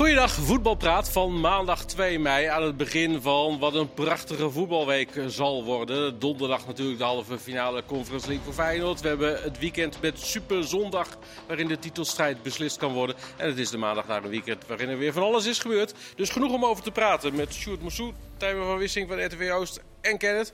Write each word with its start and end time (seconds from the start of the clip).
Goeiedag, 0.00 0.32
voetbalpraat 0.32 1.10
van 1.10 1.40
maandag 1.40 1.84
2 1.84 2.18
mei 2.18 2.46
aan 2.46 2.62
het 2.62 2.76
begin 2.76 3.20
van 3.20 3.58
wat 3.58 3.74
een 3.74 3.94
prachtige 3.94 4.50
voetbalweek 4.50 5.10
zal 5.26 5.64
worden. 5.64 6.18
Donderdag 6.18 6.66
natuurlijk 6.66 6.98
de 6.98 7.04
halve 7.04 7.38
finale 7.38 7.84
Conference 7.84 8.26
League 8.26 8.44
voor 8.44 8.54
Feyenoord. 8.54 9.00
We 9.00 9.08
hebben 9.08 9.42
het 9.42 9.58
weekend 9.58 10.00
met 10.00 10.18
Super 10.18 10.64
Zondag 10.64 11.08
waarin 11.46 11.68
de 11.68 11.78
titelstrijd 11.78 12.42
beslist 12.42 12.76
kan 12.76 12.92
worden. 12.92 13.16
En 13.36 13.48
het 13.48 13.58
is 13.58 13.70
de 13.70 13.78
maandag 13.78 14.06
na 14.06 14.16
een 14.16 14.28
weekend 14.28 14.66
waarin 14.66 14.88
er 14.88 14.98
weer 14.98 15.12
van 15.12 15.22
alles 15.22 15.46
is 15.46 15.58
gebeurd. 15.58 15.94
Dus 16.16 16.30
genoeg 16.30 16.52
om 16.52 16.64
over 16.64 16.82
te 16.82 16.90
praten 16.90 17.34
met 17.34 17.54
Sjoerd 17.54 17.80
Moussou, 17.80 18.12
Tijmen 18.36 18.66
van 18.66 18.78
Wissing 18.78 19.08
van 19.08 19.24
RTV 19.24 19.50
Oost 19.50 19.80
en 20.00 20.18
Kenneth. 20.18 20.52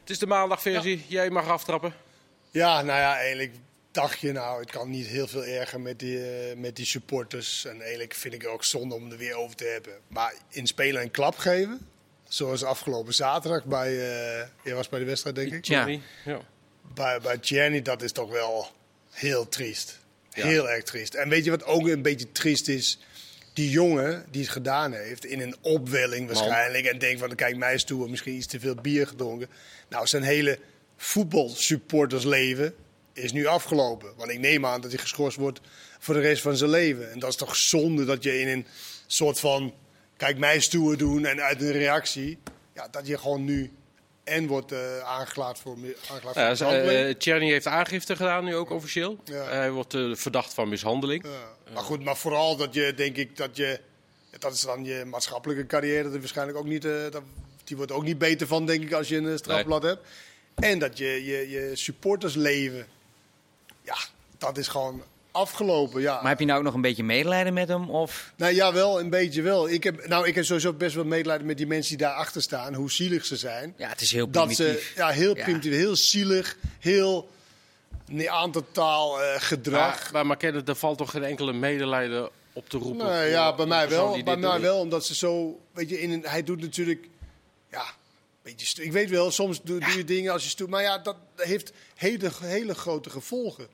Het 0.00 0.10
is 0.10 0.18
de 0.18 0.26
maandagversie, 0.26 1.04
jij 1.08 1.30
mag 1.30 1.48
aftrappen. 1.48 1.94
Ja, 2.50 2.82
nou 2.82 2.98
ja, 2.98 3.16
eigenlijk 3.16 3.52
dacht 4.00 4.20
je 4.20 4.32
nou, 4.32 4.60
het 4.60 4.70
kan 4.70 4.90
niet 4.90 5.06
heel 5.06 5.26
veel 5.26 5.44
erger 5.44 5.80
met 5.80 5.98
die, 5.98 6.18
eh, 6.18 6.56
met 6.56 6.76
die 6.76 6.86
supporters. 6.86 7.64
En 7.64 7.80
eigenlijk 7.80 8.14
vind 8.14 8.34
ik 8.34 8.42
het 8.42 8.50
ook 8.50 8.64
zonde 8.64 8.94
om 8.94 9.10
er 9.10 9.16
weer 9.16 9.34
over 9.34 9.56
te 9.56 9.64
hebben. 9.64 9.92
Maar 10.08 10.34
in 10.48 10.66
spelen 10.66 11.02
een 11.02 11.10
klap 11.10 11.36
geven, 11.36 11.88
zoals 12.28 12.64
afgelopen 12.64 13.14
zaterdag 13.14 13.64
bij, 13.64 13.88
eh 13.88 14.46
jij 14.64 14.74
was 14.74 14.88
bij 14.88 14.98
de 14.98 15.04
wedstrijd 15.04 15.36
denk 15.36 15.52
ik? 15.52 15.64
Ja. 15.64 15.86
ja. 16.24 16.40
Bij, 16.94 17.20
bij 17.20 17.38
Gianni, 17.40 17.82
dat 17.82 18.02
is 18.02 18.12
toch 18.12 18.30
wel 18.30 18.70
heel 19.10 19.48
triest. 19.48 19.98
Ja. 20.30 20.46
Heel 20.46 20.70
erg 20.70 20.84
triest. 20.84 21.14
En 21.14 21.28
weet 21.28 21.44
je 21.44 21.50
wat 21.50 21.64
ook 21.64 21.88
een 21.88 22.02
beetje 22.02 22.32
triest 22.32 22.68
is? 22.68 22.98
Die 23.52 23.70
jongen 23.70 24.26
die 24.30 24.42
het 24.42 24.50
gedaan 24.50 24.92
heeft, 24.92 25.24
in 25.24 25.40
een 25.40 25.56
opwelling 25.60 26.26
waarschijnlijk. 26.26 26.84
En 26.84 26.98
denkt 26.98 27.20
van, 27.20 27.34
kijk 27.34 27.56
mij 27.56 27.72
eens 27.72 27.84
toe, 27.84 28.08
misschien 28.08 28.34
iets 28.34 28.46
te 28.46 28.60
veel 28.60 28.74
bier 28.74 29.06
gedronken. 29.06 29.48
Nou, 29.88 30.06
zijn 30.06 30.22
hele 30.22 30.58
voetbalsupportersleven 30.96 32.74
is 33.18 33.32
nu 33.32 33.46
afgelopen. 33.46 34.12
Want 34.16 34.30
ik 34.30 34.38
neem 34.38 34.66
aan 34.66 34.80
dat 34.80 34.90
hij 34.90 35.00
geschorst 35.00 35.36
wordt 35.36 35.60
voor 35.98 36.14
de 36.14 36.20
rest 36.20 36.42
van 36.42 36.56
zijn 36.56 36.70
leven. 36.70 37.10
En 37.12 37.18
dat 37.18 37.28
is 37.30 37.36
toch 37.36 37.56
zonde 37.56 38.04
dat 38.04 38.22
je 38.22 38.40
in 38.40 38.48
een 38.48 38.66
soort 39.06 39.40
van, 39.40 39.74
kijk 40.16 40.38
mij 40.38 40.58
toe 40.58 40.96
doen 40.96 41.26
en 41.26 41.42
uit 41.42 41.60
een 41.60 41.72
reactie... 41.72 42.38
Ja, 42.74 42.88
dat 42.90 43.06
je 43.06 43.18
gewoon 43.18 43.44
nu 43.44 43.72
en 44.24 44.46
wordt 44.46 44.72
eh 44.72 44.98
aangeklaagd 45.04 45.58
voor, 45.58 45.76
aangeklaagd 46.10 46.32
voor 46.36 46.42
Ja, 46.42 46.48
mishandeling. 46.50 47.08
eh, 47.08 47.14
Tjerni 47.14 47.50
heeft 47.50 47.66
aangifte 47.66 48.16
gedaan, 48.16 48.44
nu 48.44 48.54
ook 48.56 48.70
officieel. 48.70 49.18
Ja. 49.24 49.44
Hij 49.44 49.70
wordt 49.70 49.94
eh, 49.94 50.14
verdacht 50.14 50.54
van 50.54 50.68
mishandeling. 50.68 51.24
Ja. 51.24 51.72
Maar 51.74 51.82
goed, 51.82 52.04
maar 52.04 52.16
vooral 52.16 52.56
dat 52.56 52.74
je, 52.74 52.94
denk 52.94 53.16
ik, 53.16 53.36
dat 53.36 53.56
je... 53.56 53.80
Dat 54.38 54.52
is 54.52 54.60
dan 54.60 54.84
je 54.84 55.04
maatschappelijke 55.04 55.66
carrière. 55.66 56.02
Dat 56.02 56.12
is 56.12 56.18
waarschijnlijk 56.18 56.58
ook 56.58 56.66
niet... 56.66 56.84
eh, 56.84 56.92
dat, 57.10 57.22
die 57.64 57.76
wordt 57.76 57.92
ook 57.92 58.02
niet 58.04 58.18
beter 58.18 58.46
van, 58.46 58.66
denk 58.66 58.82
ik, 58.82 58.92
als 58.92 59.08
je 59.08 59.16
een 59.16 59.28
eh, 59.28 59.36
strafblad 59.36 59.82
hebt. 59.82 60.06
En 60.54 60.78
dat 60.78 60.98
je, 60.98 61.24
je, 61.24 61.48
je 61.50 61.70
supportersleven... 61.76 62.86
Ja, 63.88 63.96
dat 64.38 64.58
is 64.58 64.68
gewoon 64.68 65.02
afgelopen, 65.32 66.00
ja. 66.00 66.14
Maar 66.20 66.28
heb 66.30 66.38
je 66.38 66.44
nou 66.46 66.58
ook 66.58 66.64
nog 66.64 66.74
een 66.74 66.80
beetje 66.80 67.04
medelijden 67.04 67.52
met 67.54 67.68
hem? 67.68 67.90
Of... 67.90 68.32
Nou 68.36 68.54
ja, 68.54 68.72
wel, 68.72 69.00
een 69.00 69.10
beetje 69.10 69.42
wel. 69.42 69.68
Ik 69.68 69.84
heb, 69.84 70.06
nou, 70.06 70.26
ik 70.26 70.34
heb 70.34 70.44
sowieso 70.44 70.72
best 70.72 70.94
wel 70.94 71.04
medelijden 71.04 71.46
met 71.46 71.56
die 71.56 71.66
mensen 71.66 71.96
die 71.96 72.06
daarachter 72.06 72.42
staan. 72.42 72.74
Hoe 72.74 72.90
zielig 72.90 73.24
ze 73.24 73.36
zijn. 73.36 73.74
Ja, 73.76 73.88
het 73.88 74.00
is 74.00 74.12
heel 74.12 74.30
Dat 74.30 74.46
primitief. 74.46 74.82
ze, 74.94 75.00
ja, 75.00 75.08
heel 75.08 75.36
Ja. 75.36 75.42
primitief, 75.42 75.72
heel 75.72 75.96
zielig, 75.96 76.56
heel 76.78 77.28
Neandertaal 78.06 79.22
eh, 79.22 79.34
gedrag. 79.40 80.02
Maar, 80.02 80.12
maar, 80.12 80.26
maar 80.26 80.36
Kenneth, 80.36 80.68
er 80.68 80.74
valt 80.76 80.98
toch 80.98 81.10
geen 81.10 81.24
enkele 81.24 81.52
medelijden 81.52 82.30
op 82.52 82.68
te 82.68 82.78
roepen? 82.78 83.06
Nee, 83.06 83.30
ja, 83.30 83.54
bij 83.54 83.66
mij 83.66 83.88
wel. 83.88 84.22
Bij 84.22 84.36
mij 84.36 84.52
doet? 84.52 84.60
wel, 84.60 84.78
omdat 84.78 85.06
ze 85.06 85.14
zo, 85.14 85.60
weet 85.72 85.88
je, 85.88 86.00
in 86.00 86.10
een, 86.10 86.22
hij 86.26 86.42
doet 86.42 86.60
natuurlijk, 86.60 87.08
ja, 87.70 87.80
een 87.80 87.86
beetje, 88.42 88.66
stu- 88.66 88.82
ik 88.82 88.92
weet 88.92 89.10
wel, 89.10 89.30
soms 89.30 89.62
doe, 89.62 89.80
doe 89.80 89.96
je 89.96 90.04
dingen 90.04 90.32
als 90.32 90.42
je 90.42 90.48
stoet, 90.48 90.68
maar 90.68 90.82
ja, 90.82 90.98
dat 90.98 91.16
heeft 91.36 91.72
hele, 91.94 92.30
hele 92.40 92.74
grote 92.74 93.10
gevolgen. 93.10 93.66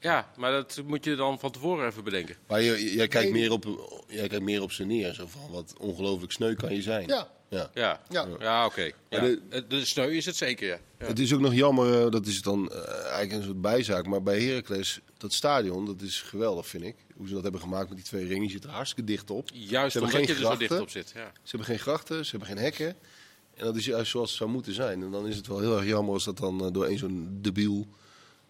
Ja, 0.00 0.30
maar 0.36 0.52
dat 0.52 0.82
moet 0.86 1.04
je 1.04 1.14
dan 1.14 1.38
van 1.38 1.50
tevoren 1.50 1.86
even 1.86 2.04
bedenken. 2.04 2.36
Maar 2.48 2.62
je- 2.62 2.94
jij, 2.94 3.08
kijkt 3.08 3.32
meer 3.32 3.52
op, 3.52 3.64
jij 4.08 4.28
kijkt 4.28 4.44
meer 4.44 4.62
op 4.62 4.72
ze 4.72 4.84
neer. 4.84 5.14
Zo 5.14 5.26
van, 5.26 5.50
wat 5.50 5.74
ongelooflijk 5.78 6.32
sneu 6.32 6.54
kan 6.54 6.74
je 6.74 6.82
zijn. 6.82 7.06
Ja. 7.08 7.28
Ja. 7.48 7.70
Ja, 7.74 8.00
ja. 8.08 8.26
Ja. 8.38 8.66
oké. 8.66 8.82
Ja. 9.08 9.20
Maar 9.20 9.36
de- 9.68 9.84
sneu 9.84 10.10
is 10.10 10.26
het 10.26 10.36
zeker, 10.36 10.68
ja. 10.68 10.78
ja. 10.98 11.06
Het 11.06 11.18
is 11.18 11.34
ook 11.34 11.40
nog 11.40 11.54
jammer, 11.54 12.04
eh, 12.04 12.10
dat 12.10 12.26
is 12.26 12.42
dan 12.42 12.72
eh, 12.72 12.88
eigenlijk 12.88 13.32
een 13.32 13.42
soort 13.42 13.60
bijzaak. 13.60 14.06
Maar 14.06 14.22
bij 14.22 14.40
Heracles, 14.42 15.00
dat 15.18 15.32
stadion, 15.32 15.86
dat 15.86 16.00
is 16.02 16.20
geweldig, 16.22 16.66
vind 16.66 16.84
ik. 16.84 16.96
Hoe 17.16 17.28
ze 17.28 17.34
dat 17.34 17.42
hebben 17.42 17.60
gemaakt 17.60 17.88
met 17.88 17.96
die 17.98 18.06
twee 18.06 18.26
ringen, 18.26 18.44
je 18.46 18.50
zit 18.50 18.64
er 18.64 18.70
hartstikke 18.70 19.10
dicht 19.10 19.30
op. 19.30 19.48
Juist 19.52 19.92
Ze 19.92 19.98
hebben 19.98 20.16
omdat 20.16 20.28
je 20.28 20.34
geen 20.34 20.44
er 20.44 20.50
zo 20.52 20.58
dicht 20.58 20.72
grachten. 20.72 20.80
op 20.80 20.90
zit. 20.90 21.12
Ja. 21.14 21.30
Ze 21.42 21.48
hebben 21.48 21.66
geen 21.66 21.78
grachten, 21.78 22.24
ze 22.24 22.30
hebben 22.30 22.48
geen 22.48 22.58
hekken. 22.64 22.88
En 23.54 23.64
dat 23.64 23.76
is 23.76 23.84
juist 23.84 24.10
zoals 24.10 24.28
het 24.28 24.38
zou 24.38 24.50
moeten 24.50 24.72
zijn. 24.74 25.02
En 25.02 25.10
dan 25.10 25.26
is 25.26 25.36
het 25.36 25.46
wel 25.46 25.60
heel 25.60 25.76
erg 25.76 25.86
jammer 25.86 26.14
als 26.14 26.24
dat 26.24 26.38
dan 26.38 26.64
eh, 26.64 26.72
door 26.72 26.86
een 26.86 26.98
zo'n 26.98 27.38
debiel, 27.42 27.86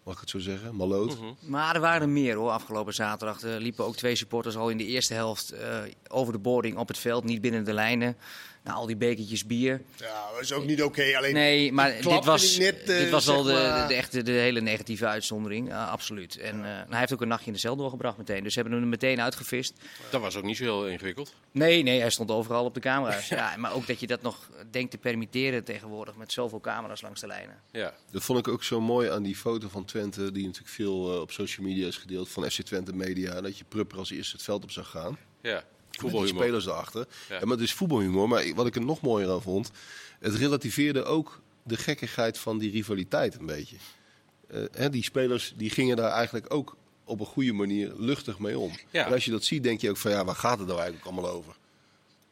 mag 0.03 0.13
ik 0.13 0.19
het 0.19 0.29
zo 0.29 0.39
zeggen, 0.39 0.75
maloot. 0.75 1.17
Mhm. 1.17 1.51
Maar 1.51 1.75
er 1.75 1.81
waren 1.81 2.01
er 2.01 2.09
meer 2.09 2.35
hoor, 2.35 2.51
afgelopen 2.51 2.93
zaterdag. 2.93 3.41
Er 3.41 3.59
liepen 3.59 3.85
ook 3.85 3.95
twee 3.95 4.15
supporters 4.15 4.55
al 4.55 4.69
in 4.69 4.77
de 4.77 4.85
eerste 4.85 5.13
helft 5.13 5.51
eh, 5.51 5.79
over 6.07 6.33
de 6.33 6.39
boarding 6.39 6.77
op 6.77 6.87
het 6.87 6.97
veld, 6.97 7.23
niet 7.23 7.41
binnen 7.41 7.65
de 7.65 7.73
lijnen. 7.73 8.17
Nou, 8.63 8.77
al 8.77 8.85
die 8.85 8.95
bekertjes 8.95 9.45
bier. 9.45 9.81
Ja, 9.97 10.31
dat 10.33 10.41
is 10.41 10.53
ook 10.53 10.65
niet 10.65 10.83
oké. 10.83 11.17
Alleen, 11.17 11.33
Nee, 11.33 11.71
maar 11.71 11.95
dit 12.01 12.25
was, 12.25 12.57
net, 12.57 12.79
eh, 12.79 12.85
dit 12.97 13.09
was 13.09 13.25
wel 13.25 13.43
de, 13.43 13.53
maar- 13.53 13.81
de, 13.81 13.87
de, 13.87 13.93
echte, 13.99 14.21
de 14.23 14.31
hele 14.31 14.61
negatieve 14.61 15.07
uitzondering, 15.07 15.69
eh, 15.69 15.91
absoluut. 15.91 16.37
En 16.37 16.55
eh, 16.65 16.71
hij 16.89 16.99
heeft 16.99 17.13
ook 17.13 17.21
een 17.21 17.27
nachtje 17.27 17.47
in 17.47 17.53
de 17.53 17.59
cel 17.59 17.75
doorgebracht 17.75 18.17
meteen. 18.17 18.43
Dus 18.43 18.53
ze 18.53 18.59
hebben 18.59 18.77
hem 18.77 18.83
er 18.85 18.89
meteen 18.89 19.21
uitgevist. 19.21 19.73
Dat 20.09 20.21
was 20.21 20.35
ook 20.35 20.43
niet 20.43 20.57
zo 20.57 20.63
heel 20.63 20.87
ingewikkeld. 20.87 21.33
Nee, 21.51 21.83
nee, 21.83 21.99
hij 21.99 22.09
stond 22.09 22.31
overal 22.31 22.65
op 22.65 22.73
de 22.73 22.79
camera's. 22.79 23.27
ja, 23.39 23.57
maar 23.57 23.73
ook 23.73 23.87
dat 23.87 23.99
je 23.99 24.07
dat 24.07 24.21
nog 24.21 24.49
denkt 24.71 24.91
te 24.91 24.97
permitteren 24.97 25.63
tegenwoordig 25.63 26.15
met 26.15 26.31
zoveel 26.31 26.59
camera's 26.59 27.01
langs 27.01 27.21
de 27.21 27.27
lijnen. 27.27 27.61
Ja. 27.71 27.93
Dat 28.11 28.23
vond 28.23 28.39
ik 28.39 28.47
ook 28.47 28.63
zo 28.63 28.81
mooi 28.81 29.09
aan 29.09 29.23
die 29.23 29.35
foto 29.35 29.67
van 29.69 29.85
Twente, 29.85 30.31
die 30.31 30.45
natuurlijk 30.45 30.73
veel 30.73 31.21
op 31.21 31.31
social 31.31 31.65
media 31.65 31.87
is 31.87 31.97
gedeeld, 31.97 32.29
van 32.29 32.49
FC 32.51 32.61
Twente 32.61 32.93
Media. 32.95 33.41
Dat 33.41 33.57
je 33.57 33.63
Prupper 33.63 33.97
als 33.97 34.11
eerste 34.11 34.35
het 34.35 34.45
veld 34.45 34.63
op 34.63 34.71
zag 34.71 34.89
gaan. 34.89 35.17
ja. 35.41 35.63
Met 35.91 35.99
die 35.99 36.09
Voetbalhumor. 36.09 36.43
spelers 36.43 36.65
erachter. 36.65 37.05
Ja. 37.29 37.35
Ja. 37.35 37.45
maar 37.45 37.55
het 37.57 37.65
is 37.65 37.73
voetbalhumor. 37.73 38.27
Maar 38.27 38.53
wat 38.55 38.67
ik 38.67 38.75
er 38.75 38.81
nog 38.85 39.01
mooier 39.01 39.29
aan 39.31 39.41
vond, 39.41 39.71
het 40.19 40.35
relativeerde 40.35 41.03
ook 41.03 41.41
de 41.63 41.77
gekkigheid 41.77 42.37
van 42.37 42.57
die 42.57 42.71
rivaliteit 42.71 43.35
een 43.39 43.45
beetje. 43.45 43.75
Eh, 44.47 44.61
hè, 44.71 44.89
die 44.89 45.03
spelers 45.03 45.53
die 45.55 45.69
gingen 45.69 45.95
daar 45.97 46.11
eigenlijk 46.11 46.53
ook 46.53 46.75
op 47.05 47.19
een 47.19 47.25
goede 47.25 47.53
manier 47.53 47.93
luchtig 47.97 48.39
mee 48.39 48.59
om. 48.59 48.71
Ja. 48.89 49.05
En 49.05 49.13
als 49.13 49.25
je 49.25 49.31
dat 49.31 49.43
ziet, 49.43 49.63
denk 49.63 49.81
je 49.81 49.89
ook 49.89 49.97
van 49.97 50.11
ja, 50.11 50.25
waar 50.25 50.35
gaat 50.35 50.57
het 50.57 50.67
nou 50.67 50.79
eigenlijk 50.79 51.09
allemaal 51.11 51.29
over? 51.31 51.53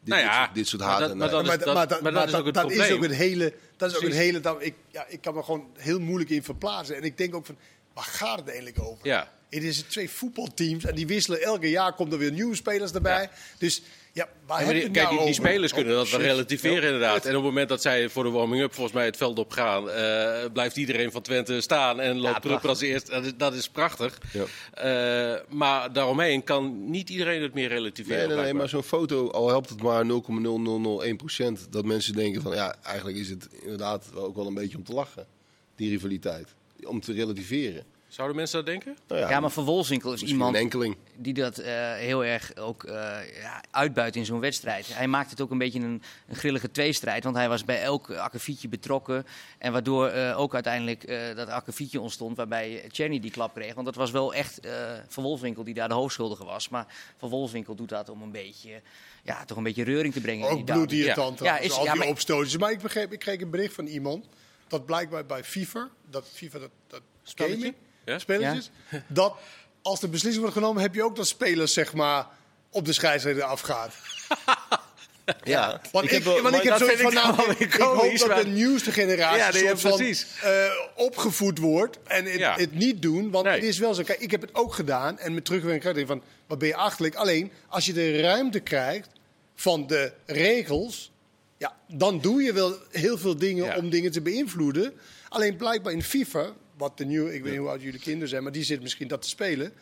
Dit, 0.02 0.10
Nou 0.10 0.22
dit 0.22 0.32
ja, 0.32 0.44
soort, 0.44 0.56
dit 0.56 0.68
soort 0.68 0.82
maar 0.82 0.90
haat 0.92 1.00
dat- 1.00 1.10
en 1.12 1.18
maar 1.18 1.30
dat 1.30 1.42
is- 1.42 1.48
maar, 1.48 1.88
dat, 1.88 2.02
maar 2.02 2.12
dat 2.12 2.28
is 2.28 2.34
ook 2.34 2.46
het 2.46 2.54
dat 2.54 2.72
is 2.72 2.78
probleem. 2.78 2.96
ook 2.98 3.04
het 3.04 3.16
hele. 3.16 3.54
Dat 3.78 3.90
is 3.90 3.96
ook 3.96 4.02
Precies. 4.02 4.20
hele. 4.20 4.40
Dat, 4.40 4.58
ik, 4.64 4.74
ja, 4.92 5.06
ik 5.08 5.22
kan 5.22 5.34
me 5.36 5.44
gewoon 5.44 5.66
heel 5.78 6.00
moeilijk 6.00 6.30
in 6.30 6.44
verplaatsen. 6.44 6.96
En 6.96 7.04
ik 7.04 7.18
denk 7.18 7.36
ook 7.36 7.46
van, 7.46 7.58
waar 7.94 8.04
gaat 8.04 8.38
het 8.38 8.48
eigenlijk 8.48 8.80
over? 8.82 9.08
Ja. 9.08 9.32
Het 9.50 9.64
is 9.64 9.82
twee 9.82 10.10
voetbalteams 10.10 10.86
en 10.86 10.96
die 10.96 11.08
wisselen 11.08 11.42
elke 11.42 11.70
jaar. 11.70 11.94
Komt 11.94 12.14
er 12.14 12.20
weer 12.20 12.32
nieuwe 12.32 12.56
spelers 12.56 12.92
erbij. 12.92 13.22
Ja. 13.22 13.30
Dus 13.58 13.82
ja, 14.14 14.30
waar 14.46 14.60
Ja, 14.60 14.66
heb 14.66 14.66
maar 14.66 14.76
je 14.76 14.82
die, 14.82 14.92
kijk, 14.92 15.06
nou 15.06 15.18
die, 15.18 15.26
die 15.26 15.34
spelers 15.36 15.74
kunnen 15.74 15.94
Oh, 15.94 16.00
dat 16.00 16.10
wel 16.10 16.20
shit. 16.20 16.30
relativeren 16.30 16.82
Ja. 16.82 16.86
inderdaad. 16.86 17.24
En 17.26 17.30
op 17.30 17.36
het 17.36 17.44
moment 17.44 17.70
dat 17.70 17.82
zij 17.82 18.10
voor 18.10 18.24
de 18.24 18.30
warming-up 18.30 18.74
volgens 18.74 18.96
mij 18.96 19.06
het 19.06 19.18
veld 19.18 19.40
op 19.40 19.52
gaan, 19.52 19.90
eh, 19.90 20.52
blijft 20.54 20.78
iedereen 20.78 21.12
van 21.12 21.22
Twente 21.22 21.62
staan 21.62 22.00
en 22.00 22.18
loopt 22.20 22.40
prachtig. 22.40 22.70
als 22.70 22.82
eerst. 22.82 23.08
Dat 23.08 23.26
is, 23.26 23.32
dat 23.38 23.54
is 23.54 23.70
prachtig. 23.70 24.18
Ja. 24.34 24.44
Eh, 24.74 25.42
maar 25.50 25.94
daaromheen 25.94 26.44
kan 26.44 26.90
niet 26.90 27.10
iedereen 27.10 27.42
het 27.42 27.54
meer 27.54 27.68
relativeren. 27.68 28.28
Nee, 28.28 28.38
nee, 28.38 28.54
maar 28.54 28.70
zo'n 28.70 28.84
foto, 28.84 29.30
al 29.30 29.48
helpt 29.48 29.70
het 29.70 29.82
maar 29.82 30.06
0,0001%, 30.06 31.68
dat 31.70 31.86
mensen 31.86 32.14
denken 32.14 32.42
van 32.42 32.56
ja, 32.56 32.76
eigenlijk 32.84 33.18
is 33.18 33.30
het 33.30 33.48
inderdaad 33.62 34.06
ook 34.16 34.36
wel 34.36 34.48
een 34.48 34.54
beetje 34.54 34.78
om 34.78 34.84
te 34.84 34.94
lachen, 34.94 35.26
die 35.76 35.90
rivaliteit. 35.90 36.48
Om 36.84 37.00
te 37.02 37.14
relativeren. 37.14 37.84
Zouden 38.10 38.36
mensen 38.38 38.58
dat 38.58 38.66
denken? 38.66 38.98
Nou 39.08 39.30
Ja, 39.30 39.40
maar 39.40 39.50
Van 39.50 39.64
Wolfswinkel 39.66 40.14
is 40.14 40.22
iemand 40.24 40.58
die 41.16 41.34
dat 41.34 41.58
eh, 41.58 41.94
heel 41.94 42.26
erg 42.26 42.56
ook 42.56 42.84
eh, 42.84 42.94
ja, 43.42 43.64
uitbuit 43.72 44.16
in 44.16 44.26
zo'n 44.26 44.40
wedstrijd. 44.40 44.94
Hij 44.96 45.08
maakt 45.08 45.30
het 45.30 45.42
ook 45.42 45.52
een 45.52 45.58
beetje 45.58 45.80
een, 45.80 46.02
een 46.28 46.36
grillige 46.36 46.72
tweestrijd, 46.72 47.24
want 47.24 47.36
hij 47.36 47.50
was 47.50 47.66
bij 47.66 47.82
elk 47.82 48.12
akkefietje 48.12 48.68
betrokken. 48.68 49.26
En 49.58 49.72
waardoor 49.72 50.08
eh, 50.08 50.40
ook 50.40 50.54
uiteindelijk 50.54 51.04
eh, 51.04 51.36
dat 51.36 51.48
akkefietje 51.50 52.02
ontstond 52.02 52.38
waarbij 52.38 52.84
Chenny 52.92 53.20
die 53.20 53.32
klap 53.32 53.54
kreeg. 53.54 53.74
Want 53.74 53.86
dat 53.86 53.96
was 53.96 54.12
wel 54.12 54.34
echt 54.34 54.60
eh, 54.60 54.72
Van 55.08 55.24
Wolfswinkel 55.24 55.64
die 55.64 55.74
daar 55.74 55.88
de 55.88 55.94
hoofdschuldige 55.94 56.46
was. 56.46 56.70
Maar 56.70 56.86
Van 57.18 57.30
Wolfswinkel 57.30 57.76
doet 57.76 57.90
dat 57.90 58.10
om 58.10 58.22
een 58.22 58.32
beetje, 58.32 58.82
ja, 59.24 59.46
toch 59.46 59.58
een 59.58 59.64
beetje 59.64 59.84
reuring 59.84 60.14
te 60.14 60.22
brengen. 60.22 60.50
Ook 60.50 60.66
bloedirritant. 60.66 61.40
Ja, 61.40 61.46
Ja, 61.46 61.58
is- 61.60 61.72
al 61.72 61.84
ja, 61.86 61.92
die 61.92 62.00
maar- 62.00 62.10
opstootjes. 62.10 62.58
Maar 62.58 62.72
ik 62.72 62.80
begreep, 62.82 63.12
ik 63.14 63.20
kreeg 63.20 63.42
een 63.42 63.50
bericht 63.50 63.74
van 63.74 63.86
iemand 63.86 64.26
dat 64.68 64.86
blijkbaar 64.86 65.26
bij 65.26 65.44
FIFA, 65.44 65.90
dat 66.10 66.28
FIFA 66.34 66.60
dat, 66.60 66.70
dat 66.88 67.02
Spelletje? 67.24 67.56
gaming, 67.58 67.76
Ja? 68.10 68.20
spelletjes, 68.20 68.70
dat 69.08 69.34
als 69.82 70.00
de 70.00 70.08
beslissing 70.08 70.44
wordt 70.44 70.58
genomen, 70.58 70.82
heb 70.82 70.96
je 70.96 71.04
ook 71.04 71.16
dat 71.16 71.28
spelers 71.28 71.74
zeg 71.74 71.94
maar 71.94 72.28
op 72.70 72.86
de 72.86 72.94
scheidsrechter 72.94 73.44
afgaat. 73.44 73.94
Ja, 75.44 75.82
Want 75.92 76.06
ik, 76.06 76.12
heb 76.12 76.24
want 76.24 76.42
maar 76.42 76.54
ik 76.54 76.62
heb 76.64 76.78
zoiets 76.78 77.02
van, 77.02 77.12
ik 77.12 77.18
nou, 77.24 77.56
ik 77.58 77.74
hoop 77.74 78.18
dat 78.18 78.28
maar- 78.28 78.44
de 78.44 78.50
nieuwste 78.50 78.92
generatie 78.92 79.38
Ja, 79.64 79.68
soort 79.68 79.82
van, 79.82 79.96
precies. 79.96 80.26
eh, 80.44 80.66
opgevoed 80.96 81.58
wordt 81.58 81.98
en 82.04 82.26
het, 82.26 82.40
Ja. 82.40 82.56
het 82.56 82.74
niet 82.74 83.02
doen. 83.02 83.32
Want 83.32 83.46
Nee. 83.46 83.54
het 83.54 83.64
is 83.64 83.78
wel 83.78 83.94
zo, 83.94 84.04
kijk, 84.04 84.20
ik 84.20 84.32
heb 84.32 84.42
het 84.42 84.56
ook 84.56 84.74
gedaan 84.74 85.20
en 85.20 85.34
met 85.34 85.46
terugwerking 85.46 86.08
van, 86.08 86.22
wat 86.48 86.58
ben 86.60 86.68
je 86.68 86.76
achterlijk? 86.76 87.16
Alleen, 87.16 87.52
als 87.68 87.86
je 87.86 87.94
de 87.94 88.22
ruimte 88.22 88.60
krijgt 88.60 89.10
van 89.56 89.88
de 89.88 90.12
regels, 90.26 91.12
ja, 91.58 91.76
dan 91.88 92.20
doe 92.20 92.42
je 92.42 92.54
wel 92.54 92.76
heel 92.92 93.18
veel 93.18 93.38
dingen 93.38 93.66
Ja. 93.66 93.76
om 93.78 93.90
dingen 93.90 94.12
te 94.12 94.22
beïnvloeden. 94.22 94.94
Alleen 95.30 95.56
blijkbaar 95.56 95.94
in 95.94 96.04
FIFA, 96.04 96.50
wat 96.80 96.98
de 96.98 97.06
nieuwe, 97.06 97.34
ik 97.36 97.42
weet 97.44 97.52
niet 97.52 97.60
hoe 97.62 97.70
oud 97.70 97.82
jullie 97.82 98.00
kinderen 98.00 98.30
zijn, 98.30 98.44
maar 98.44 98.52
die 98.52 98.64
zit 98.64 98.82
misschien 98.82 99.08
dat 99.08 99.22
te 99.22 99.30
spelen. 99.30 99.74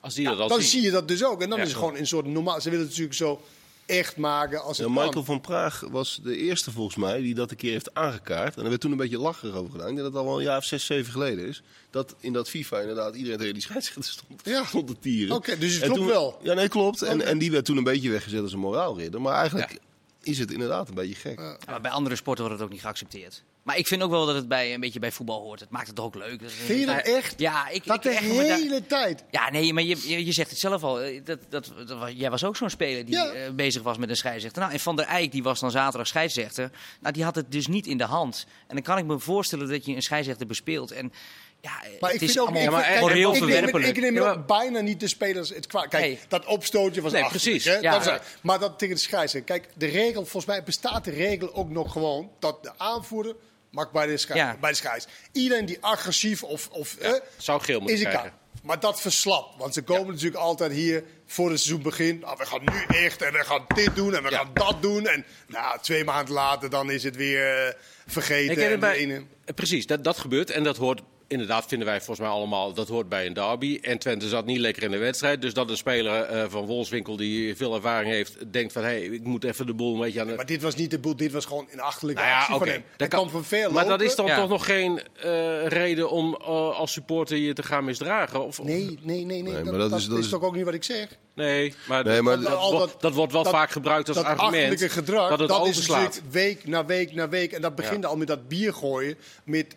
Als 0.00 0.14
die 0.14 0.24
dat 0.24 0.38
al 0.38 0.48
dan 0.48 0.60
zien. 0.60 0.68
zie 0.68 0.82
je 0.82 0.90
dat 0.90 1.08
dus 1.08 1.24
ook. 1.24 1.42
En 1.42 1.48
dan 1.48 1.58
Ja. 1.58 1.64
is 1.64 1.70
het 1.70 1.78
gewoon 1.78 1.96
een 1.96 2.06
soort 2.06 2.26
normaal. 2.26 2.60
Ze 2.60 2.70
willen 2.70 2.78
het 2.86 2.88
natuurlijk 2.88 3.16
zo 3.16 3.40
echt 3.86 4.16
maken 4.16 4.62
als 4.62 4.78
het 4.78 4.86
Ja, 4.88 4.94
kan. 4.94 5.04
Michael 5.04 5.24
van 5.24 5.40
Praag 5.40 5.80
was 5.90 6.20
de 6.22 6.36
eerste 6.36 6.70
volgens 6.70 6.96
mij 6.96 7.20
die 7.20 7.34
dat 7.34 7.50
een 7.50 7.56
keer 7.56 7.72
heeft 7.72 7.94
aangekaart. 7.94 8.56
En 8.56 8.62
er 8.62 8.68
werd 8.68 8.80
toen 8.80 8.90
een 8.90 8.96
beetje 8.96 9.18
lacherig 9.18 9.54
over 9.54 9.70
gedaan. 9.70 9.88
Ik 9.88 9.94
denk 9.94 10.04
dat 10.06 10.12
het 10.14 10.22
al 10.22 10.28
wel 10.28 10.38
een 10.38 10.44
jaar 10.44 10.56
of 10.58 10.64
zes, 10.64 10.86
zeven 10.86 11.12
geleden 11.12 11.46
is. 11.46 11.62
Dat 11.90 12.14
in 12.20 12.32
dat 12.32 12.48
FIFA 12.48 12.80
inderdaad 12.80 13.14
iedereen 13.14 13.38
tegen 13.38 13.52
die 13.54 13.62
scheidsrechter 13.62 14.12
stond, 14.12 14.40
Ja. 14.44 14.64
stond 14.64 14.86
te 14.86 14.98
tieren. 14.98 15.36
Oké, 15.36 15.58
dus 15.58 15.72
het 15.72 15.82
En 15.82 15.86
klopt 15.88 16.00
toen- 16.02 16.10
wel. 16.10 16.38
Ja, 16.42 16.54
nee, 16.54 16.68
klopt. 16.68 17.02
En, 17.02 17.20
en 17.26 17.38
die 17.38 17.50
werd 17.50 17.64
toen 17.64 17.76
een 17.76 17.84
beetje 17.84 18.10
weggezet 18.10 18.42
als 18.42 18.52
een 18.52 18.58
moraalridder. 18.58 19.20
Maar 19.20 19.34
eigenlijk 19.34 19.70
Ja. 19.72 19.78
is 20.22 20.38
het 20.38 20.50
inderdaad 20.52 20.88
een 20.88 20.94
beetje 20.94 21.14
gek. 21.14 21.38
Ja, 21.38 21.58
maar 21.66 21.80
bij 21.80 21.90
andere 21.90 22.16
sporten 22.16 22.44
wordt 22.44 22.58
het 22.58 22.68
ook 22.68 22.74
niet 22.74 22.84
geaccepteerd. 22.84 23.42
Maar 23.66 23.76
ik 23.78 23.86
vind 23.86 24.02
ook 24.02 24.10
wel 24.10 24.26
dat 24.26 24.34
het 24.34 24.48
bij, 24.48 24.74
een 24.74 24.80
beetje 24.80 24.98
bij 24.98 25.12
voetbal 25.12 25.40
hoort. 25.42 25.60
Het 25.60 25.70
maakt 25.70 25.86
het 25.86 25.96
toch 25.96 26.04
ook 26.04 26.14
leuk. 26.14 26.40
Vind 26.46 26.80
je 26.80 26.86
dat 26.86 26.96
echt? 27.06 27.34
Ja, 27.40 27.68
ik, 27.68 27.84
Dat 27.86 27.96
ik 27.96 28.02
de 28.02 28.10
daar- 28.10 28.22
hele 28.58 28.86
tijd. 28.86 29.24
Ja, 29.30 29.50
nee, 29.50 29.72
maar 29.72 29.82
je, 29.82 30.08
je, 30.08 30.24
je 30.24 30.32
zegt 30.32 30.50
het 30.50 30.58
zelf 30.58 30.82
al. 30.82 31.00
eh, 31.00 31.20
Dat, 31.24 31.38
dat, 31.48 31.72
jij 32.14 32.30
was 32.30 32.44
ook 32.44 32.56
zo'n 32.56 32.70
speler 32.70 33.04
die 33.04 33.14
Ja. 33.14 33.30
eh, 33.32 33.50
bezig 33.50 33.82
was 33.82 33.96
met 33.98 34.08
een 34.10 34.16
scheidsrechter. 34.16 34.60
Nou, 34.62 34.72
en 34.74 34.80
Van 34.80 34.96
der 34.96 35.06
Eyck, 35.06 35.32
die 35.32 35.42
was 35.42 35.60
dan 35.60 35.70
zaterdag 35.70 36.06
scheidsrechter. 36.06 36.70
Nou, 37.00 37.14
die 37.14 37.24
had 37.24 37.34
het 37.34 37.52
dus 37.52 37.66
niet 37.66 37.86
in 37.86 37.98
de 37.98 38.04
hand. 38.04 38.46
En 38.66 38.74
dan 38.74 38.84
kan 38.84 38.98
ik 38.98 39.04
me 39.04 39.18
voorstellen 39.18 39.68
dat 39.68 39.84
je 39.86 39.94
een 39.94 40.02
scheidsrechter 40.02 40.46
bespeelt. 40.46 40.90
En 40.90 41.12
ja, 41.60 41.70
Maar 42.00 42.10
het 42.10 42.22
ik 42.22 42.28
is 42.28 42.32
vind 42.32 42.38
ook, 42.38 42.48
allemaal 42.54 42.62
ik, 42.64 42.70
vind- 42.74 42.86
kijk, 42.86 43.00
moreel 43.00 43.34
ik 43.34 43.40
neem, 43.40 43.50
verwerpelijk. 43.50 43.96
ik 43.96 44.02
neem 44.02 44.14
Ja, 44.14 44.20
maar- 44.22 44.36
ook 44.36 44.46
bijna 44.46 44.80
niet 44.80 45.00
de 45.00 45.08
spelers 45.08 45.48
het 45.48 45.66
kwaad. 45.66 45.88
Kijk, 45.88 46.02
Nee. 46.04 46.18
dat 46.28 46.44
opstootje 46.46 47.00
was 47.00 47.12
Nee, 47.12 47.22
achterlijk, 47.22 47.52
precies. 47.60 47.74
hè? 47.74 47.80
Ja. 47.80 47.92
Dat 47.92 48.04
Ja. 48.04 48.20
maar 48.42 48.58
dat 48.58 48.78
tegen 48.78 48.94
de 48.94 49.00
scheidsrechter. 49.00 49.56
Kijk, 49.58 49.68
de 49.74 49.86
regel, 49.86 50.20
volgens 50.22 50.44
mij 50.46 50.62
bestaat 50.62 51.04
de 51.04 51.10
regel 51.10 51.54
ook 51.54 51.70
nog 51.70 51.92
gewoon 51.92 52.30
dat 52.38 52.62
de 52.62 52.70
aanvoerder 52.76 53.34
mag 53.70 53.90
bij 53.92 54.06
de, 54.06 54.24
Ja. 54.34 54.56
bij 54.60 54.70
de 54.70 54.76
scheids. 54.76 55.06
Iedereen 55.32 55.66
die 55.66 55.78
agressief 55.80 56.42
of, 56.42 56.68
of 56.68 56.96
hè, 57.00 57.12
Zou 57.36 57.60
geel 57.62 57.78
moeten 57.80 57.96
is 57.96 58.02
krijgen. 58.02 58.22
kan. 58.30 58.38
Maar 58.62 58.80
dat 58.80 59.00
verslapt. 59.00 59.58
Want 59.58 59.74
ze 59.74 59.82
komen 59.82 60.06
natuurlijk 60.12 60.42
altijd 60.42 60.72
hier 60.72 61.04
voor 61.26 61.50
het 61.50 61.60
seizoen 61.60 61.82
begin. 61.82 62.18
Nou, 62.18 62.36
we 62.38 62.46
gaan 62.46 62.60
nu 62.64 62.96
echt 63.04 63.22
en 63.22 63.32
we 63.32 63.44
gaan 63.44 63.64
dit 63.74 63.94
doen 63.96 64.14
en 64.14 64.22
we 64.22 64.30
gaan 64.30 64.50
dat 64.54 64.82
doen. 64.82 65.06
En 65.06 65.24
nou, 65.46 65.78
twee 65.80 66.04
maanden 66.04 66.34
later 66.34 66.70
dan 66.70 66.90
is 66.90 67.02
het 67.02 67.16
weer 67.16 67.66
eh, 67.66 67.72
vergeten. 68.06 68.52
Ik 68.62 68.70
en 68.70 68.80
bij- 68.80 68.96
ene- 68.96 69.24
Eh, 69.44 69.54
Precies, 69.54 69.86
dat, 69.86 70.04
dat 70.04 70.18
gebeurt. 70.18 70.50
En 70.50 70.62
dat 70.64 70.76
hoort, 70.76 71.00
inderdaad, 71.28 71.66
vinden 71.66 71.86
wij 71.88 71.96
volgens 71.96 72.18
mij 72.18 72.28
allemaal, 72.28 72.72
dat 72.72 72.88
hoort 72.88 73.08
bij 73.08 73.26
een 73.26 73.32
derby. 73.32 73.78
En 73.82 73.98
Twente 73.98 74.28
zat 74.28 74.46
niet 74.46 74.58
lekker 74.58 74.82
in 74.82 74.90
de 74.90 74.96
wedstrijd. 74.96 75.42
Dus 75.42 75.54
dat 75.54 75.70
een 75.70 75.76
speler 75.76 76.22
eh, 76.22 76.44
van 76.48 76.64
Wolfswinkel, 76.66 77.16
die 77.16 77.56
veel 77.56 77.74
ervaring 77.74 78.10
heeft, 78.12 78.52
denkt 78.52 78.72
van... 78.72 78.82
hé, 78.82 78.88
hey, 78.88 79.02
ik 79.02 79.24
moet 79.24 79.44
even 79.44 79.66
de 79.66 79.74
boel 79.74 79.94
een 79.94 80.00
beetje 80.00 80.20
aan 80.20 80.26
de... 80.26 80.34
Maar 80.34 80.46
dit 80.46 80.62
was 80.62 80.74
niet 80.74 80.90
de 80.90 80.98
boel, 80.98 81.16
dit 81.16 81.32
was 81.32 81.44
gewoon 81.44 81.66
een 81.70 81.80
achterlijke 81.80 82.20
Nou 82.22 82.32
ja, 82.34 82.38
actie 82.40 82.54
oké. 82.54 82.64
van 82.64 82.72
hem. 82.74 82.82
Dat 82.96 83.08
kan- 83.08 83.18
kwam 83.18 83.30
van 83.30 83.44
ver 83.44 83.72
Maar 83.72 83.86
dat 83.86 84.00
is 84.00 84.14
dan 84.16 84.26
Ja. 84.26 84.36
toch 84.40 84.48
nog 84.48 84.66
geen 84.66 85.00
eh, 85.22 85.66
reden 85.66 86.10
om 86.10 86.34
eh, 86.40 86.46
als 86.78 86.92
supporter 86.92 87.36
je 87.36 87.52
te 87.52 87.62
gaan 87.62 87.84
misdragen? 87.84 88.44
Of, 88.44 88.60
of- 88.60 88.66
Nee, 88.66 88.98
nee, 89.02 89.24
nee, 89.24 89.42
nee. 89.42 89.52
maar 89.52 89.64
dat, 89.64 89.72
dat 89.72 89.90
dat 89.90 89.98
is- 89.98 90.04
is, 90.04 90.10
dat 90.10 90.18
is- 90.18 90.28
toch 90.28 90.42
ook 90.42 90.54
niet 90.56 90.64
wat 90.64 90.74
ik 90.74 90.84
zeg? 90.84 91.08
Nee, 91.34 91.74
maar, 91.88 92.04
Nee, 92.04 92.22
maar 92.22 92.36
dat, 92.40 92.44
dat- 92.50 92.70
wordt- 92.70 92.92
dat- 92.92 93.00
dat 93.02 93.14
wordt 93.14 93.32
wel 93.32 93.42
dat- 93.42 93.52
vaak 93.52 93.70
gebruikt 93.70 94.08
als 94.08 94.16
dat 94.16 94.26
argument. 94.26 94.54
achterlijke 94.54 94.88
gedrag, 94.88 95.28
dat 95.28 95.38
het 95.38 95.50
is 95.50 95.56
overslaat. 95.56 96.02
natuurlijk 96.02 96.32
week 96.32 96.66
na 96.66 96.84
week 96.84 97.14
na 97.14 97.28
week. 97.28 97.52
En 97.52 97.60
dat 97.60 97.74
begint 97.74 98.02
Ja. 98.02 98.08
al 98.08 98.16
met 98.16 98.26
dat 98.26 98.48
bier 98.48 98.72
gooien, 98.74 99.16
met 99.44 99.76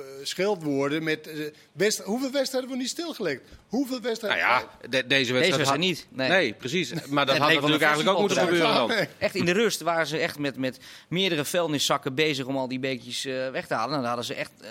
eh, 0.00 0.20
eh, 0.20 0.26
schildwoorden. 0.26 1.02
Met, 1.02 1.26
eh, 1.26 1.38
best, 1.72 1.98
hoeveel 1.98 2.30
wedstrijden 2.30 2.68
worden 2.68 2.78
niet 2.78 2.88
stilgelegd? 2.88 3.40
Hoeveel 3.68 3.90
Nou 3.90 4.02
wedstrijden? 4.08 4.38
ja, 4.38 4.68
de- 4.90 5.06
deze 5.06 5.32
wedstrijd... 5.32 5.68
had- 5.68 5.78
niet, 5.78 6.06
nee. 6.10 6.28
Nee, 6.28 6.52
precies. 6.54 6.92
Maar 7.06 7.26
dat 7.26 7.36
had 7.36 7.52
natuurlijk 7.52 7.82
eigenlijk 7.82 8.14
ook 8.16 8.20
moeten 8.20 8.38
gebeuren 8.38 8.74
dan. 8.74 8.88
Nee. 8.88 9.06
Echt 9.18 9.34
in 9.34 9.44
de 9.44 9.52
rust 9.52 9.80
waren 9.80 10.06
ze 10.06 10.18
echt 10.18 10.38
met, 10.38 10.56
met 10.56 10.78
meerdere 11.08 11.44
vuilniszakken 11.44 12.14
bezig 12.14 12.46
om 12.46 12.56
al 12.56 12.68
die 12.68 12.78
beekjes 12.78 13.24
eh, 13.24 13.50
weg 13.50 13.66
te 13.66 13.74
halen. 13.74 13.90
Nou, 13.90 14.00
dan 14.00 14.08
hadden 14.08 14.24
ze 14.26 14.34
echt 14.34 14.52
eh, 14.60 14.68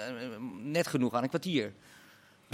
net 0.63 0.88
genoeg 0.88 1.13
aan 1.13 1.24
een 1.24 1.30
kwartier. 1.30 1.73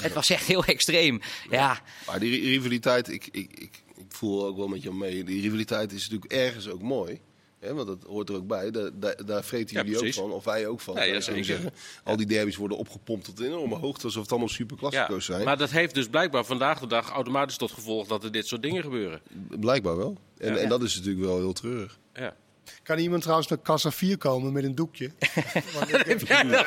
Het 0.01 0.13
was 0.13 0.29
echt 0.29 0.45
heel 0.45 0.63
extreem. 0.65 1.21
Ja, 1.49 1.81
Maar 2.07 2.19
die 2.19 2.29
ri- 2.39 2.49
rivaliteit, 2.49 3.07
ik, 3.11 3.25
ik, 3.31 3.51
ik, 3.51 3.81
ik 3.95 4.05
voel 4.09 4.45
ook 4.45 4.57
wel 4.57 4.67
met 4.67 4.83
je 4.83 4.91
mee. 4.91 5.23
Die 5.23 5.41
rivaliteit 5.41 5.91
is 5.91 6.09
natuurlijk 6.09 6.31
ergens 6.31 6.69
ook 6.69 6.81
mooi. 6.81 7.19
Hè, 7.63 7.73
want 7.73 7.87
dat 7.87 8.03
hoort 8.07 8.29
er 8.29 8.35
ook 8.35 8.47
bij. 8.47 8.71
Daar, 8.71 8.89
daar, 8.93 9.25
daar 9.25 9.43
vreten 9.43 9.75
Ja, 9.75 9.83
jullie 9.83 10.07
ook 10.07 10.13
van. 10.13 10.31
Of 10.31 10.43
wij 10.43 10.67
ook 10.67 10.79
van. 10.79 10.95
Ja, 11.07 11.19
zeggen. 11.21 11.73
Al 12.03 12.17
die 12.17 12.25
derbies 12.25 12.55
worden 12.55 12.77
opgepompt 12.77 13.25
tot 13.25 13.39
enorme 13.39 13.75
hoogte. 13.75 14.05
Alsof 14.05 14.21
het 14.21 14.31
allemaal 14.31 14.49
super 14.49 14.77
Ja, 14.79 14.89
klassico's 14.89 15.25
zijn. 15.25 15.43
maar 15.43 15.57
dat 15.57 15.71
heeft 15.71 15.93
dus 15.93 16.07
blijkbaar 16.07 16.45
vandaag 16.45 16.79
de 16.79 16.87
dag 16.87 17.09
automatisch 17.09 17.57
tot 17.57 17.71
gevolg 17.71 18.07
dat 18.07 18.23
er 18.23 18.31
dit 18.31 18.47
soort 18.47 18.61
dingen 18.61 18.83
gebeuren. 18.83 19.21
Blijkbaar 19.59 19.97
wel. 19.97 20.17
En, 20.37 20.57
en 20.61 20.69
dat 20.69 20.83
is 20.83 20.95
natuurlijk 20.95 21.25
wel 21.25 21.37
heel 21.37 21.53
treurig. 21.53 21.99
Ja. 22.13 22.35
Kan 22.83 22.97
iemand 22.97 23.21
trouwens 23.21 23.47
naar 23.49 23.57
kassa 23.59 23.91
4 23.91 24.17
komen 24.17 24.53
met 24.53 24.63
een 24.63 24.75
doekje? 24.75 25.11
Want 25.73 25.89
ik 25.93 26.27
heb- 26.27 26.65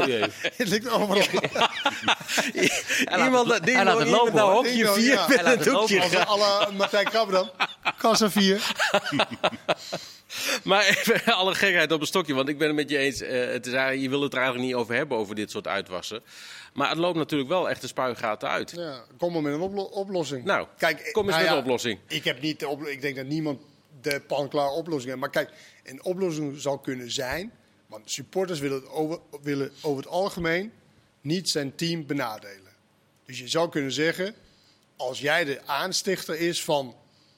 Oh, 0.00 0.06
jee. 0.06 0.24
het 0.56 0.68
ligt 0.68 0.88
overal. 0.90 1.22
Iemand 3.24 3.64
die 3.64 3.84
laat 3.84 3.98
het 3.98 4.08
nog 4.08 4.16
lopen, 4.16 4.34
naar 4.34 4.44
hoor. 4.44 4.52
hokje 4.54 4.70
Ding 4.72 4.84
dong, 4.84 4.96
4 4.96 5.12
ja. 5.12 5.26
met 5.28 5.46
een 5.66 5.72
doekje 5.72 6.00
Als 6.02 6.12
gaat. 6.14 6.26
alle 6.26 6.72
Martijn 6.72 7.04
Krabbe 7.04 7.32
dan. 7.32 7.50
Kassa 7.98 8.30
4. 8.30 8.72
Maar 10.64 10.84
even 10.86 11.34
alle 11.34 11.54
gekheid 11.54 11.92
op 11.92 12.00
een 12.00 12.06
stokje, 12.06 12.34
want 12.34 12.48
ik 12.48 12.58
ben 12.58 12.66
het 12.66 12.76
met 12.76 12.90
je 12.90 12.98
eens. 12.98 13.20
eh, 13.20 13.46
het 13.46 13.66
is 13.66 13.72
eigenlijk, 13.72 14.02
je 14.02 14.08
wil 14.08 14.22
het 14.22 14.32
er 14.32 14.38
eigenlijk 14.38 14.68
niet 14.68 14.76
over 14.76 14.94
hebben, 14.94 15.18
over 15.18 15.34
dit 15.34 15.50
soort 15.50 15.68
uitwassen. 15.68 16.22
Maar 16.72 16.88
het 16.88 16.98
loopt 16.98 17.16
natuurlijk 17.16 17.50
wel 17.50 17.70
echt 17.70 17.80
de 17.80 17.86
spuigaten 17.86 18.48
uit. 18.48 18.72
Ja, 18.76 19.02
kom 19.18 19.32
maar 19.32 19.42
met 19.42 19.52
een 19.54 19.60
oplo- 19.60 19.82
oplossing. 19.82 20.44
Nou, 20.44 20.66
Kijk, 20.78 20.96
kom 21.12 21.22
eens 21.24 21.30
nou 21.32 21.42
met 21.42 21.46
ja, 21.46 21.52
een 21.52 21.58
oplossing. 21.62 21.98
Ik 22.08 22.24
heb 22.24 22.40
niet 22.40 22.60
de 22.60 22.68
oplo- 22.68 22.86
Ik 22.88 23.00
denk 23.00 23.16
dat 23.16 23.26
niemand 23.26 23.60
de 24.04 24.20
panklaar 24.26 24.70
oplossing 24.70 25.06
heeft. 25.08 25.18
Maar 25.20 25.30
kijk, 25.30 25.50
een 25.84 26.04
oplossing 26.04 26.60
zou 26.60 26.80
kunnen 26.80 27.10
zijn. 27.10 27.52
Want 27.86 28.10
supporters 28.10 28.60
willen, 28.60 28.80
het 28.80 28.88
over, 28.90 29.18
willen 29.42 29.72
over 29.82 30.02
het 30.02 30.12
algemeen 30.12 30.72
niet 31.20 31.50
zijn 31.50 31.74
team 31.74 32.06
benadelen. 32.06 32.72
Dus 33.26 33.38
je 33.38 33.48
zou 33.48 33.68
kunnen 33.68 33.92
zeggen, 33.92 34.34
als 34.96 35.20
jij 35.20 35.44
de 35.44 35.60
aanstichter 35.66 36.34
is 36.40 36.64
van 36.64 36.96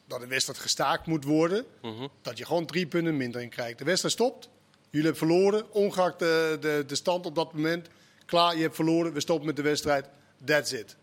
dat 0.08 0.22
een 0.22 0.28
wedstrijd 0.28 0.58
gestaakt 0.58 1.06
moet 1.06 1.24
worden, 1.24 1.64
Mhm. 1.82 2.06
dat 2.22 2.38
je 2.38 2.44
gewoon 2.46 2.66
drie 2.66 2.86
punten 2.86 3.16
minder 3.16 3.40
in 3.42 3.48
krijgt. 3.48 3.78
De 3.78 3.84
wedstrijd 3.84 4.14
stopt, 4.14 4.48
jullie 4.90 5.06
hebben 5.10 5.28
verloren, 5.28 5.72
ongeacht 5.72 6.18
de, 6.18 6.58
de, 6.60 6.84
de 6.86 6.94
stand 6.94 7.26
op 7.26 7.34
dat 7.34 7.52
moment. 7.52 7.88
Klaar, 8.26 8.56
je 8.56 8.62
hebt 8.62 8.74
verloren, 8.74 9.12
we 9.12 9.20
stoppen 9.20 9.46
met 9.46 9.56
de 9.56 9.62
wedstrijd. 9.62 10.08
That's 10.44 10.72
it. 10.72 10.96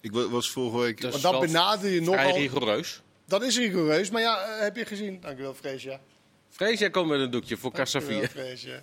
Ik 0.00 0.12
wa- 0.12 0.28
was 0.28 0.50
vorige 0.50 0.78
week... 0.78 1.00
Want 1.02 1.22
dan 1.22 1.32
wel 1.32 1.40
benader 1.40 1.90
je 1.90 2.02
Vrij 2.04 2.16
nogal. 2.16 2.36
rigoureus. 2.38 3.02
Dat 3.32 3.42
is 3.42 3.56
rigoureus, 3.58 4.10
maar 4.10 4.20
ja, 4.20 4.44
eh, 4.44 4.60
heb 4.62 4.76
je 4.76 4.84
gezien? 4.84 5.20
Dankjewel, 5.20 5.54
Freesja. 5.54 6.00
Vrees, 6.50 6.78
jij 6.78 6.90
komt 6.90 7.08
met 7.08 7.20
een 7.20 7.30
doekje 7.30 7.56
voor 7.56 7.72
Dankjewel, 7.72 8.08
4. 8.18 8.28
Freesja. 8.28 8.80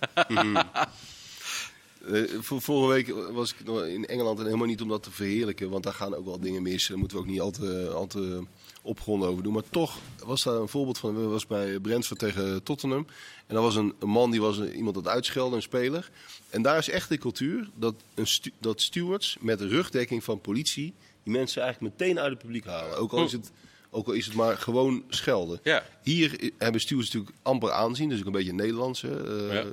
Eh, 2.06 2.22
vor- 2.40 2.60
vorige 2.62 2.92
week 2.92 3.32
was 3.32 3.52
ik 3.52 3.64
nog 3.64 3.84
in 3.84 4.06
Engeland 4.06 4.38
en 4.38 4.44
helemaal 4.44 4.66
niet 4.66 4.80
om 4.80 4.88
dat 4.88 5.02
te 5.02 5.10
verheerlijken, 5.10 5.70
want 5.70 5.84
daar 5.84 5.92
gaan 5.92 6.14
ook 6.14 6.24
wel 6.24 6.40
dingen 6.40 6.62
mis. 6.62 6.86
Daar 6.86 6.98
moeten 6.98 7.16
we 7.16 7.22
ook 7.22 7.28
niet 7.28 7.40
al 7.40 7.50
te, 7.50 7.90
al 7.94 8.06
te 8.06 8.42
opgewonden 8.82 9.28
over 9.28 9.42
doen. 9.42 9.52
Maar 9.52 9.62
toch 9.70 9.98
was 10.24 10.42
daar 10.42 10.54
een 10.54 10.68
voorbeeld 10.68 10.98
van. 10.98 11.14
We 11.16 11.22
was 11.26 11.46
bij 11.46 11.78
Brentford 11.80 12.18
tegen 12.18 12.62
Tottenham. 12.62 13.06
En 13.46 13.54
daar 13.54 13.62
was 13.62 13.76
een, 13.76 13.94
een 13.98 14.08
man 14.08 14.30
die 14.30 14.40
was 14.40 14.58
een- 14.58 14.74
iemand 14.74 14.96
aan 14.96 15.02
het 15.02 15.12
uitschelden, 15.12 15.56
een 15.56 15.62
speler. 15.62 16.10
En 16.50 16.62
daar 16.62 16.78
is 16.78 16.88
echt 16.88 17.08
de 17.08 17.18
cultuur 17.18 17.68
dat, 17.74 17.94
een 18.14 18.26
stu- 18.26 18.52
dat 18.58 18.80
stewards 18.80 19.36
met 19.40 19.60
rugdekking 19.60 20.24
van 20.24 20.40
politie 20.40 20.94
die 21.22 21.32
mensen 21.32 21.62
eigenlijk 21.62 21.98
meteen 21.98 22.18
uit 22.20 22.30
het 22.30 22.38
publiek 22.38 22.64
halen. 22.64 22.96
Ook 22.96 23.12
al 23.12 23.24
is 23.24 23.32
het, 23.32 23.50
ook 23.90 24.06
al 24.06 24.12
is 24.12 24.26
het 24.26 24.34
maar 24.34 24.56
gewoon 24.58 25.04
schelden. 25.08 25.60
Ja. 25.62 25.84
Hier 26.02 26.50
hebben 26.58 26.80
stewards 26.80 27.10
natuurlijk 27.10 27.36
amper 27.42 27.70
aanzien, 27.72 28.08
dus 28.08 28.18
ook 28.20 28.26
een 28.26 28.32
beetje 28.32 28.52
Nederlandse. 28.52 29.08
eh, 29.08 29.54
Ja. 29.54 29.60
eh, 29.60 29.66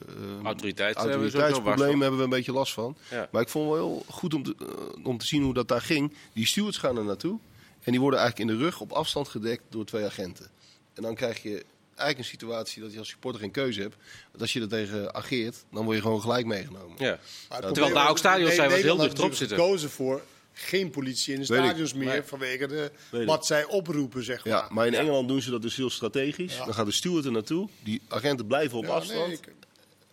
Autoriteit 0.43 0.95
hebben 0.97 1.19
last 1.21 1.33
autoriteitsproblemen 1.33 1.91
van. 1.91 2.01
hebben 2.01 2.17
we 2.17 2.23
een 2.23 2.29
beetje 2.29 2.51
last 2.51 2.73
van. 2.73 2.97
Ja. 3.09 3.27
Maar 3.31 3.41
ik 3.41 3.49
vond 3.49 3.69
het 3.69 3.77
wel 3.79 3.87
heel 3.87 4.05
goed 4.09 4.33
om 4.33 4.43
te, 4.43 4.55
eh, 4.59 5.05
om 5.05 5.17
te 5.17 5.25
zien 5.25 5.43
hoe 5.43 5.53
dat 5.53 5.67
daar 5.67 5.81
ging. 5.81 6.13
Die 6.33 6.45
stewards 6.45 6.77
gaan 6.77 6.97
er 6.97 7.03
naartoe. 7.03 7.39
En 7.83 7.91
die 7.91 8.01
worden 8.01 8.19
eigenlijk 8.19 8.49
in 8.51 8.57
de 8.57 8.63
rug 8.63 8.79
op 8.81 8.91
afstand 8.91 9.27
gedekt 9.27 9.63
door 9.69 9.85
twee 9.85 10.05
agenten. 10.05 10.49
En 10.93 11.01
dan 11.03 11.15
krijg 11.15 11.41
je 11.43 11.65
eigenlijk 11.95 12.17
een 12.17 12.37
situatie 12.39 12.81
dat 12.81 12.91
je 12.93 12.99
als 12.99 13.09
supporter 13.09 13.41
geen 13.41 13.51
keuze 13.51 13.81
hebt. 13.81 13.95
Want 14.29 14.41
als 14.41 14.53
je 14.53 14.61
er 14.61 14.67
tegen 14.67 15.15
ageert, 15.15 15.65
dan 15.71 15.83
word 15.83 15.95
je 15.95 16.01
gewoon 16.01 16.21
gelijk 16.21 16.45
meegenomen. 16.45 16.95
Ja. 16.97 17.19
Terwijl 17.61 17.93
daar 17.93 18.09
ook 18.09 18.17
stadions 18.17 18.55
zijn 18.55 18.69
waar 18.69 18.77
ze 18.79 18.85
heel 18.85 18.95
dicht 18.97 19.19
op 19.19 19.25
heeft 19.25 19.37
zitten. 19.37 19.57
gekozen 19.57 19.89
voor 19.89 20.21
geen 20.59 20.89
politie 20.89 21.33
in 21.33 21.39
de 21.41 21.45
Weet 21.47 21.59
ik. 21.59 21.65
stadions 21.65 21.93
meer 21.93 22.25
vanwege 22.25 22.67
de, 22.67 22.91
Weet 23.11 23.21
ik. 23.21 23.27
wat 23.27 23.45
zij 23.45 23.65
oproepen, 23.65 24.23
zeg 24.23 24.45
maar. 24.45 24.53
Ja, 24.53 24.67
maar 24.71 24.87
in 24.87 24.93
Engeland 24.93 25.27
doen 25.27 25.41
ze 25.41 25.49
dat 25.51 25.61
dus 25.61 25.75
heel 25.75 25.89
strategisch. 25.89 26.57
Ja. 26.57 26.65
Dan 26.65 26.73
gaat 26.73 26.85
de 26.85 26.91
steward 26.91 27.25
er 27.25 27.31
naartoe. 27.31 27.69
Die 27.83 28.01
agenten 28.07 28.47
blijven 28.47 28.77
op 28.77 28.83
Ja, 28.83 28.89
afstand. 28.89 29.27
nee, 29.27 29.35
ik- 29.37 29.53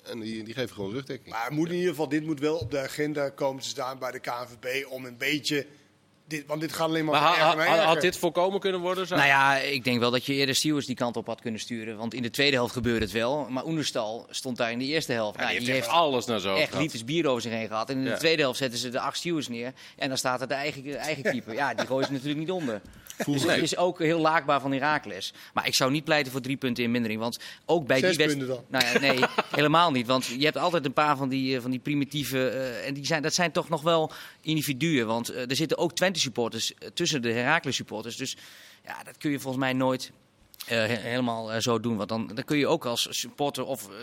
En 0.02 0.20
die, 0.20 0.44
die 0.44 0.54
geven 0.54 0.74
gewoon 0.74 0.92
rugdekking. 0.92 1.28
maar 1.34 1.44
het 1.44 1.52
moet 1.52 1.68
in 1.68 1.74
ieder 1.74 1.88
geval, 1.90 2.08
dit 2.08 2.24
moet 2.24 2.40
wel 2.40 2.56
op 2.56 2.70
de 2.70 2.78
agenda 2.78 3.28
komen 3.28 3.62
te 3.62 3.68
staan 3.68 3.98
bij 3.98 4.10
de 4.10 4.18
KNVB 4.20 4.86
om 4.88 5.04
een 5.04 5.16
beetje... 5.18 5.66
Dit, 6.26 6.46
want 6.46 6.60
dit 6.60 6.72
gaat 6.72 6.88
alleen 6.88 7.04
maar, 7.04 7.20
Maar 7.20 7.38
erger 7.38 7.66
had 7.68 7.78
erger. 7.86 8.00
dit 8.00 8.16
voorkomen 8.16 8.60
kunnen 8.60 8.80
worden? 8.80 9.06
Zo? 9.06 9.14
Nou 9.16 9.26
ja, 9.26 9.56
ik 9.56 9.84
denk 9.84 9.98
wel 10.00 10.10
dat 10.10 10.26
je 10.26 10.34
eerder 10.34 10.54
stewards 10.54 10.86
die 10.86 10.96
kant 10.96 11.16
op 11.16 11.26
had 11.26 11.40
kunnen 11.40 11.60
sturen. 11.60 11.96
Want 11.96 12.14
in 12.14 12.22
de 12.22 12.30
tweede 12.30 12.56
helft 12.56 12.72
gebeurde 12.72 13.04
het 13.04 13.14
wel. 13.14 13.46
Maar 13.50 13.66
Oenerstal 13.66 14.26
stond 14.30 14.56
daar 14.56 14.70
in 14.72 14.78
de 14.78 14.84
eerste 14.84 15.12
helft. 15.12 15.38
Ja, 15.38 15.44
Nou, 15.44 15.58
die 15.58 15.70
heeft 15.70 15.88
alles 15.88 16.26
naar 16.26 16.40
zo 16.40 16.54
echt 16.54 16.74
liters 16.74 17.04
bier 17.04 17.26
over 17.26 17.42
zich 17.42 17.52
heen 17.52 17.66
gehad. 17.68 17.90
En 17.90 17.96
in 17.98 18.04
Ja. 18.04 18.10
de 18.12 18.18
tweede 18.18 18.42
helft 18.42 18.58
zetten 18.58 18.78
ze 18.78 18.88
de 18.88 19.00
acht 19.00 19.16
stewards 19.16 19.48
neer. 19.48 19.72
En 19.96 20.08
dan 20.08 20.18
staat 20.18 20.40
er 20.40 20.48
de 20.48 20.54
eigen, 20.54 20.96
eigen 20.98 21.22
keeper. 21.22 21.54
Ja, 21.54 21.74
die 21.74 21.86
gooien 21.86 22.06
ze 22.06 22.12
natuurlijk 22.12 22.40
niet 22.40 22.50
onder. 22.50 22.80
Dus 23.26 23.42
het 23.42 23.62
is 23.62 23.76
ook 23.76 23.98
heel 23.98 24.18
laakbaar 24.20 24.60
van 24.60 24.72
Herakles. 24.72 25.32
Maar 25.52 25.66
ik 25.66 25.74
zou 25.74 25.90
niet 25.90 26.04
pleiten 26.04 26.32
voor 26.32 26.40
drie 26.40 26.56
punten 26.56 26.84
in 26.84 26.90
mindering. 26.90 27.20
Want 27.20 27.38
ook 27.66 27.86
bij 27.86 27.98
Zes 27.98 28.08
die 28.16 28.26
wedst- 28.26 28.38
punten 28.38 28.64
Nou 28.68 28.84
ja, 28.84 28.98
nee, 28.98 29.18
helemaal 29.56 29.90
niet. 29.90 30.06
Want 30.06 30.26
je 30.26 30.44
hebt 30.44 30.56
altijd 30.56 30.84
een 30.84 30.92
paar 30.92 31.16
van 31.16 31.28
die, 31.28 31.56
eh, 31.56 31.62
van 31.62 31.70
die 31.70 31.80
primitieve... 31.80 32.48
eh, 32.48 32.86
en 32.86 32.94
die 32.94 33.06
zijn, 33.06 33.22
dat 33.22 33.34
zijn 33.34 33.52
toch 33.52 33.68
nog 33.68 33.82
wel 33.82 34.10
individuen. 34.40 35.06
Want 35.06 35.28
eh, 35.28 35.50
er 35.50 35.56
zitten 35.56 35.78
ook 35.78 35.92
Twente 35.92 36.13
supporters 36.20 36.74
eh, 36.74 36.88
tussen 36.88 37.22
de 37.22 37.32
Heracles 37.32 37.76
supporters. 37.76 38.16
Dus 38.16 38.36
ja, 38.84 39.02
dat 39.02 39.16
kun 39.18 39.30
je 39.30 39.40
volgens 39.40 39.62
mij 39.64 39.72
nooit 39.72 40.10
eh, 40.66 40.68
he- 40.78 40.86
helemaal 40.86 41.52
eh, 41.52 41.60
zo 41.60 41.80
doen. 41.80 41.96
Want 41.96 42.08
dan, 42.08 42.30
dan 42.34 42.44
kun 42.44 42.58
je 42.58 42.66
ook 42.66 42.84
als 42.86 43.06
supporter 43.10 43.64
of... 43.64 43.88
eh, 43.88 43.94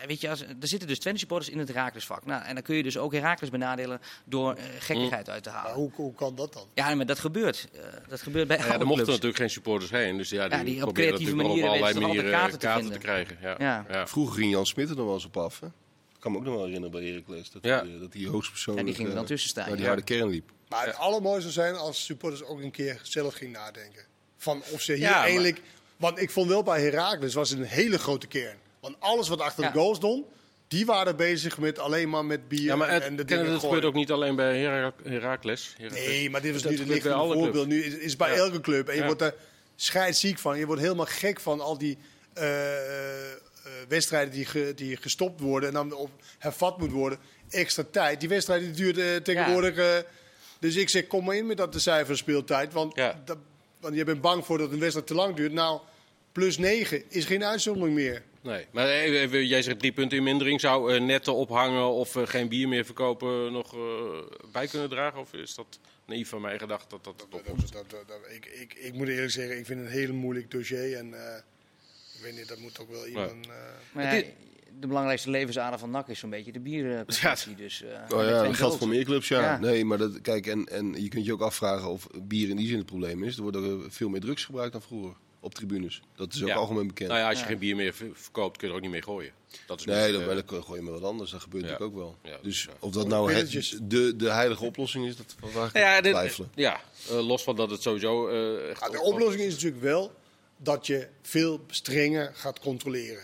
ja, 0.00 0.06
weet 0.06 0.20
je, 0.20 0.28
als, 0.30 0.40
er 0.42 0.54
zitten 0.68 0.88
dus 0.88 0.98
Twente 0.98 1.18
supporters 1.20 1.50
in 1.50 1.58
het 1.58 1.68
Heracles-vak. 1.68 2.26
Nou, 2.26 2.44
en 2.44 2.54
dan 2.54 2.62
kun 2.62 2.76
je 2.76 2.82
dus 2.82 2.98
ook 2.98 3.12
Heracles 3.12 3.50
benadelen 3.50 4.00
door 4.24 4.56
gekkigheid 4.78 5.30
uit 5.30 5.42
te 5.42 5.50
Maar 5.50 5.58
halen. 5.58 5.74
hoe, 5.76 5.90
hoe 5.94 6.14
kan 6.14 6.34
dat 6.34 6.52
dan? 6.52 6.66
Ja, 6.74 6.94
maar 6.94 7.06
dat 7.06 7.18
gebeurt. 7.18 7.68
Eh, 7.72 7.80
dat 8.08 8.22
gebeurt 8.22 8.48
bij 8.48 8.56
Ja, 8.58 8.64
alle 8.64 8.78
er 8.78 8.86
mochten 8.86 9.06
natuurlijk 9.06 9.36
geen 9.36 9.50
supporters 9.50 9.90
heen. 9.90 10.16
Dus 10.16 10.30
ja, 10.30 10.48
die, 10.48 10.58
Ja, 10.58 10.64
die 10.64 10.86
op 10.86 10.94
creatieve 10.94 11.22
natuurlijk 11.34 11.42
op 11.42 11.46
manieren 11.48 11.70
allerlei 11.70 12.00
manieren 12.06 12.30
kaarten, 12.30 12.58
kaarten 12.58 12.86
te 12.86 12.92
te 12.92 12.98
krijgen. 12.98 13.38
Ja. 13.40 13.54
Ja. 13.58 13.84
Ja. 13.90 14.06
Vroeger 14.06 14.36
ging 14.36 14.50
Jan 14.52 14.66
Smit 14.66 14.90
er 14.90 14.96
nog 14.96 15.04
wel 15.04 15.14
eens 15.14 15.24
op 15.24 15.36
af. 15.36 15.60
Hè? 15.60 15.66
Ik 15.66 16.26
kan 16.26 16.32
me 16.32 16.38
ook 16.38 16.44
nog 16.44 16.54
wel 16.54 16.64
herinneren 16.64 17.00
bij 17.00 17.08
Heracles. 17.10 17.50
Dat, 17.50 17.64
Ja. 17.64 17.82
eh, 17.82 18.00
dat 18.00 18.12
hij 18.12 18.24
hoogstpersoonlijk 18.26 18.86
Ja, 18.86 18.92
die 18.92 19.00
ging 19.02 19.08
er 19.08 19.18
dan 19.20 19.26
tussen 19.26 19.48
staan, 19.50 19.64
naar 19.66 19.72
die 19.74 19.82
ja. 19.84 19.88
harde 19.90 20.04
kern 20.04 20.28
liep. 20.28 20.50
Maar 20.70 20.86
het 20.86 20.96
allermooiste 20.96 21.50
zou 21.50 21.66
zijn 21.66 21.80
als 21.80 22.04
supporters 22.04 22.42
ook 22.44 22.60
een 22.60 22.70
keer 22.70 23.00
zelf 23.02 23.34
ging 23.34 23.52
nadenken. 23.52 24.04
Van 24.36 24.62
of 24.70 24.80
ze 24.80 24.92
hier 24.92 25.10
maar- 25.10 25.22
eigenlijk... 25.22 25.60
Want 25.96 26.20
ik 26.20 26.30
vond 26.30 26.48
wel 26.48 26.62
bij 26.62 26.82
Heracles 26.82 27.34
was 27.34 27.50
het 27.50 27.58
een 27.58 27.64
hele 27.64 27.98
grote 27.98 28.26
kern. 28.26 28.56
Want 28.80 28.96
alles 28.98 29.28
wat 29.28 29.40
achter 29.40 29.64
de 29.64 29.78
goals 29.78 29.96
stond, 29.96 30.26
die 30.68 30.86
waren 30.86 31.16
bezig 31.16 31.58
met 31.58 31.78
alleen 31.78 32.08
maar 32.08 32.24
met 32.24 32.48
bier 32.48 32.62
Ja, 32.62 32.76
maar 32.76 32.88
en, 32.88 32.94
het, 32.94 33.02
en 33.02 33.16
de 33.16 33.24
dingen 33.24 33.46
dat 33.46 33.60
gebeurt 33.60 33.84
ook 33.84 33.94
niet 33.94 34.10
alleen 34.10 34.36
bij 34.36 34.56
Hera- 34.56 34.92
Heracles. 35.04 35.74
Heracles. 35.76 36.06
Nee, 36.06 36.30
maar 36.30 36.40
dit 36.42 36.52
was 36.52 36.64
nu 36.64 36.86
lichtend 36.86 37.14
alle 37.14 37.34
voorbeeld. 37.34 37.66
Nu 37.66 37.82
is, 37.84 37.94
is 37.94 38.16
bij 38.16 38.30
Ja. 38.30 38.36
elke 38.36 38.60
club. 38.60 38.88
En 38.88 38.94
je 38.94 39.00
Ja. 39.00 39.06
wordt 39.06 39.22
er 39.22 39.34
scheidsziek 39.76 40.38
van. 40.38 40.58
Je 40.58 40.66
wordt 40.66 40.82
helemaal 40.82 41.06
gek 41.06 41.40
van 41.40 41.60
al 41.60 41.78
die 41.78 41.98
eh, 42.32 43.30
eh, 43.32 43.38
wedstrijden 43.88 44.32
die, 44.32 44.44
ge- 44.44 44.72
die 44.76 44.96
gestopt 44.96 45.40
worden. 45.40 45.68
En 45.68 45.74
dan 45.74 45.92
op 45.92 46.10
hervat 46.38 46.78
moet 46.78 46.90
worden. 46.90 47.18
Extra 47.50 47.84
tijd. 47.90 48.20
Die 48.20 48.28
wedstrijd 48.28 48.60
die 48.62 48.70
duurt 48.70 48.98
eh, 48.98 49.16
tegenwoordig... 49.16 50.04
dus 50.60 50.76
ik 50.76 50.88
zeg, 50.88 51.06
kom 51.06 51.24
maar 51.24 51.36
in 51.36 51.46
met 51.46 51.56
dat 51.56 51.72
de 51.72 51.78
cijfer 51.78 52.16
speeltijd. 52.16 52.72
Want, 52.72 52.94
Ja. 52.96 53.22
dat, 53.24 53.38
want 53.80 53.94
je 53.94 54.04
bent 54.04 54.20
bang 54.20 54.44
voor 54.44 54.58
dat 54.58 54.72
een 54.72 54.78
wedstrijd 54.78 55.06
te 55.06 55.14
lang 55.14 55.36
duurt. 55.36 55.52
Nou, 55.52 55.80
plus 56.32 56.58
9 56.58 57.02
is 57.08 57.24
geen 57.24 57.44
uitzondering 57.44 57.94
meer. 57.94 58.22
Nee, 58.42 58.66
maar 58.70 58.88
jij 59.42 59.62
zegt 59.62 59.78
drie 59.78 59.92
punten 59.92 60.18
in 60.18 60.24
mindering. 60.24 60.60
Zou 60.60 60.94
eh, 60.94 61.00
netten 61.00 61.34
ophangen 61.34 61.84
of 61.90 62.16
eh, 62.16 62.26
geen 62.26 62.48
bier 62.48 62.68
meer 62.68 62.84
verkopen 62.84 63.52
nog 63.52 63.74
eh, 63.74 63.80
bij 64.52 64.66
kunnen 64.66 64.88
dragen? 64.88 65.20
Of 65.20 65.32
is 65.34 65.54
dat 65.54 65.78
naïef 66.06 66.28
van 66.28 66.40
mij 66.40 66.58
gedacht 66.58 66.90
dat 66.90 67.04
dat 67.04 67.18
Dat, 67.18 67.30
dat- 67.30 67.46
dat- 67.72 67.72
dat- 67.90 68.08
dat- 68.08 68.20
ik, 68.30 68.46
ik, 68.46 68.74
ik 68.74 68.92
moet 68.94 69.08
eerlijk 69.08 69.30
zeggen, 69.30 69.58
ik 69.58 69.66
vind 69.66 69.80
het 69.80 69.88
een 69.88 69.94
heel 69.94 70.12
moeilijk 70.12 70.50
dossier. 70.50 70.96
En 70.96 71.14
eh, 71.14 71.36
ik 72.16 72.22
weet 72.22 72.36
niet, 72.36 72.48
dat 72.48 72.58
moet 72.58 72.78
ook 72.80 72.90
wel 72.90 73.06
iemand... 73.06 73.46
eh, 73.46 73.52
Maar 73.92 74.04
ja, 74.04 74.10
Dit- 74.10 74.26
de 74.80 74.86
belangrijkste 74.86 75.30
levensader 75.30 75.78
van 75.78 75.90
NAC 75.90 76.08
is 76.08 76.18
zo'n 76.18 76.30
beetje 76.30 76.52
de 76.52 76.60
biercompetitie. 76.60 77.54
Dus, 77.54 77.82
eh, 77.82 78.16
Oh 78.18 78.24
ja, 78.24 78.42
dat 78.42 78.56
geldt 78.56 78.76
voor 78.76 78.88
meer 78.88 79.04
clubs, 79.04 79.28
ja. 79.28 79.40
Ja. 79.40 79.58
Nee, 79.58 79.84
maar 79.84 79.98
dat, 79.98 80.20
kijk, 80.20 80.46
en, 80.46 80.64
en 80.66 81.02
je 81.02 81.08
kunt 81.08 81.24
je 81.24 81.32
ook 81.32 81.40
afvragen 81.40 81.88
of 81.90 82.06
bier 82.22 82.48
in 82.48 82.56
die 82.56 82.68
zin 82.68 82.76
het 82.76 82.86
probleem 82.86 83.22
is. 83.24 83.36
Er 83.36 83.42
worden 83.42 83.92
veel 83.92 84.08
meer 84.08 84.20
drugs 84.20 84.44
gebruikt 84.44 84.72
dan 84.72 84.82
vroeger 84.82 85.12
op 85.40 85.54
tribunes. 85.54 86.02
Dat 86.16 86.32
is 86.34 86.42
ook 86.42 86.48
Ja. 86.48 86.54
algemeen 86.54 86.86
bekend. 86.86 87.08
Nou 87.08 87.20
ja, 87.20 87.28
als 87.28 87.36
je 87.38 87.42
Ja. 87.44 87.50
geen 87.50 87.58
bier 87.58 87.76
meer 87.76 87.94
ver- 87.94 88.10
verkoopt, 88.12 88.56
kun 88.56 88.66
je 88.66 88.72
er 88.72 88.78
ook 88.78 88.84
niet 88.84 88.92
meer 88.94 89.02
gooien. 89.02 89.32
Dat 89.66 89.78
is 89.80 89.84
Nee, 89.86 90.12
dan, 90.12 90.20
eh, 90.20 90.26
maar 90.26 90.44
dan 90.46 90.62
gooi 90.64 90.78
je 90.78 90.84
maar 90.84 90.92
wat 91.00 91.02
anders. 91.10 91.30
Dat 91.30 91.40
gebeurt 91.40 91.64
Ja. 91.64 91.70
natuurlijk 91.70 91.98
ook 91.98 92.02
wel. 92.22 92.32
Ja, 92.32 92.38
dus 92.42 92.62
ja. 92.64 92.70
of 92.78 92.92
dat 92.92 93.08
nou 93.08 93.32
het, 93.32 93.78
de, 93.82 94.16
de 94.16 94.30
heilige 94.30 94.64
oplossing 94.64 95.06
is, 95.06 95.16
dat 95.16 95.34
ik 95.38 95.54
Nou 95.54 95.68
ja, 95.72 96.00
twijfelen. 96.00 96.50
ja 96.54 96.80
eh, 97.10 97.26
los 97.26 97.42
van 97.42 97.56
dat 97.56 97.70
het 97.70 97.82
sowieso 97.82 98.28
eh, 98.28 98.70
echt... 98.70 98.80
Ja, 98.80 98.88
de 98.88 99.00
oplossing 99.02 99.42
is 99.44 99.52
natuurlijk 99.52 99.82
wel 99.82 100.12
dat 100.56 100.86
je 100.86 101.08
veel 101.22 101.60
strenger 101.66 102.30
gaat 102.34 102.60
controleren. 102.60 103.22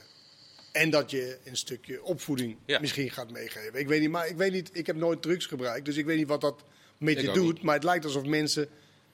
En 0.76 0.90
dat 0.90 1.10
je 1.10 1.38
een 1.44 1.56
stukje 1.56 2.02
opvoeding 2.02 2.56
Ja. 2.66 2.80
misschien 2.80 3.10
gaat 3.10 3.30
meegeven. 3.30 3.78
Ik 3.78 3.88
weet 3.88 4.00
niet, 4.00 4.10
maar 4.10 4.28
ik 4.28 4.36
weet 4.36 4.52
niet, 4.52 4.70
ik 4.72 4.86
heb 4.86 4.96
nooit 4.96 5.22
drugs 5.22 5.46
gebruikt, 5.46 5.84
dus 5.84 5.96
ik 5.96 6.04
weet 6.04 6.16
niet 6.16 6.28
wat 6.28 6.40
dat 6.40 6.62
met 6.98 7.16
Ik 7.18 7.24
je 7.24 7.30
doet. 7.32 7.54
niet. 7.54 7.62
Maar 7.62 7.74
het 7.74 7.84
lijkt 7.84 8.04
alsof 8.04 8.24
mensen, 8.24 8.68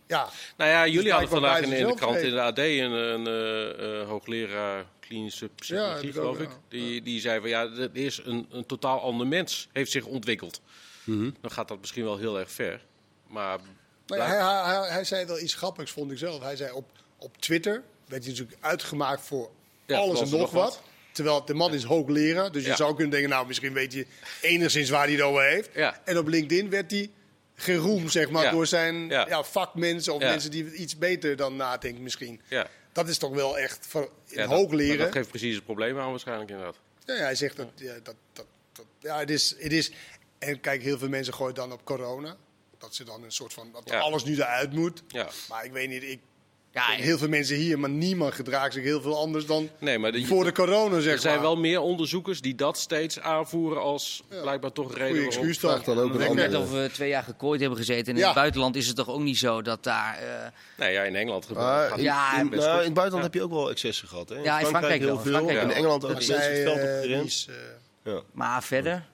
ja, 0.07 0.29
Nou 0.57 0.71
ja, 0.71 0.87
jullie 0.87 1.03
Dus 1.03 1.11
hadden 1.11 1.29
vandaag 1.29 1.61
in, 1.61 1.87
de 1.87 1.95
krant 1.95 2.17
in 2.19 2.31
de 2.31 2.41
AD 2.41 2.59
een, 2.59 2.91
een 2.93 3.27
eh, 3.27 4.01
eh, 4.01 4.09
hoogleraar 4.09 4.87
klinische 5.01 5.49
psychologie, 5.49 6.13
geloof 6.13 6.37
ook, 6.37 6.43
ik. 6.43 6.49
ja. 6.49 6.59
Die, 6.69 7.03
die 7.03 7.21
zei 7.21 7.41
van 7.41 7.49
ja, 7.49 7.63
er 7.63 7.91
is 7.93 8.21
een, 8.25 8.47
een 8.51 8.67
totaal 8.67 9.01
ander 9.01 9.27
mens 9.27 9.69
heeft 9.73 9.91
zich 9.91 10.05
ontwikkeld. 10.05 10.61
Mhm. 11.05 11.31
Dan 11.41 11.51
gaat 11.51 11.69
dat 11.69 11.81
misschien 11.81 12.05
wel 12.05 12.19
heel 12.19 12.39
erg 12.39 12.51
ver. 12.51 12.81
Maar 13.27 13.59
Nou 14.07 14.21
ja, 14.21 14.27
hij, 14.27 14.39
hij, 14.39 14.81
hij, 14.81 14.91
hij 14.93 15.05
zei 15.05 15.25
wel 15.27 15.41
iets 15.41 15.55
grappigs, 15.55 15.91
vond 15.91 16.11
ik 16.11 16.19
zelf. 16.19 16.43
Hij 16.43 16.57
zei 16.57 16.73
op, 16.73 16.91
op 17.19 17.37
Twitter 17.37 17.83
werd 18.07 18.23
hij 18.25 18.33
natuurlijk 18.33 18.59
uitgemaakt 18.65 19.23
voor 19.23 19.51
Ja, 19.87 19.99
alles 19.99 20.21
en 20.21 20.31
nog 20.31 20.41
nog 20.41 20.51
wat. 20.51 20.83
Terwijl 21.13 21.45
de 21.45 21.55
man 21.55 21.75
is 21.75 21.83
hoogleraar, 21.85 22.53
dus 22.53 22.65
je 22.65 22.75
zou 22.77 22.91
kunnen 22.95 23.11
denken, 23.11 23.31
nou 23.31 23.47
misschien 23.47 23.73
weet 23.73 23.93
je 23.93 24.07
enigszins 24.41 24.91
waar 24.91 25.05
hij 25.05 25.13
het 25.13 25.23
over 25.23 25.43
heeft. 25.43 25.71
En 26.05 26.19
op 26.19 26.27
LinkedIn 26.29 26.71
werd 26.71 26.91
hij 26.91 27.11
geroemd, 27.55 28.13
zeg 28.13 28.31
maar, 28.31 28.51
door 28.51 28.67
zijn 28.67 29.13
vakmensen 29.43 30.15
of 30.15 30.21
mensen 30.21 30.51
die 30.51 30.73
iets 30.75 30.99
beter 30.99 31.37
dan 31.37 31.57
nadenken 31.57 32.03
misschien. 32.03 32.41
Dat 32.93 33.09
is 33.09 33.19
toch 33.19 33.35
wel 33.35 33.59
echt 33.59 33.87
voor 33.87 34.11
ja 34.27 34.37
dat, 34.47 34.51
hoogleren. 34.51 34.99
dat 34.99 35.13
geeft 35.13 35.29
precies 35.29 35.55
het 35.55 35.65
probleem 35.65 35.99
aan 35.99 36.11
waarschijnlijk 36.11 36.51
inderdaad. 36.51 36.77
Ja, 37.05 37.15
ja, 37.15 37.21
hij 37.23 37.35
zegt 37.35 37.57
dat, 37.57 37.69
ja, 37.75 37.95
dat, 38.03 38.15
dat, 38.33 38.47
dat 38.73 38.85
ja, 39.01 39.19
het 39.19 39.31
is, 39.31 39.55
het 39.59 39.73
is. 39.73 39.93
En 40.39 40.61
kijk, 40.61 40.83
heel 40.83 40.99
veel 40.99 41.09
mensen 41.09 41.35
gooien 41.35 41.55
dan 41.55 41.73
op 41.73 41.85
corona. 41.85 42.37
Dat 42.79 42.95
ze 42.95 43.05
dan 43.05 43.23
een 43.25 43.33
soort 43.33 43.53
van, 43.53 43.71
dat 43.73 43.83
Ja. 43.85 43.99
alles 43.99 44.25
nu 44.25 44.35
eruit 44.35 44.73
moet. 44.73 45.03
Ja. 45.09 45.29
Maar 45.49 45.65
ik 45.65 45.73
weet 45.73 45.89
niet, 45.89 46.03
ik 46.03 46.21
Ja, 46.75 46.83
heel 46.85 47.19
veel 47.19 47.29
mensen 47.29 47.57
hier, 47.57 47.79
maar 47.79 47.91
niemand 47.91 48.35
gedraagt 48.35 48.73
zich 48.73 48.83
heel 48.83 49.01
veel 49.01 49.19
anders 49.19 49.47
dan 49.47 49.69
Nee, 49.79 49.99
maar 49.99 50.13
de, 50.13 50.27
voor 50.27 50.45
de 50.45 50.53
corona, 50.53 51.01
zeg 51.01 51.13
er 51.13 51.19
zijn 51.21 51.35
maar. 51.35 51.43
wel 51.43 51.57
meer 51.57 51.81
onderzoekers 51.81 52.41
die 52.41 52.55
dat 52.55 52.79
steeds 52.79 53.21
aanvoeren 53.21 53.83
als 53.83 54.23
blijkbaar 54.43 54.73
toch 54.73 54.95
reden 54.95 55.09
Goeie 55.11 55.27
excuus 55.27 55.59
dan. 55.59 55.71
Vraag 55.71 55.85
dan 55.85 55.99
ook 55.99 56.13
een. 56.13 56.19
Net 56.19 56.29
andere- 56.29 56.59
of 56.59 56.71
we 56.71 56.91
twee 56.93 57.09
jaar 57.09 57.23
gekooid 57.23 57.61
hebben 57.61 57.79
gezeten. 57.79 58.07
En 58.07 58.13
in 58.13 58.19
Ja. 58.19 58.25
het 58.27 58.35
buitenland 58.35 58.77
is 58.77 58.87
het 58.87 58.97
toch 58.97 59.09
ook 59.09 59.21
niet 59.21 59.39
zo 59.39 59.63
dat 59.63 59.83
daar... 59.85 60.19
eh, 60.19 60.47
Nee, 60.77 60.93
ja, 60.93 61.03
in 61.03 61.17
Engeland 61.17 61.47
gebeurt 61.47 61.97
in, 61.97 62.03
Ja, 62.03 62.39
in- 62.41 62.49
nou, 62.49 62.79
in 62.79 62.85
het 62.85 62.95
buitenland 62.95 63.13
Ja. 63.13 63.21
heb 63.23 63.35
je 63.35 63.43
ook 63.43 63.51
wel 63.51 63.71
excessen 63.71 64.09
gehad. 64.09 64.29
Hè? 64.29 64.37
In 64.37 64.43
Ja, 64.43 64.61
in 64.61 64.67
Frankrijk 64.67 65.01
heel 65.01 65.19
veel. 65.19 65.33
Frankrijk 65.33 65.63
in. 65.63 65.71
Engeland 65.71 66.05
ook. 66.05 66.13
Mensen 66.13 66.35
het 66.41 66.63
veld 66.63 67.03
die 67.03 67.25
is, 67.25 67.47
eh, 68.05 68.13
Ja. 68.13 68.21
maar 68.33 68.63
verder... 68.63 69.11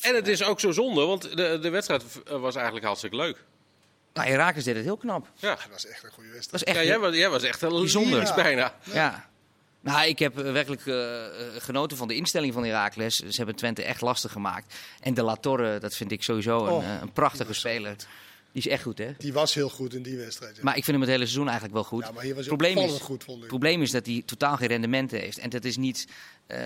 En 0.00 0.14
het 0.14 0.28
is 0.28 0.42
ook 0.42 0.60
zo 0.60 0.70
zonde, 0.72 1.04
want 1.04 1.36
de, 1.36 1.58
de 1.62 1.68
wedstrijd 1.70 2.02
was 2.26 2.54
eigenlijk 2.54 2.84
hartstikke 2.86 3.16
leuk. 3.16 3.36
Nou, 4.14 4.28
Herakles 4.28 4.64
deed 4.64 4.74
het 4.74 4.84
heel 4.84 4.96
knap. 4.96 5.28
Ja, 5.36 5.48
dat 5.54 5.68
was 5.70 5.86
echt 5.86 6.04
een 6.04 6.10
goede 6.10 6.28
wedstrijd. 6.30 6.66
Is 6.66 6.74
echt... 6.74 6.78
ja 6.78 6.84
jij, 6.84 6.98
was, 6.98 7.14
jij 7.16 7.30
was 7.30 7.42
echt 7.42 7.62
een 7.62 7.68
Bijzonder. 7.68 8.32
bijna. 8.36 8.74
Ja. 8.92 9.30
Nou, 9.80 10.06
ik 10.08 10.18
heb 10.18 10.38
eh, 10.38 10.52
werkelijk 10.52 10.86
eh, 10.86 11.24
eh, 11.24 11.30
genoten 11.58 11.96
van 11.96 12.08
de 12.08 12.14
instelling 12.14 12.52
van 12.52 12.64
Heracles. 12.64 13.16
Ze 13.18 13.36
hebben 13.36 13.54
Twente 13.56 13.82
echt 13.82 14.00
lastig 14.00 14.32
gemaakt. 14.32 14.74
En 15.00 15.14
de 15.14 15.22
La 15.22 15.36
Torre, 15.36 15.78
dat 15.78 15.94
vind 15.94 16.12
ik 16.12 16.22
sowieso 16.22 16.66
een, 16.66 16.72
Oh, 16.72 16.84
een 17.00 17.12
prachtige 17.12 17.52
speler. 17.52 17.96
Die 18.52 18.62
is 18.62 18.68
echt 18.68 18.82
goed, 18.82 18.98
hè? 18.98 19.12
Die 19.18 19.32
was 19.32 19.54
heel 19.54 19.68
goed 19.68 19.94
in 19.94 20.02
die 20.02 20.16
wedstrijd. 20.16 20.56
ja. 20.56 20.62
Maar 20.62 20.76
ik 20.76 20.84
vind 20.84 20.96
hem 20.96 21.00
het 21.00 21.10
hele 21.10 21.24
seizoen 21.24 21.44
eigenlijk 21.44 21.74
wel 21.74 21.84
goed. 21.84 22.04
ja, 22.04 22.12
maar 22.12 22.22
hier 22.22 22.34
was 22.34 22.46
hij 22.46 22.56
probleem 22.56 22.78
is, 22.88 23.00
goed, 23.00 23.24
vond 23.24 23.36
ik. 23.36 23.42
Het 23.42 23.48
probleem 23.48 23.82
is 23.82 23.90
dat 23.90 24.06
hij 24.06 24.22
totaal 24.26 24.56
geen 24.56 24.68
rendement 24.68 25.10
heeft. 25.10 25.38
En 25.38 25.50
dat 25.50 25.64
is 25.64 25.76
niet 25.76 26.06
eh, 26.46 26.58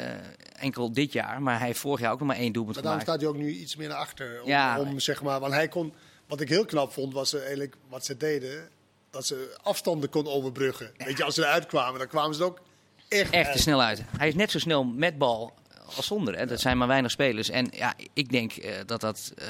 enkel 0.58 0.92
dit 0.92 1.12
jaar, 1.12 1.42
maar 1.42 1.58
hij 1.58 1.66
heeft 1.66 1.78
vorig 1.78 2.00
jaar 2.00 2.12
ook 2.12 2.18
nog 2.18 2.28
maar 2.28 2.36
één 2.36 2.52
doelpunt 2.52 2.74
Maar 2.74 2.84
daarom 2.84 3.00
gemaakt. 3.00 3.20
staat 3.20 3.32
hij 3.34 3.40
ook 3.40 3.46
nu 3.50 3.60
iets 3.60 3.76
meer 3.76 3.88
naar 3.88 3.96
achter. 3.96 4.42
Om, 4.42 4.48
Ja. 4.48 4.80
om, 4.80 5.00
zeg 5.00 5.22
maar, 5.22 5.40
want 5.40 5.52
hij 5.52 5.68
kon, 5.68 5.94
wat 6.26 6.40
ik 6.40 6.48
heel 6.48 6.64
knap 6.64 6.92
vond, 6.92 7.12
was 7.12 7.34
eigenlijk 7.34 7.74
wat 7.88 8.04
ze 8.04 8.16
deden. 8.16 8.68
Dat 9.10 9.26
ze 9.26 9.56
afstanden 9.62 10.10
kon 10.10 10.26
overbruggen. 10.26 10.90
Weet 10.96 11.16
je, 11.16 11.24
als 11.24 11.34
ze 11.34 11.42
eruit 11.42 11.66
kwamen, 11.66 11.98
dan 11.98 12.08
kwamen 12.08 12.34
ze 12.34 12.40
er 12.40 12.46
ook 12.46 12.60
echt, 13.08 13.30
Echt 13.32 13.52
te 13.52 13.58
snel 13.58 13.82
uit. 13.82 14.02
Hij 14.18 14.28
is 14.28 14.34
net 14.34 14.50
zo 14.50 14.58
snel 14.58 14.84
met 14.84 15.18
bal 15.18 15.54
als 15.96 16.06
zonder. 16.06 16.38
Hè. 16.38 16.46
Dat 16.46 16.60
zijn 16.60 16.78
maar 16.78 16.88
weinig 16.88 17.10
spelers. 17.10 17.48
En 17.50 17.68
ja, 17.74 17.94
ik 18.12 18.30
denk 18.30 18.52
eh, 18.52 18.72
dat 18.86 19.00
dat 19.00 19.32
eh, 19.36 19.46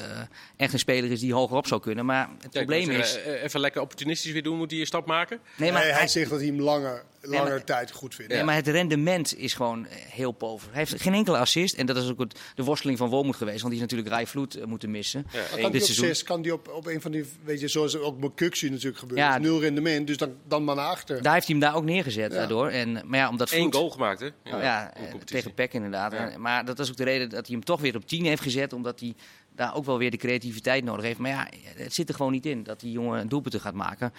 echt 0.57 0.73
een 0.73 0.79
speler 0.79 1.11
is 1.11 1.19
die 1.19 1.33
hoger 1.33 1.57
op 1.57 1.67
zou 1.67 1.81
kunnen. 1.81 2.05
Maar 2.05 2.29
het 2.41 2.51
probleem 2.51 2.89
is... 2.89 3.15
eh, 3.21 3.43
Even 3.43 3.59
lekker 3.59 3.81
opportunistisch 3.81 4.31
weer 4.31 4.43
doen, 4.43 4.57
moet 4.57 4.71
hij 4.71 4.79
een 4.79 4.85
stap 4.85 5.05
maken? 5.05 5.39
Nee, 5.57 5.71
maar 5.71 5.81
Nee, 5.81 5.89
hij 5.91 5.99
hij- 5.99 6.07
zegt 6.09 6.29
dat 6.29 6.39
hij 6.39 6.47
hem 6.47 6.59
langer, 6.61 7.03
langer 7.21 7.49
maar- 7.49 7.63
tijd 7.63 7.91
goed 7.91 8.15
vindt. 8.15 8.31
Nee, 8.33 8.43
maar 8.43 8.55
het 8.55 8.67
rendement 8.67 9.37
is 9.37 9.53
gewoon 9.53 9.85
eh, 9.87 9.95
heel 9.97 10.31
pover. 10.31 10.69
Hij 10.71 10.79
heeft 10.87 11.01
geen 11.01 11.13
enkele 11.13 11.37
assist. 11.37 11.73
En 11.75 11.85
dat 11.85 11.97
is 11.97 12.09
ook 12.09 12.19
het- 12.19 12.39
de 12.55 12.63
worsteling 12.63 12.97
van 12.97 13.09
Wormoed 13.09 13.35
geweest. 13.35 13.61
Want 13.61 13.73
die 13.73 13.83
is 13.83 13.87
natuurlijk 13.89 14.09
Rai 14.09 14.27
Vloed 14.27 14.55
eh, 14.55 14.65
moeten 14.65 14.91
missen. 14.91 15.25
Ja, 15.31 15.39
één- 15.39 15.47
kan 15.49 15.55
dit 15.55 15.71
die 15.71 15.79
op 15.79 15.85
seizoen. 15.85 16.05
zes, 16.05 16.23
kan 16.23 16.41
die 16.41 16.53
op, 16.53 16.67
op 16.67 16.85
een 16.87 17.01
van 17.01 17.11
die, 17.11 17.25
weet 17.43 17.59
je, 17.59 17.67
zoals 17.67 17.97
ook 17.97 18.19
met 18.19 18.35
natuurlijk 18.61 18.97
gebeurt. 18.97 19.19
Ja. 19.19 19.37
Nul 19.37 19.59
rendement, 19.61 20.07
dus 20.07 20.17
dan, 20.17 20.33
dan 20.47 20.63
maar 20.63 20.75
naar 20.75 20.85
achter. 20.89 21.21
Daar 21.21 21.33
heeft 21.33 21.47
hij 21.47 21.55
hem 21.55 21.65
daar 21.65 21.75
ook 21.75 21.83
neergezet 21.83 22.31
Ja. 22.31 22.37
daardoor. 22.37 22.69
En, 22.69 23.01
maar 23.05 23.19
ja, 23.19 23.29
omdat 23.29 23.51
één 23.51 23.61
Vloed... 23.61 23.75
goal 23.75 23.89
gemaakt, 23.89 24.19
hè? 24.19 24.29
Ja, 24.43 24.93
eh, 24.93 25.03
tegen 25.13 25.53
Peck 25.53 25.73
inderdaad. 25.73 26.37
Maar 26.37 26.65
dat 26.65 26.79
is 26.79 26.89
ook 26.89 26.97
de 26.97 27.03
reden 27.03 27.29
dat 27.29 27.45
hij 27.47 27.55
hem 27.55 27.63
toch 27.65 27.81
weer 27.81 27.95
op 27.95 28.07
10 28.07 28.25
heeft 28.25 28.41
gezet. 28.41 28.73
Omdat 28.73 28.99
hij 28.99 29.13
daar 29.55 29.75
ook 29.75 29.85
wel 29.85 29.97
weer 29.97 30.11
de 30.11 30.17
creativiteit 30.17 30.83
nodig 30.83 31.05
heeft. 31.05 31.19
Maar 31.19 31.31
ja, 31.31 31.47
het 31.75 31.93
zit 31.93 32.09
er 32.09 32.15
gewoon 32.15 32.31
niet 32.31 32.45
in 32.45 32.63
dat 32.63 32.79
die 32.79 32.91
jongen 32.91 33.19
een 33.19 33.29
doelpunten 33.29 33.61
gaat 33.61 33.73
maken. 33.73 34.13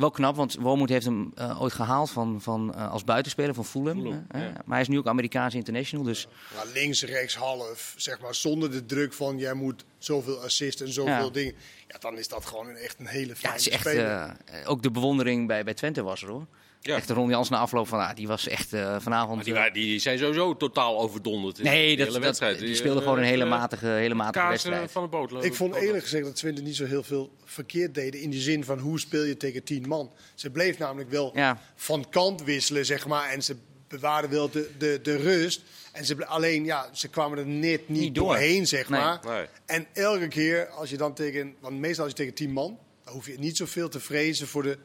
Wel 0.00 0.10
knap, 0.10 0.36
want 0.36 0.54
Wormoed 0.60 0.88
heeft 0.88 1.04
hem 1.04 1.32
eh, 1.34 1.62
ooit 1.62 1.72
gehaald 1.72 2.10
van, 2.10 2.40
van, 2.40 2.74
eh, 2.74 2.90
als 2.90 3.04
buitenspeler 3.04 3.54
van 3.54 3.64
Fulham. 3.64 4.00
Fulham, 4.00 4.26
ja. 4.32 4.38
Maar 4.38 4.62
hij 4.66 4.80
is 4.80 4.88
nu 4.88 4.98
ook 4.98 5.06
Amerikaans 5.06 5.54
international. 5.54 6.04
Dus 6.04 6.26
Maar 6.54 6.66
links, 6.74 7.02
rechts, 7.02 7.34
half, 7.36 7.94
zeg 7.96 8.20
maar, 8.20 8.34
zonder 8.34 8.70
de 8.70 8.86
druk 8.86 9.12
van 9.12 9.38
jij 9.38 9.54
moet 9.54 9.84
zoveel 9.98 10.42
assist 10.42 10.80
en 10.80 10.92
zoveel 10.92 11.12
Ja. 11.12 11.30
dingen. 11.30 11.54
Ja, 11.88 11.98
dan 11.98 12.18
is 12.18 12.28
dat 12.28 12.44
gewoon 12.44 12.68
een, 12.68 12.76
echt 12.76 12.98
een 12.98 13.06
hele 13.06 13.28
ja, 13.28 13.34
fijne 13.34 13.56
het 13.56 13.66
is 13.66 13.72
echt, 13.72 13.86
speler. 13.86 14.36
eh, 14.44 14.70
ook 14.70 14.82
de 14.82 14.90
bewondering 14.90 15.46
bij, 15.46 15.64
bij 15.64 15.74
Twente 15.74 16.02
was 16.02 16.22
er 16.22 16.28
hoor. 16.28 16.46
Ja. 16.82 16.96
Echt 16.96 17.10
Ron 17.10 17.28
Jans 17.28 17.48
na 17.48 17.58
afloop 17.58 17.88
van, 17.88 17.98
ah, 18.00 18.14
die 18.14 18.26
was 18.26 18.48
echt 18.48 18.72
eh, 18.72 18.96
vanavond... 19.00 19.34
Maar 19.34 19.44
die, 19.44 19.52
eh, 19.52 19.58
waren- 19.58 19.74
die 19.74 19.98
zijn 19.98 20.18
sowieso 20.18 20.56
totaal 20.56 21.00
overdonderd. 21.00 21.58
in 21.58 21.64
nee, 21.64 21.90
de 21.90 21.96
dat, 21.96 21.98
hele 22.06 22.12
dat, 22.12 22.22
wedstrijd. 22.22 22.58
die 22.58 22.74
speelde 22.74 23.00
gewoon 23.00 23.18
een 23.18 23.24
hele 23.24 23.44
matige, 23.44 23.86
hele 23.86 24.14
matige 24.14 24.48
wedstrijd. 24.48 24.90
van 24.90 25.02
de 25.02 25.08
boot. 25.08 25.44
Ik 25.44 25.54
vond 25.54 25.74
eerlijk 25.74 26.02
gezegd 26.02 26.24
dat 26.24 26.36
Twente 26.36 26.62
niet 26.62 26.76
zo 26.76 26.84
heel 26.84 27.02
veel 27.02 27.32
verkeerd 27.44 27.94
deden. 27.94 28.20
In 28.20 28.30
de 28.30 28.40
zin 28.40 28.64
van 28.64 28.78
hoe 28.78 29.00
speel 29.00 29.22
je 29.24 29.36
tegen 29.36 29.64
tien 29.64 29.88
man. 29.88 30.12
Ze 30.34 30.50
bleef 30.50 30.78
namelijk 30.78 31.10
wel 31.10 31.30
Ja. 31.34 31.60
van 31.74 32.06
kant 32.10 32.42
wisselen, 32.42 32.86
zeg 32.86 33.06
maar. 33.06 33.28
En 33.30 33.42
ze 33.42 33.56
bewaarden 33.88 34.30
wel 34.30 34.50
de, 34.50 34.70
de, 34.78 34.98
de 35.02 35.16
rust. 35.16 35.62
En 35.92 36.04
ze 36.04 36.26
alleen, 36.26 36.64
ja, 36.64 36.88
ze 36.92 37.08
kwamen 37.08 37.38
er 37.38 37.46
net 37.46 37.88
niet, 37.88 38.00
Niet 38.00 38.14
door. 38.14 38.26
doorheen, 38.26 38.66
zeg 38.66 38.88
Nee. 38.88 39.00
maar. 39.00 39.20
Nee. 39.26 39.46
En 39.66 39.86
elke 39.92 40.28
keer 40.28 40.68
als 40.68 40.90
je 40.90 40.96
dan 40.96 41.14
tegen... 41.14 41.54
Want 41.60 41.78
meestal 41.78 42.02
als 42.04 42.12
je 42.12 42.18
tegen 42.18 42.34
tien 42.34 42.52
man... 42.52 42.78
dan 43.04 43.12
hoef 43.14 43.26
je 43.26 43.38
niet 43.38 43.56
zoveel 43.56 43.88
te 43.88 44.00
vrezen 44.00 44.46
voor 44.46 44.62
de, 44.62 44.78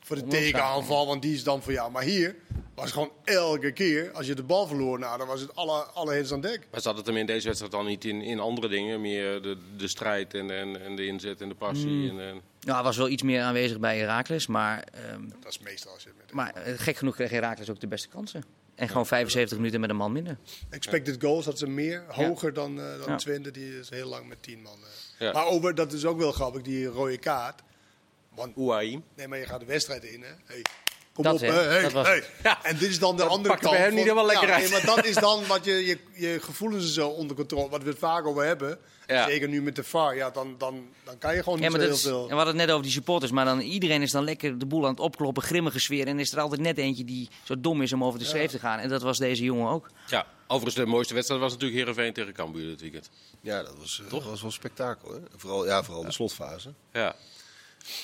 voor 0.00 0.16
de 0.16 0.26
tegenaanval. 0.26 1.06
Want 1.06 1.22
die 1.22 1.34
is 1.34 1.44
dan 1.44 1.62
voor 1.62 1.72
jou. 1.72 1.90
Maar 1.90 2.02
hier 2.02 2.36
was 2.74 2.92
gewoon 2.92 3.10
elke 3.24 3.72
keer... 3.72 4.10
als 4.12 4.26
je 4.26 4.34
de 4.34 4.42
bal 4.42 4.66
verloor, 4.66 4.98
nou, 4.98 5.18
dan 5.18 5.26
was 5.26 5.40
het 5.40 5.54
alle, 5.56 5.82
alle 5.82 6.12
hens 6.12 6.32
aan 6.32 6.40
dek. 6.40 6.66
Maar 6.70 6.80
zat 6.80 6.96
het 6.96 7.06
hem 7.06 7.16
in 7.16 7.26
deze 7.26 7.46
wedstrijd 7.46 7.72
dan 7.72 7.86
niet 7.86 8.04
in, 8.04 8.22
in 8.22 8.38
andere 8.40 8.68
dingen? 8.68 9.00
Meer 9.00 9.42
de, 9.42 9.56
de 9.76 9.88
strijd 9.88 10.34
en, 10.34 10.50
en, 10.50 10.82
en 10.84 10.96
de 10.96 11.06
inzet 11.06 11.40
en 11.40 11.48
de 11.48 11.54
passie. 11.54 12.10
Hmm. 12.10 12.18
En, 12.18 12.26
en... 12.28 12.40
Ja, 12.60 12.74
hij 12.74 12.82
was 12.82 12.96
wel 12.96 13.08
iets 13.08 13.22
meer 13.22 13.42
aanwezig 13.42 13.78
bij 13.78 13.98
Heracles, 13.98 14.46
maar, 14.46 14.84
ehm, 15.08 15.22
Dat 15.40 15.50
is 15.52 15.58
meestal 15.58 15.92
als 15.92 16.02
je 16.02 16.10
met... 16.16 16.32
maar 16.32 16.54
eh, 16.54 16.72
gek 16.76 16.96
genoeg 16.96 17.14
kreeg 17.14 17.30
Heracles 17.30 17.70
ook 17.70 17.80
de 17.80 17.86
beste 17.86 18.08
kansen. 18.08 18.44
En 18.74 18.88
gewoon 18.88 19.06
75 19.06 19.56
minuten 19.56 19.80
met 19.80 19.90
een 19.90 19.96
man 19.96 20.12
minder. 20.12 20.38
Expected 20.70 21.16
goals 21.22 21.44
had 21.44 21.58
ze 21.58 21.66
meer, 21.66 22.04
hoger 22.08 22.52
dan, 22.52 22.80
eh 22.80 22.84
dan 22.98 23.08
Ja. 23.08 23.16
Twente. 23.16 23.50
Die 23.50 23.78
is 23.78 23.90
heel 23.90 24.08
lang 24.08 24.28
met 24.28 24.42
tien 24.42 24.62
man. 24.62 24.72
eh. 24.82 25.26
Ja. 25.26 25.32
Maar 25.32 25.46
over, 25.46 25.74
dat 25.74 25.92
is 25.92 26.04
ook 26.04 26.18
wel 26.18 26.32
grappig, 26.32 26.62
die 26.62 26.86
rode 26.86 27.18
kaart. 27.18 27.62
Ouai. 28.56 29.02
nee, 29.16 29.28
maar 29.28 29.38
je 29.38 29.46
gaat 29.46 29.60
de 29.60 29.66
wedstrijd 29.66 30.04
in, 30.04 30.22
hè. 30.22 30.28
Hey, 30.44 30.62
kom 31.12 31.24
Dat, 31.24 31.34
op, 31.34 31.40
hè. 31.40 31.46
hè. 31.52 31.62
Hey, 31.68 31.82
Dat 31.82 31.92
was 31.92 32.06
hey. 32.06 32.16
het. 32.16 32.30
Ja. 32.42 32.64
En 32.64 32.78
dit 32.78 32.88
is 32.88 32.98
dan 32.98 33.16
de 33.16 33.22
Dat 33.22 33.30
andere 33.30 33.58
kant. 33.58 33.76
hem 33.76 33.90
niet 33.94 34.02
helemaal 34.02 34.26
lekker 34.26 34.48
ja, 34.48 34.54
uit. 34.54 34.62
nee, 34.62 34.72
maar 34.72 34.94
dat 34.96 35.04
is 35.04 35.14
dan 35.14 35.46
wat 35.46 35.64
je, 35.64 35.72
je, 35.86 35.98
je 36.12 36.38
gevoelens 36.40 36.92
zo 36.94 37.08
onder 37.08 37.36
controle... 37.36 37.68
Wat 37.68 37.82
we 37.82 37.88
het 37.88 37.98
vaak 37.98 38.26
over 38.26 38.44
hebben. 38.44 38.78
Ja. 39.06 39.26
Zeker 39.26 39.48
nu 39.48 39.62
met 39.62 39.76
de 39.76 39.84
VAR. 39.84 40.16
Ja, 40.16 40.30
dan, 40.30 40.54
dan, 40.58 40.88
dan 41.04 41.18
kan 41.18 41.34
je 41.34 41.42
gewoon 41.42 41.58
Ja, 41.58 41.68
niet 41.68 41.76
maar 41.76 41.80
zo 41.80 41.86
heel 41.86 41.96
is, 41.96 42.04
en 42.04 42.10
veel... 42.10 42.28
we 42.28 42.34
hadden 42.34 42.46
het 42.56 42.56
net 42.56 42.70
over 42.70 42.82
die 42.82 42.92
supporters, 42.92 43.30
maar 43.32 43.44
dan, 43.44 43.60
iedereen 43.60 44.02
is 44.02 44.10
dan 44.10 44.24
lekker 44.24 44.58
de 44.58 44.66
boel 44.66 44.84
aan 44.84 44.90
het 44.90 45.00
opkloppen, 45.00 45.42
grimmige 45.42 45.78
sfeer. 45.78 46.06
En 46.06 46.18
is 46.18 46.32
er 46.32 46.40
altijd 46.40 46.60
net 46.60 46.78
eentje 46.78 47.04
die 47.04 47.28
zo 47.42 47.60
dom 47.60 47.82
is 47.82 47.92
om 47.92 48.04
over 48.04 48.18
de 48.18 48.24
schreef 48.24 48.50
te 48.50 48.58
gaan. 48.58 48.78
En 48.78 48.88
dat 48.88 49.02
was 49.02 49.18
deze 49.18 49.44
jongen 49.44 49.68
ook. 49.70 49.90
Ja, 50.06 50.26
overigens 50.46 50.74
de 50.74 50.86
mooiste 50.86 51.14
wedstrijd 51.14 51.40
was 51.42 51.52
natuurlijk 51.52 51.78
Heerenveen 51.78 52.12
tegen 52.12 52.32
Cambuur 52.32 52.66
dit 52.66 52.80
weekend. 52.80 53.10
Ja, 53.40 53.62
dat 53.62 53.74
was, 53.78 54.02
eh, 54.04 54.10
dat 54.10 54.24
was 54.24 54.42
wel 54.42 54.50
spektakel. 54.50 55.12
Hè? 55.12 55.18
Vooral, 55.36 55.66
ja, 55.66 55.82
vooral 55.84 56.04
de 56.04 56.12
slotfase. 56.12 56.72
Ja. 56.92 57.14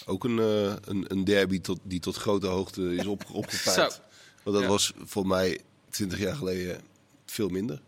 Ook 0.06 0.24
een, 0.24 0.38
eh, 0.38 0.74
een, 0.84 1.04
een 1.08 1.24
derby 1.24 1.60
tot, 1.60 1.78
die 1.82 2.00
tot 2.00 2.16
grote 2.16 2.46
hoogte 2.46 2.94
is 2.94 3.06
op, 3.06 3.24
opgepijpt. 3.32 4.00
Want 4.42 4.56
dat 4.56 4.60
Ja. 4.64 4.68
was 4.70 4.92
voor 5.04 5.26
mij 5.26 5.60
20 5.90 6.18
jaar 6.18 6.36
geleden 6.36 6.80
veel 7.26 7.48
minder. 7.48 7.80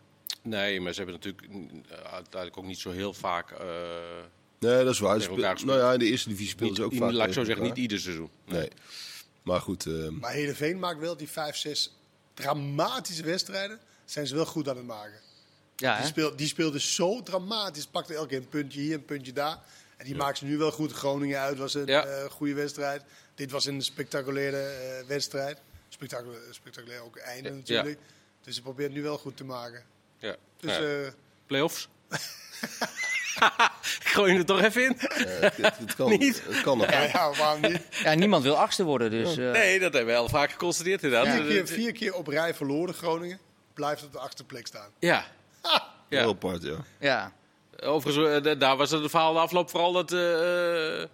Nee, 0.43 0.81
maar 0.81 0.93
ze 0.93 1.03
hebben 1.03 1.15
natuurlijk 1.21 1.53
mm, 1.53 1.83
uiteindelijk 2.12 2.57
ook 2.59 2.65
niet 2.67 2.79
zo 2.79 2.91
heel 2.91 3.12
vaak... 3.12 3.50
eh, 3.50 3.67
Nee, 4.59 4.85
dat 4.85 4.93
is 4.95 4.99
waar. 4.99 5.21
Speel- 5.21 5.37
nou 5.37 5.79
ja, 5.79 5.93
in 5.93 5.99
de 5.99 6.05
eerste 6.05 6.29
divisie 6.29 6.50
speelden 6.50 6.76
ze 6.76 6.83
ook 6.85 6.95
vaak 6.95 7.12
laat 7.12 7.26
ik 7.26 7.33
zo 7.33 7.45
zeggen, 7.45 7.65
niet 7.65 7.76
ieder 7.76 8.00
seizoen. 8.00 8.31
Nee. 8.45 8.69
Maar 9.43 9.61
goed, 9.61 9.87
eh, 9.87 10.09
Maar 10.09 10.33
Heerenveen 10.33 10.79
maakt 10.79 11.00
wel 11.00 11.17
die 11.17 11.29
vijf, 11.29 11.57
zes 11.57 11.93
dramatische 12.35 13.23
wedstrijden. 13.23 13.79
Zijn 14.05 14.26
ze 14.26 14.35
wel 14.35 14.47
goed 14.47 14.69
aan 14.69 14.76
het 14.76 14.87
maken. 14.87 15.21
Ja, 15.76 15.93
Die, 15.95 16.03
hè? 16.03 16.07
speel, 16.09 16.37
die 16.37 16.47
speelde 16.47 16.81
zo 16.81 17.23
dramatisch. 17.23 17.87
Pakte 17.87 18.15
elke 18.15 18.29
keer 18.29 18.38
een 18.38 18.49
puntje 18.49 18.81
hier, 18.81 18.95
een 18.95 19.05
puntje 19.05 19.33
daar. 19.33 19.59
En 19.97 20.05
die 20.05 20.15
maakt 20.17 20.38
ze 20.38 20.45
nu 20.45 20.59
wel 20.59 20.71
goed. 20.73 20.93
Groningen 20.93 21.41
uit 21.41 21.59
was 21.59 21.75
een 21.75 21.87
Ja. 21.87 22.05
eh, 22.05 22.25
goede 22.31 22.55
wedstrijd. 22.55 23.03
Dit 23.35 23.50
was 23.50 23.65
een 23.67 23.83
spectaculaire 23.83 24.62
eh, 24.62 25.07
wedstrijd. 25.07 25.59
Spectaculair, 25.88 26.41
spectaculair 26.50 27.00
ook 27.03 27.17
einde 27.17 27.49
Ja. 27.49 27.55
natuurlijk. 27.55 27.99
Dus 28.43 28.55
ze 28.55 28.62
probeert 28.62 28.93
nu 28.93 29.03
wel 29.03 29.19
goed 29.19 29.37
te 29.37 29.45
maken. 29.45 29.85
Ja. 30.19 30.37
Dus 30.61 30.76
ja. 30.76 30.83
eh, 31.05 31.12
Playoffs? 31.47 31.88
Ik 34.00 34.13
gooi 34.13 34.32
je 34.32 34.39
er 34.39 34.45
toch 34.45 34.63
even 34.63 34.85
in? 34.85 34.99
eh, 34.99 35.41
het, 35.41 35.56
het 35.78 35.95
kan, 35.95 36.09
Niet? 36.19 36.43
het 36.47 36.61
kan 36.63 36.78
nog. 36.78 36.91
ja, 36.91 37.02
ja, 37.02 37.32
waarom 37.32 37.61
niet? 37.61 37.80
ja, 38.02 38.15
niemand 38.15 38.43
wil 38.43 38.56
achtste 38.56 38.82
worden, 38.85 39.11
dus... 39.11 39.37
eh, 39.37 39.50
Nee, 39.50 39.78
dat 39.78 39.93
hebben 39.93 40.15
we 40.15 40.21
al 40.21 40.28
vaak 40.28 40.50
geconstateerd 40.50 41.02
inderdaad. 41.02 41.35
Vier, 41.35 41.47
keer, 41.47 41.67
vier 41.67 41.93
keer 41.93 42.15
op 42.15 42.26
rij 42.26 42.54
verloren 42.54 42.95
Groningen. 42.95 43.39
Blijft 43.75 44.04
op 44.04 44.13
de 44.13 44.19
achterplek 44.19 44.67
staan. 44.67 44.91
Ja. 44.99 45.25
Heel 46.09 46.19
ja. 46.21 46.25
apart, 46.26 46.63
ja. 46.63 46.76
ja. 47.00 47.32
Overigens, 47.82 48.47
eh, 48.47 48.58
daar 48.58 48.76
was 48.76 48.91
het 48.91 49.10
verhaal 49.10 49.32
de 49.32 49.39
afloop 49.39 49.71
vooral 49.71 49.93
dat... 49.93 50.12
eh, 50.12 51.02
eh, 51.02 51.08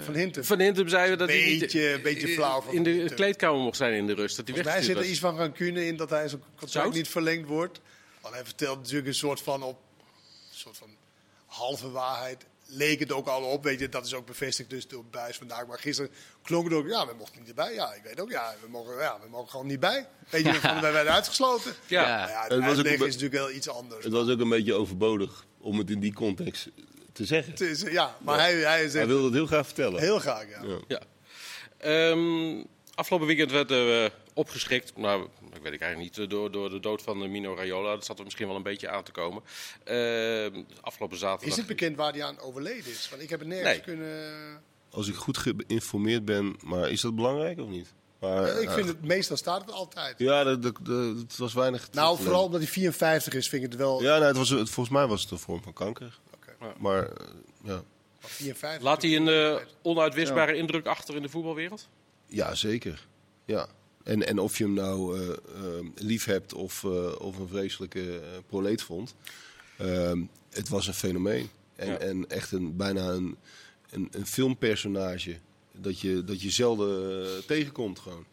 Van 0.00 0.14
Hintem. 0.14 0.44
Van 0.44 0.60
Hintem 0.60 0.88
zei 0.88 1.16
dat 1.16 1.28
hij 1.28 1.44
niet 1.44 1.60
Beetje- 1.60 2.00
beetje 2.02 2.28
flauw 2.28 2.64
in 2.70 2.82
de 2.82 2.90
Hintem. 2.90 3.16
kleedkamer 3.16 3.60
mocht 3.60 3.76
zijn 3.76 3.94
in 3.94 4.06
de 4.06 4.14
rust. 4.14 4.36
Dat 4.36 4.46
hij 4.46 4.54
Volgens 4.54 4.74
mij 4.76 4.84
zit 4.84 4.96
er 4.96 5.10
iets 5.10 5.20
van 5.20 5.36
rancune 5.36 5.86
in 5.86 5.96
dat 5.96 6.10
hij 6.10 6.28
zijn 6.28 6.42
contract 6.58 6.94
niet 6.94 7.08
verlengd 7.08 7.48
wordt. 7.48 7.80
Want 8.20 8.34
hij 8.34 8.44
vertelt 8.44 8.78
natuurlijk 8.78 9.06
een 9.06 9.14
soort 9.14 9.40
van 9.40 9.62
op 9.62 9.78
een 10.50 10.56
soort 10.58 10.76
van 10.76 10.88
halve 11.46 11.90
waarheid. 11.90 12.44
Leek 12.68 13.00
het 13.00 13.12
ook 13.12 13.26
al 13.26 13.42
op, 13.42 13.64
weet 13.64 13.80
je, 13.80 13.88
dat 13.88 14.06
is 14.06 14.14
ook 14.14 14.26
bevestigd 14.26 14.70
dus 14.70 14.88
door 14.88 15.04
Buis 15.04 15.36
vandaag. 15.36 15.66
Maar 15.66 15.78
gisteren 15.78 16.10
klonk 16.42 16.64
het 16.64 16.74
ook, 16.74 16.88
ja, 16.88 17.06
we 17.06 17.14
mochten 17.18 17.38
niet 17.40 17.48
erbij. 17.48 17.74
Ja, 17.74 17.92
ik 17.94 18.02
weet 18.02 18.20
ook, 18.20 18.30
ja, 18.30 18.54
we 18.62 18.68
mogen, 18.68 18.98
ja, 18.98 19.18
we 19.22 19.28
mogen 19.28 19.48
gewoon 19.50 19.66
niet 19.66 19.80
bij. 19.80 20.06
Weet 20.30 20.44
je, 20.44 20.54
van, 20.54 20.80
wij 20.80 20.92
werden 20.92 21.12
uitgesloten. 21.12 21.74
Ja. 21.86 22.02
Ja. 22.02 22.16
Maar 22.18 22.28
ja, 22.30 22.42
Het 22.42 22.50
het 22.52 22.60
was 22.64 22.78
ook 22.78 22.84
is 22.86 22.98
natuurlijk 23.00 23.32
wel 23.32 23.50
iets 23.50 23.68
anders. 23.68 24.04
Het 24.04 24.12
was 24.12 24.28
ook 24.28 24.40
een 24.40 24.48
beetje 24.48 24.74
overbodig 24.74 25.44
om 25.60 25.78
het 25.78 25.90
in 25.90 26.00
die 26.00 26.12
context 26.14 26.68
te 27.12 27.24
zeggen. 27.24 27.50
Het 27.52 27.60
is, 27.60 27.80
ja, 27.82 28.16
maar 28.20 28.38
hij, 28.38 28.52
hij 28.54 28.62
Hij 28.62 28.88
zegt 28.88 29.06
wilde 29.06 29.24
het 29.24 29.34
heel 29.34 29.46
graag 29.46 29.66
vertellen. 29.66 30.00
heel 30.00 30.18
graag, 30.18 30.48
ja. 30.50 30.62
Ja. 30.62 30.78
Ja. 30.88 31.00
Ehm, 31.78 32.64
afgelopen 32.94 33.26
weekend 33.26 33.50
werd 33.50 33.70
er 33.70 34.12
opgeschrikt, 34.34 34.96
nou, 34.96 35.28
ik 35.56 35.62
weet 35.62 35.72
ik 35.72 35.80
eigenlijk 35.80 36.16
niet, 36.16 36.24
eh, 36.24 36.30
door, 36.30 36.50
door 36.50 36.70
de 36.70 36.80
dood 36.80 37.02
van 37.02 37.22
eh, 37.22 37.28
Mino 37.28 37.54
Raiola. 37.54 37.94
Dat 37.94 38.04
zat 38.04 38.18
er 38.18 38.24
misschien 38.24 38.46
wel 38.46 38.56
een 38.56 38.62
beetje 38.62 38.88
aan 38.88 39.02
te 39.02 39.12
komen. 39.12 39.42
Ehm, 39.84 40.62
afgelopen 40.80 41.18
zaterdag... 41.18 41.48
Is 41.48 41.56
het 41.56 41.66
bekend 41.66 41.96
waar 41.96 42.12
hij 42.12 42.24
aan 42.24 42.38
overleden 42.40 42.90
is? 42.90 43.08
Want 43.10 43.22
ik 43.22 43.30
heb 43.30 43.38
het 43.38 43.48
nergens 43.48 43.70
Nee. 43.70 43.80
kunnen... 43.80 44.62
Als 44.90 45.08
ik 45.08 45.14
goed 45.14 45.38
geïnformeerd 45.38 46.24
ben, 46.24 46.56
maar 46.64 46.90
is 46.90 47.00
dat 47.00 47.14
belangrijk 47.14 47.58
of 47.60 47.68
niet? 47.68 47.94
Maar, 48.20 48.60
ik 48.60 48.68
eh, 48.68 48.74
vind 48.74 48.88
het, 48.88 49.04
meestal 49.04 49.36
staat 49.36 49.60
het 49.60 49.70
altijd. 49.70 50.18
Ja, 50.18 50.44
dat, 50.44 50.62
dat, 50.62 50.78
dat- 50.82 51.16
het 51.16 51.36
was 51.36 51.54
weinig. 51.54 51.88
Nou, 51.92 52.18
vooral 52.22 52.44
omdat 52.44 52.60
hij 52.60 52.68
54 52.70 53.34
is, 53.34 53.48
vind 53.48 53.62
ik 53.64 53.70
het 53.70 53.78
wel... 53.80 54.02
Ja, 54.02 54.18
nee, 54.18 54.26
het 54.26 54.36
was, 54.36 54.48
het, 54.48 54.70
volgens 54.70 54.96
mij 54.96 55.06
was 55.06 55.22
het 55.22 55.30
een 55.30 55.38
vorm 55.38 55.62
van 55.62 55.72
kanker. 55.72 56.18
Oké. 56.34 56.56
Maar 56.78 57.08
eh, 57.08 57.26
ja. 57.62 57.82
54. 58.18 58.82
Laat 58.82 59.02
hij 59.02 59.16
een 59.16 59.28
eh, 59.28 59.66
onuitwisbare 59.82 60.56
indruk 60.56 60.86
achter 60.86 61.16
in 61.16 61.22
de 61.22 61.28
voetbalwereld? 61.28 61.88
ja, 62.26 62.54
zeker. 62.54 63.06
Ja. 63.44 63.66
En, 64.06 64.26
en 64.26 64.38
of 64.38 64.58
je 64.58 64.64
hem 64.64 64.72
nou 64.74 65.18
eh, 65.20 65.28
eh, 65.28 65.86
lief 65.94 66.24
hebt 66.24 66.52
of, 66.54 66.84
eh, 66.84 67.20
of 67.20 67.38
een 67.38 67.48
vreselijke 67.48 68.20
proleet 68.46 68.82
vond. 68.82 69.14
ehm, 69.78 70.22
het 70.50 70.68
was 70.68 70.86
een 70.86 70.94
fenomeen. 70.94 71.48
En, 71.76 71.88
Ja. 71.88 71.98
en 71.98 72.28
echt 72.30 72.52
een, 72.52 72.76
bijna 72.76 73.08
een, 73.08 73.36
een, 73.90 74.08
een 74.10 74.26
filmpersonage. 74.26 75.36
Dat 75.72 76.00
je, 76.00 76.24
dat 76.24 76.42
je 76.42 76.50
zelden 76.50 77.46
tegenkomt 77.46 77.98
gewoon. 77.98 78.24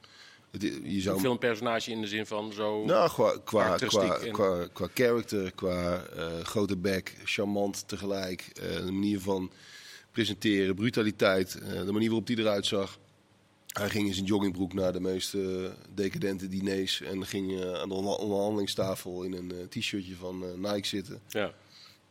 Je 0.84 1.02
zou 1.02 1.16
Een 1.16 1.22
filmpersonage 1.22 1.92
in 1.92 2.02
de 2.02 2.08
zin 2.08 2.26
van 2.26 2.54
zo... 2.54 2.86
Nou, 2.86 3.10
qua, 3.12 3.38
qua, 3.44 3.76
qua, 3.78 4.18
qua, 4.32 4.68
qua 4.74 4.88
character, 4.94 5.52
qua 5.52 6.04
grote 6.44 6.78
bek, 6.78 7.16
charmant 7.24 7.88
tegelijk. 7.88 8.50
eh, 8.54 8.76
de 8.86 8.92
manier 8.92 9.20
van 9.20 9.52
presenteren, 10.12 10.76
brutaliteit, 10.76 11.52
de 11.86 11.92
manier 11.92 12.10
waarop 12.10 12.28
hij 12.28 12.36
eruit 12.38 12.66
zag. 12.66 13.00
Hij 13.74 13.90
ging 13.90 14.08
in 14.08 14.14
zijn 14.14 14.26
joggingbroek 14.26 14.74
naar 14.74 14.94
de 14.94 15.00
meest 15.00 15.34
eh, 15.34 15.66
decadente 15.94 16.48
diners 16.48 17.02
en 17.02 17.26
ging 17.26 17.62
eh, 17.62 17.74
aan 17.74 17.90
de 17.90 17.96
onder- 17.96 18.16
onderhandelingstafel 18.18 19.24
in 19.24 19.34
een 19.34 19.52
eh, 19.52 19.66
t-shirtje 19.68 20.16
van 20.16 20.62
Nike 20.62 20.88
zitten. 20.88 21.22
Ja. 21.28 21.54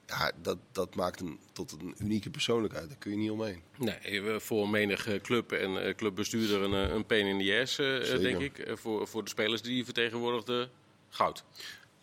Ja, 0.06 0.32
dat, 0.42 0.58
dat 0.72 0.94
maakt 0.94 1.18
hem 1.18 1.38
tot 1.52 1.72
een 1.72 1.94
unieke 1.98 2.30
persoonlijkheid. 2.30 2.88
Daar 2.88 2.98
kun 2.98 3.10
je 3.10 3.16
niet 3.16 3.30
omheen. 3.30 3.62
Nee, 3.78 4.22
voor 4.40 4.68
menig 4.68 5.20
club 5.22 5.52
en 5.52 5.96
clubbestuurder 5.96 6.62
een, 6.62 6.72
een 6.72 7.06
pain 7.06 7.26
in 7.26 7.38
the 7.38 7.60
ass, 7.60 7.76
denk 8.20 8.40
ik. 8.40 8.70
Voor, 8.74 9.08
voor 9.08 9.24
de 9.24 9.30
spelers 9.30 9.62
die 9.62 9.74
hij 9.74 9.84
vertegenwoordigde, 9.84 10.68
goud. 11.08 11.44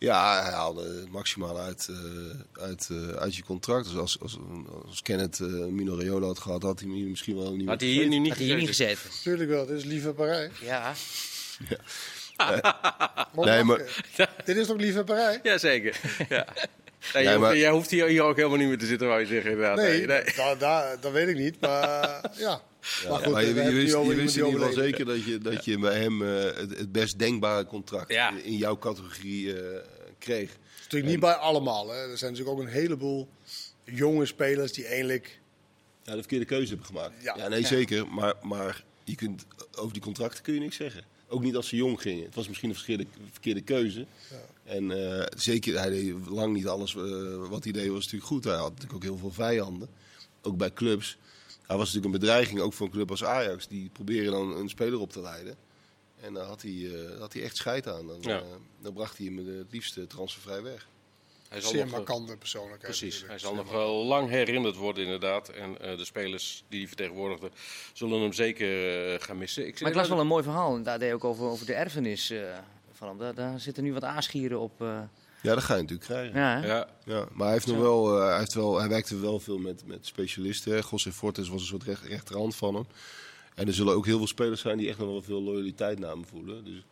Ja, 0.00 0.42
hij 0.42 0.52
haalde 0.52 0.82
het 1.00 1.10
maximaal 1.10 1.58
uit, 1.58 1.88
eh, 1.90 2.62
uit, 2.62 2.88
eh, 2.90 3.08
uit 3.08 3.36
je 3.36 3.42
contract. 3.42 3.84
Dus 3.84 3.96
als, 3.96 4.20
als, 4.20 4.38
als 4.86 5.02
Kenneth 5.02 5.40
eh 5.40 5.46
Mino 5.46 5.96
Raiola 5.96 6.26
had 6.26 6.38
gehad, 6.38 6.62
had 6.62 6.80
hij 6.80 6.88
hem 6.88 7.10
misschien 7.10 7.36
wel 7.36 7.56
niet 7.56 7.68
Had 7.68 7.80
meer 7.80 7.88
hij 7.88 7.98
hier 7.98 8.08
nu 8.08 8.18
niet 8.18 8.28
Had 8.28 8.38
hij 8.38 8.46
hier 8.46 8.56
niet. 8.56 9.22
Tuurlijk 9.22 9.50
wel, 9.50 9.66
dit 9.66 9.76
is 9.76 9.84
liefhebberij. 9.84 10.50
Ja. 10.60 10.92
Moet 13.32 13.44
Nee, 13.44 13.64
lachen. 13.64 13.86
Dit 14.44 14.56
is 14.56 14.66
toch 14.66 14.76
liefhebberij? 14.76 15.40
Jazeker. 15.42 16.00
ja. 16.28 16.46
Nee, 17.00 17.12
Nee, 17.14 17.22
jij, 17.24 17.38
maar- 17.38 17.48
hoeft, 17.48 17.60
jij 17.60 17.70
hoeft 17.70 17.90
hier, 17.90 18.06
hier 18.06 18.22
ook 18.22 18.36
helemaal 18.36 18.58
niet 18.58 18.68
meer 18.68 18.78
te 18.78 18.86
zitten, 18.86 19.08
wou 19.08 19.20
je 19.20 19.26
zeggen. 19.26 19.50
Inderdaad. 19.50 19.76
Nee, 19.76 19.98
Nee, 19.98 20.06
nee. 20.06 20.24
Dat, 20.36 20.60
dat, 20.60 21.02
dat 21.02 21.12
weet 21.12 21.28
ik 21.28 21.36
niet. 21.36 21.60
Maar 21.60 22.30
ja. 22.36 22.62
Maar 23.08 23.18
goed, 23.18 23.32
maar 23.32 23.44
je, 23.44 23.52
wist, 23.54 23.92
je 23.92 24.14
wist 24.14 24.36
in 24.36 24.44
ieder 24.46 24.60
geval 24.60 24.72
zeker 24.82 25.04
dat 25.04 25.24
je, 25.24 25.38
dat 25.38 25.64
je 25.64 25.78
bij 25.78 25.98
hem 26.00 26.22
eh, 26.22 26.44
het, 26.44 26.78
het 26.78 26.92
best 26.92 27.18
denkbare 27.18 27.64
contract 27.66 28.12
Ja. 28.12 28.32
in 28.42 28.56
jouw 28.56 28.78
categorie 28.78 29.60
eh, 29.62 29.78
kreeg. 30.18 30.48
is. 30.50 30.56
Natuurlijk 30.82 31.10
niet 31.10 31.20
bij 31.20 31.32
allemaal. 31.32 31.88
Hè. 31.90 32.10
Er 32.10 32.18
zijn 32.18 32.30
natuurlijk 32.32 32.58
ook 32.58 32.64
een 32.66 32.72
heleboel 32.72 33.28
jonge 33.84 34.26
spelers 34.26 34.72
die 34.72 34.86
eigenlijk... 34.86 35.40
Ja, 36.02 36.12
de 36.12 36.18
verkeerde 36.18 36.44
keuze 36.44 36.68
hebben 36.68 36.86
gemaakt. 36.86 37.12
Ja. 37.22 37.34
Ja, 37.36 37.48
nee, 37.48 37.60
Ja. 37.60 37.66
zeker. 37.66 38.06
Maar, 38.06 38.34
maar 38.42 38.84
je 39.04 39.14
kunt, 39.14 39.46
over 39.78 39.92
die 39.92 40.02
contracten 40.02 40.42
kun 40.42 40.54
je 40.54 40.60
niks 40.60 40.76
zeggen. 40.76 41.04
Ook 41.28 41.42
niet 41.42 41.56
als 41.56 41.68
ze 41.68 41.76
jong 41.76 42.00
gingen. 42.00 42.24
Het 42.24 42.34
was 42.34 42.48
misschien 42.48 42.68
een 42.70 42.76
verkeerde, 42.76 43.06
verkeerde 43.30 43.60
keuze. 43.60 44.06
En 44.70 44.90
eh, 44.90 45.26
zeker, 45.36 45.78
hij 45.78 45.90
deed 45.90 46.14
lang 46.26 46.52
niet 46.52 46.66
alles 46.66 46.96
eh, 46.96 47.48
wat 47.48 47.64
hij 47.64 47.72
deed 47.72 47.88
was 47.88 48.04
natuurlijk 48.04 48.24
goed. 48.30 48.44
Hij 48.44 48.54
had 48.56 48.70
natuurlijk 48.70 48.94
ook 48.94 49.02
heel 49.02 49.16
veel 49.16 49.32
vijanden. 49.32 49.88
Ook 50.42 50.56
bij 50.56 50.72
clubs. 50.72 51.18
Hij 51.66 51.76
was 51.76 51.86
natuurlijk 51.92 52.14
een 52.14 52.20
bedreiging, 52.20 52.60
ook 52.60 52.72
voor 52.72 52.86
een 52.86 52.92
club 52.92 53.10
als 53.10 53.24
Ajax. 53.24 53.68
Die 53.68 53.90
proberen 53.92 54.32
dan 54.32 54.56
een 54.56 54.68
speler 54.68 55.00
op 55.00 55.12
te 55.12 55.20
leiden. 55.20 55.56
En 56.20 56.34
dan 56.34 56.46
had 56.46 56.62
hij, 56.62 56.90
eh, 56.94 57.18
had 57.18 57.32
hij 57.32 57.42
echt 57.42 57.56
scheid 57.56 57.88
aan. 57.88 58.06
Dan, 58.06 58.18
Ja. 58.20 58.38
eh, 58.38 58.46
dan 58.80 58.92
bracht 58.92 59.16
hij 59.16 59.26
hem 59.26 59.36
het 59.46 59.66
liefst 59.70 59.98
transfervrij 60.08 60.62
weg. 60.62 60.88
Hij 61.48 61.60
zal 61.60 61.70
Zeer 61.70 61.84
nog, 61.84 61.90
markante 61.90 62.36
persoonlijkheid. 62.36 62.98
Precies, 62.98 63.24
hij 63.26 63.38
zal 63.38 63.54
Zeer 63.54 63.62
nog 63.62 63.72
wel 63.72 64.04
lang 64.04 64.28
herinnerd 64.28 64.76
worden 64.76 65.04
inderdaad. 65.04 65.48
En 65.48 65.80
eh, 65.80 65.96
de 65.96 66.04
spelers 66.04 66.64
die 66.68 66.78
hij 66.78 66.88
vertegenwoordigde 66.88 67.50
zullen 67.92 68.20
hem 68.20 68.32
zeker 68.32 69.20
gaan 69.20 69.38
missen. 69.38 69.66
Ik 69.66 69.80
Maar 69.80 69.90
het 69.90 69.98
was 69.98 70.08
wel 70.08 70.20
een 70.20 70.26
mooi 70.26 70.42
verhaal. 70.42 70.74
En 70.74 70.82
daar 70.82 70.98
deed 70.98 71.12
ook 71.12 71.24
over, 71.24 71.44
over 71.44 71.66
de 71.66 71.74
erfenis 71.74 72.30
eh, 72.30 72.58
van 73.00 73.08
hem. 73.08 73.18
Daar, 73.18 73.34
daar 73.34 73.60
zitten 73.60 73.82
nu 73.82 73.92
wat 73.92 74.04
aanschieren 74.04 74.60
op. 74.60 74.80
eh, 74.82 75.00
Ja, 75.42 75.54
dat 75.54 75.62
ga 75.64 75.74
je 75.74 75.80
natuurlijk 75.80 76.08
krijgen. 76.08 76.40
ja? 76.40 76.64
Ja, 76.64 76.88
Ja, 77.04 77.26
maar 77.32 77.44
hij, 77.44 77.52
heeft 77.54 77.66
nog 77.66 77.76
wel, 77.78 78.20
eh, 78.20 78.28
hij, 78.28 78.38
heeft 78.38 78.54
wel, 78.54 78.78
hij 78.78 78.88
werkte 78.88 79.18
wel 79.18 79.40
veel 79.40 79.58
met, 79.58 79.86
met 79.86 80.06
specialisten. 80.06 80.82
José 80.90 81.12
Fortes 81.12 81.48
was 81.48 81.60
een 81.60 81.66
soort 81.66 81.82
recht, 81.82 82.04
rechterhand 82.04 82.56
van 82.56 82.74
hem. 82.74 82.86
En 83.54 83.66
er 83.66 83.74
zullen 83.74 83.94
ook 83.94 84.06
heel 84.06 84.18
veel 84.18 84.26
spelers 84.26 84.60
zijn 84.60 84.78
die 84.78 84.88
echt 84.88 84.98
nog 84.98 85.08
wel 85.08 85.22
veel 85.22 85.42
loyaliteit 85.42 85.98
naar 85.98 86.10
hem 86.10 86.26
voelen. 86.26 86.64
Dus 86.64 86.82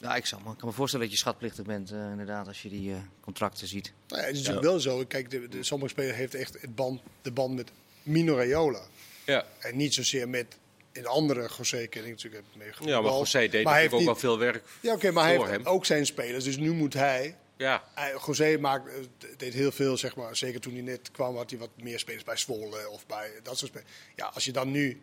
Ja, 0.00 0.14
ik, 0.14 0.26
zal, 0.26 0.40
me- 0.44 0.50
ik 0.50 0.58
kan 0.58 0.68
me 0.68 0.74
voorstellen 0.74 1.04
dat 1.06 1.14
je 1.14 1.20
schatplichtig 1.20 1.64
bent, 1.64 1.90
eh, 1.90 2.10
inderdaad, 2.10 2.46
als 2.46 2.62
je 2.62 2.68
die 2.68 2.92
eh, 2.92 2.96
contracten 3.20 3.66
ziet. 3.66 3.92
Nou 4.08 4.20
ja, 4.20 4.26
het 4.26 4.36
is 4.36 4.40
natuurlijk 4.42 4.66
wel 4.66 4.80
zo. 4.80 5.04
Kijk, 5.04 5.30
de, 5.30 5.48
de, 5.48 5.62
sommige 5.62 5.90
spelers 5.90 6.16
heeft 6.16 6.34
echt 6.34 6.60
het 6.60 6.74
band, 6.74 7.00
de 7.22 7.30
band 7.30 7.54
met 7.54 7.70
Mino 8.02 8.34
Raiola. 8.36 8.82
ja. 9.26 9.44
En 9.58 9.76
niet 9.76 9.94
zozeer 9.94 10.28
met 10.28 10.58
een 10.92 11.06
andere 11.06 11.48
José 11.56 11.86
ken 11.86 12.04
ik 12.04 12.10
natuurlijk 12.10 12.44
mee 12.56 12.68
ja 12.80 13.00
maar. 13.00 13.10
José 13.12 13.38
deed 13.38 13.52
Maar 13.52 13.62
natuurlijk 13.62 13.92
ook 13.92 13.98
heeft 14.00 14.08
al 14.08 14.16
veel 14.16 14.38
werk 14.38 14.54
niet- 14.54 14.64
Ja, 14.80 14.92
oké, 14.92 15.10
maar 15.10 15.24
hij 15.24 15.36
heeft 15.36 15.50
hem. 15.50 15.66
ook 15.66 15.86
zijn 15.86 16.06
spelers. 16.06 16.44
Dus 16.44 16.56
nu 16.56 16.72
moet 16.72 16.94
hij... 16.94 17.36
Ja, 17.56 17.82
hij 17.94 18.14
José 18.26 18.56
maakt, 18.60 18.88
eh, 18.88 18.94
deed 19.36 19.54
heel 19.54 19.72
veel, 19.72 19.96
zeg 19.96 20.16
maar. 20.16 20.36
Zeker 20.36 20.60
toen 20.60 20.72
hij 20.72 20.82
net 20.82 21.10
kwam, 21.10 21.36
had 21.36 21.50
hij 21.50 21.58
wat 21.58 21.68
meer 21.82 21.98
spelers 21.98 22.24
bij 22.24 22.36
Zwolle 22.36 22.88
of 22.90 23.06
bij 23.06 23.30
dat 23.42 23.58
soort 23.58 23.70
spelers. 23.70 23.90
Ja, 24.16 24.30
als 24.34 24.44
je 24.44 24.52
dan 24.52 24.70
nu 24.70 25.00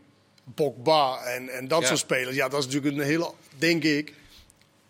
Pogba 0.56 1.24
en, 1.24 1.50
en 1.50 1.68
dat 1.68 1.82
Ja. 1.82 1.88
soort 1.88 2.00
spelers... 2.00 2.36
Ja, 2.36 2.48
dat 2.50 2.60
is 2.60 2.66
natuurlijk 2.66 2.96
een 2.98 3.04
hele, 3.04 3.32
denk 3.58 3.84
ik, 3.84 4.14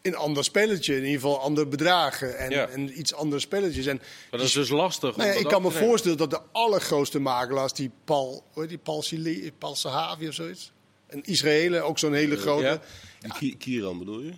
een 0.02 0.16
ander 0.16 0.44
spelletje. 0.44 0.94
In 0.96 1.00
ieder 1.04 1.14
geval 1.22 1.40
andere 1.40 1.68
bedragen 1.68 2.38
en, 2.38 2.50
Ja. 2.50 2.68
en 2.68 3.00
iets 3.00 3.14
andere 3.14 3.42
spelletjes. 3.42 3.86
En 3.86 3.96
maar 3.96 4.40
dat 4.40 4.48
is 4.48 4.54
dus 4.54 4.70
lastig. 4.70 5.16
nou 5.16 5.30
ja, 5.30 5.36
ik 5.36 5.46
kan 5.48 5.62
me 5.62 5.72
voorstellen 5.72 6.18
dat 6.18 6.30
de 6.30 6.42
allergrootste 6.52 7.20
makelaars, 7.20 7.74
die 7.74 7.92
Paul, 8.06 8.44
hoe 8.52 8.62
heet 8.62 8.70
die 8.70 8.78
Paul, 8.78 9.02
Sili, 9.02 9.52
Paul 9.58 9.76
Sahavi 9.76 10.28
of 10.28 10.34
zoiets, 10.34 10.72
een 11.10 11.24
Israële, 11.26 11.82
ook 11.82 12.00
zo'n 12.00 12.14
hele 12.14 12.38
grote. 12.38 12.64
ja. 12.64 12.72
Ja, 12.72 12.80
die 13.20 13.32
Ki- 13.32 13.58
Kieran 13.58 13.98
bedoel 14.00 14.22
je? 14.22 14.32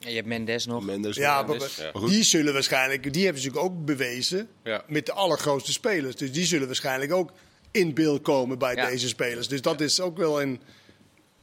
En 0.00 0.08
je 0.10 0.14
hebt 0.16 0.26
Mendes 0.28 0.66
nog. 0.66 0.84
Mendes. 0.84 1.18
maar, 1.18 1.46
Mendes, 1.46 1.76
maar- 1.92 2.02
ja. 2.02 2.08
die 2.08 2.22
zullen 2.22 2.52
waarschijnlijk, 2.52 3.12
die 3.12 3.24
hebben 3.24 3.42
ze 3.42 3.48
natuurlijk 3.48 3.74
ook 3.74 3.84
bewezen 3.84 4.48
Ja. 4.64 4.84
met 4.88 5.06
de 5.06 5.12
allergrootste 5.12 5.72
spelers. 5.72 6.16
Dus 6.16 6.32
die 6.32 6.44
zullen 6.44 6.66
waarschijnlijk 6.66 7.12
ook 7.12 7.32
in 7.70 7.94
beeld 7.94 8.22
komen 8.22 8.58
bij 8.58 8.74
Ja. 8.74 8.86
deze 8.88 9.08
spelers. 9.08 9.48
Dus 9.48 9.62
dat 9.62 9.80
is 9.80 10.00
ook 10.00 10.16
wel 10.16 10.42
een. 10.42 10.60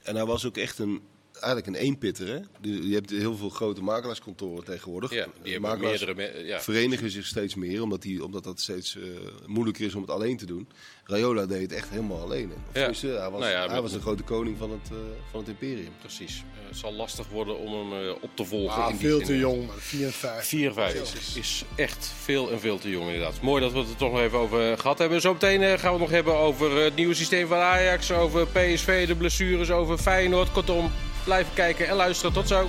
En 0.03 0.15
hij 0.15 0.25
was 0.25 0.45
ook 0.45 0.57
echt 0.57 0.79
een, 0.79 1.01
eigenlijk 1.43 1.67
een 1.67 1.83
eenpitter. 1.83 2.27
Hè? 2.27 2.39
Je 2.61 2.87
je 2.87 2.93
hebt 2.93 3.09
heel 3.09 3.35
veel 3.35 3.49
grote 3.49 3.81
makelaarskantoren 3.83 4.63
tegenwoordig. 4.63 5.13
Ja, 5.13 5.25
die 5.43 5.51
hebben 5.51 5.69
Makelaars 5.71 6.05
meerdere... 6.05 6.33
me- 6.33 6.45
Ja. 6.45 6.61
verenigen 6.61 7.11
zich 7.11 7.25
steeds 7.25 7.55
meer, 7.55 7.81
omdat, 7.81 8.01
die, 8.01 8.23
omdat 8.23 8.43
dat 8.43 8.59
steeds 8.59 8.95
eh, 8.97 9.03
moeilijker 9.45 9.85
is 9.85 9.95
om 9.95 10.01
het 10.01 10.11
alleen 10.11 10.37
te 10.37 10.45
doen. 10.45 10.67
Rayola 11.05 11.45
deed 11.45 11.61
het 11.61 11.71
echt 11.73 11.89
helemaal 11.89 12.19
alleen. 12.21 12.51
Of 12.51 12.73
Ja. 12.73 12.79
hij 12.81 13.29
was, 13.29 13.39
Nou 13.39 13.51
ja, 13.51 13.67
hij 13.69 13.81
was 13.81 13.91
de 13.91 13.99
grote 14.01 14.23
koning 14.23 14.57
van 14.57 14.71
het, 14.71 14.89
eh, 14.91 14.97
van 15.31 15.39
het 15.39 15.49
imperium. 15.49 15.91
Precies. 15.99 16.43
Eh, 16.61 16.67
het 16.69 16.77
zal 16.77 16.93
lastig 16.93 17.27
worden 17.29 17.57
om 17.59 17.73
hem 17.91 18.07
eh, 18.07 18.13
op 18.21 18.29
te 18.35 18.45
volgen. 18.45 18.83
Ah, 18.83 18.89
in 18.91 18.97
veel 18.97 19.19
te 19.19 19.37
jong, 19.37 19.65
man. 19.65 19.75
54. 19.77 20.45
54 20.45 21.37
is 21.37 21.63
echt 21.75 22.11
veel 22.21 22.51
en 22.51 22.59
veel 22.59 22.77
te 22.77 22.89
jong 22.89 23.05
inderdaad. 23.07 23.41
Mooi 23.41 23.61
dat 23.61 23.71
we 23.71 23.77
het 23.79 23.89
er 23.89 23.95
toch 23.95 24.11
nog 24.11 24.19
even 24.21 24.37
over 24.37 24.77
gehad 24.77 24.97
hebben. 24.97 25.21
Zometeen 25.21 25.59
gaan 25.79 25.79
we 25.79 25.89
het 25.89 25.99
nog 25.99 26.09
hebben 26.09 26.35
over 26.35 26.71
het 26.83 26.95
nieuwe 26.95 27.13
systeem 27.13 27.47
van 27.47 27.57
Ajax, 27.57 28.11
over 28.11 28.47
PSV, 28.47 29.07
de 29.07 29.15
blessures, 29.15 29.71
over 29.71 29.97
Feyenoord. 29.97 30.51
Kortom, 30.51 30.91
blijven 31.23 31.53
kijken 31.53 31.87
en 31.87 31.95
luisteren. 31.95 32.33
Tot 32.33 32.47
zo. 32.47 32.67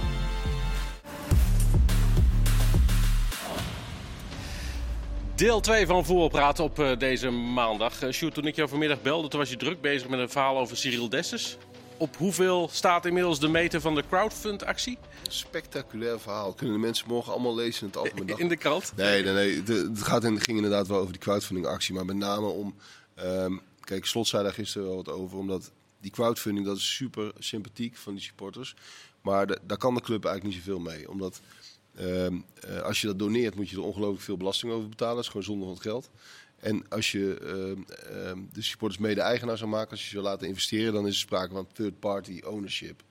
Deel 5.35 5.61
2 5.61 5.87
van 5.87 6.05
Voetbalpraat 6.05 6.61
op 6.61 6.79
eh, 6.79 6.99
deze 6.99 7.31
maandag. 7.31 8.03
Uh, 8.03 8.11
Sjoerd, 8.11 8.35
toen 8.35 8.47
ik 8.47 8.57
jou 8.57 8.69
vanmiddag 8.69 9.03
belde, 9.03 9.29
toen 9.29 9.40
was 9.40 9.51
je 9.51 9.57
druk 9.57 9.81
bezig 9.81 10.09
met 10.09 10.19
een 10.19 10.31
verhaal 10.31 10.59
over 10.59 10.77
Cyril 10.77 11.09
Dessus. 11.09 11.57
Op 11.97 12.17
hoeveel 12.17 12.69
staat 12.73 13.07
inmiddels 13.07 13.40
de 13.40 13.49
meter 13.49 13.81
van 13.81 13.95
de 13.95 14.03
crowdfund-actie 14.09 14.99
Spectaculair 15.29 16.21
verhaal. 16.21 16.53
Kunnen 16.53 16.75
de 16.75 16.81
mensen 16.81 17.09
morgen 17.09 17.33
allemaal 17.33 17.55
lezen 17.55 17.81
in 17.81 17.87
het 17.87 17.97
algemeen 17.97 18.27
dag. 18.27 18.38
in 18.38 18.49
de 18.49 18.57
krant? 18.57 18.93
Nee, 18.97 19.23
nee, 19.23 19.62
het 19.67 20.03
gaat 20.03 20.25
in, 20.25 20.40
ging 20.40 20.57
inderdaad 20.57 20.87
wel 20.87 20.99
over 20.99 21.12
die 21.12 21.21
crowdfunding 21.21 21.67
actie. 21.67 21.95
Maar 21.95 22.05
met 22.05 22.17
name 22.17 22.47
om... 22.47 22.75
ehm, 23.14 23.53
kijk, 23.81 24.07
Slot 24.07 24.27
zei 24.27 24.43
daar 24.43 24.53
gisteren 24.53 24.87
wel 24.87 24.97
wat 24.97 25.09
over. 25.09 25.38
Omdat 25.38 25.71
die 26.05 26.12
crowdfunding, 26.12 26.67
dat 26.67 26.77
is 26.77 26.95
super 26.95 27.33
sympathiek 27.38 27.97
van 27.97 28.14
die 28.14 28.23
supporters. 28.23 28.75
Maar 29.23 29.47
de- 29.47 29.59
daar 29.67 29.77
kan 29.79 29.95
de 29.95 30.01
club 30.01 30.25
eigenlijk 30.25 30.55
niet 30.57 30.64
zoveel 30.64 30.81
mee. 30.83 31.11
Omdat 31.11 31.40
ehm, 31.97 32.37
eh, 32.61 32.81
als 32.81 33.01
je 33.01 33.07
dat 33.07 33.19
doneert, 33.19 33.55
moet 33.55 33.69
je 33.71 33.77
er 33.77 33.83
ongelooflijk 33.83 34.23
veel 34.23 34.37
belasting 34.37 34.73
over 34.73 34.88
betalen. 34.88 35.14
Dat 35.14 35.23
is 35.25 35.31
gewoon 35.31 35.47
zonde 35.47 35.64
van 35.64 35.73
het 35.75 35.83
geld. 35.83 36.11
En 36.59 36.88
als 36.88 37.12
je 37.12 37.38
ehm, 37.38 37.83
ehm, 38.17 38.38
de 38.53 38.62
supporters 38.62 39.01
mede-eigenaar 39.01 39.59
zou 39.59 39.71
maken, 39.71 39.90
als 39.90 40.01
je 40.01 40.07
ze 40.07 40.12
zou 40.12 40.25
laten 40.25 40.49
investeren, 40.49 40.93
dan 40.93 41.07
is 41.07 41.12
er 41.14 41.19
sprake 41.21 41.53
van 41.55 41.67
third-party 41.73 42.40
ownership. 42.45 43.03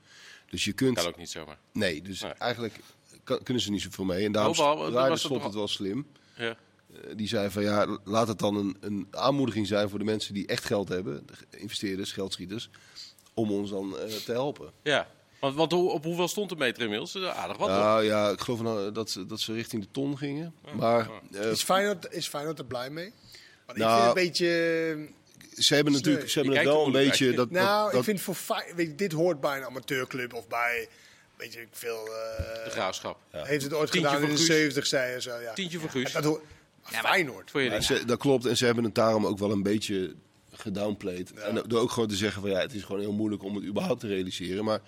Dus 0.50 0.64
je 0.66 0.74
kunt... 0.74 0.98
Kan 0.98 1.08
ook 1.08 1.18
niet 1.18 1.30
zomaar. 1.30 1.58
Nee, 1.74 2.02
dus 2.02 2.22
Nee. 2.22 2.32
eigenlijk 2.32 2.80
kan- 3.24 3.44
kunnen 3.44 3.64
ze 3.64 3.72
niet 3.72 3.82
zoveel 3.82 4.06
mee. 4.06 4.26
En 4.26 4.32
daarom 4.32 4.56
was 4.56 5.22
het 5.24 5.32
toch- 5.32 5.44
het 5.44 5.54
wel 5.54 5.68
slim. 5.68 6.08
Ja. 6.38 6.58
Eh, 6.94 7.16
Die 7.16 7.28
zei 7.28 7.50
van 7.50 7.64
ja, 7.64 7.98
laat 8.04 8.28
het 8.28 8.40
dan 8.40 8.56
een, 8.56 8.78
een 8.82 9.08
aanmoediging 9.12 9.68
zijn 9.68 9.90
voor 9.90 10.00
de 10.00 10.06
mensen 10.06 10.34
die 10.34 10.48
echt 10.48 10.66
geld 10.66 10.90
hebben, 10.90 11.26
de 11.50 11.58
investeerders, 11.58 12.12
geldschieters, 12.12 12.70
om 13.34 13.52
ons 13.52 13.70
dan 13.70 13.98
eh, 13.98 14.06
te 14.16 14.32
helpen. 14.32 14.72
Ja, 14.84 15.08
want, 15.40 15.56
want 15.56 15.72
hoe- 15.72 15.90
op 15.92 16.04
hoeveel 16.04 16.28
stond 16.28 16.50
de 16.50 16.56
meter 16.56 16.82
inmiddels? 16.84 17.16
Eh, 17.16 17.38
Aardig 17.40 17.58
wat, 17.58 17.68
toch? 17.70 17.78
Nou 17.78 18.04
ja, 18.04 18.30
ik 18.30 18.40
geloof 18.42 18.62
nou 18.62 18.92
dat, 18.92 19.10
ze- 19.10 19.26
dat 19.26 19.40
ze 19.40 19.54
richting 19.54 19.82
de 19.84 19.92
ton 19.92 20.18
gingen. 20.18 20.54
Maar 20.76 21.10
eh, 21.34 21.52
Is 21.52 21.64
Feyenoord, 21.64 22.08
is 22.14 22.28
Feyenoord 22.28 22.60
er 22.60 22.66
blij 22.66 22.90
mee? 22.90 23.14
Want 23.66 23.78
Nou, 23.78 23.98
ik 23.98 24.04
vind 24.04 24.18
een 24.18 24.24
beetje... 24.26 25.62
ze 25.64 25.76
hebben 25.76 25.94
natuurlijk 25.94 26.30
ze 26.30 26.40
hebben 26.40 26.58
het 26.58 26.66
wel 26.66 26.86
een 26.86 26.92
beetje... 26.92 27.28
uit. 27.28 27.36
Dat, 27.36 27.50
Nou, 27.52 27.90
dat, 27.90 28.00
ik 28.00 28.04
vind 28.06 28.22
voor 28.22 28.36
Fey- 28.36 28.74
weet 28.76 28.88
je, 28.88 28.96
dit 28.96 29.12
hoort 29.12 29.40
bij 29.42 29.58
een 29.58 29.66
amateurclub 29.66 30.34
of 30.34 30.48
bij, 30.48 30.88
weet 31.38 31.54
je 31.54 31.68
veel, 31.72 32.06
eh, 32.06 32.64
De 32.64 32.70
graafschap. 32.70 33.20
heeft 33.32 33.64
het 33.64 33.74
ooit 33.74 33.92
Tientje 33.92 34.10
gedaan 34.10 34.22
in 34.30 34.38
voor 34.38 34.38
de 34.38 34.44
Guus. 34.44 34.56
70 34.58 34.86
zei 34.86 35.12
je 35.14 35.22
zo. 35.22 35.40
Ja. 35.40 35.54
Tientje 35.54 35.80
voor 35.80 35.90
Guus. 35.90 36.12
Dat 36.12 36.24
hoort, 36.24 36.42
Feyenoord. 36.84 37.52
Voor 37.52 37.62
Ja, 37.62 37.70
ding. 37.70 37.84
ze- 37.84 38.06
dat 38.06 38.18
klopt. 38.20 38.46
En 38.46 38.58
ze 38.58 38.66
hebben 38.66 38.84
het 38.84 38.96
daarom 38.96 39.26
ook 39.26 39.38
wel 39.38 39.52
een 39.52 39.64
beetje 39.64 40.14
gedownplayed. 40.52 41.34
En 41.34 41.64
door 41.68 41.80
ook 41.80 41.92
gewoon 41.92 42.10
te 42.10 42.16
zeggen 42.16 42.42
van 42.42 42.52
ja, 42.52 42.60
het 42.60 42.74
is 42.74 42.84
gewoon 42.84 43.02
heel 43.02 43.12
moeilijk 43.14 43.44
om 43.44 43.56
het 43.56 43.64
überhaupt 43.66 44.00
te 44.00 44.08
realiseren. 44.08 44.64
Maar 44.64 44.82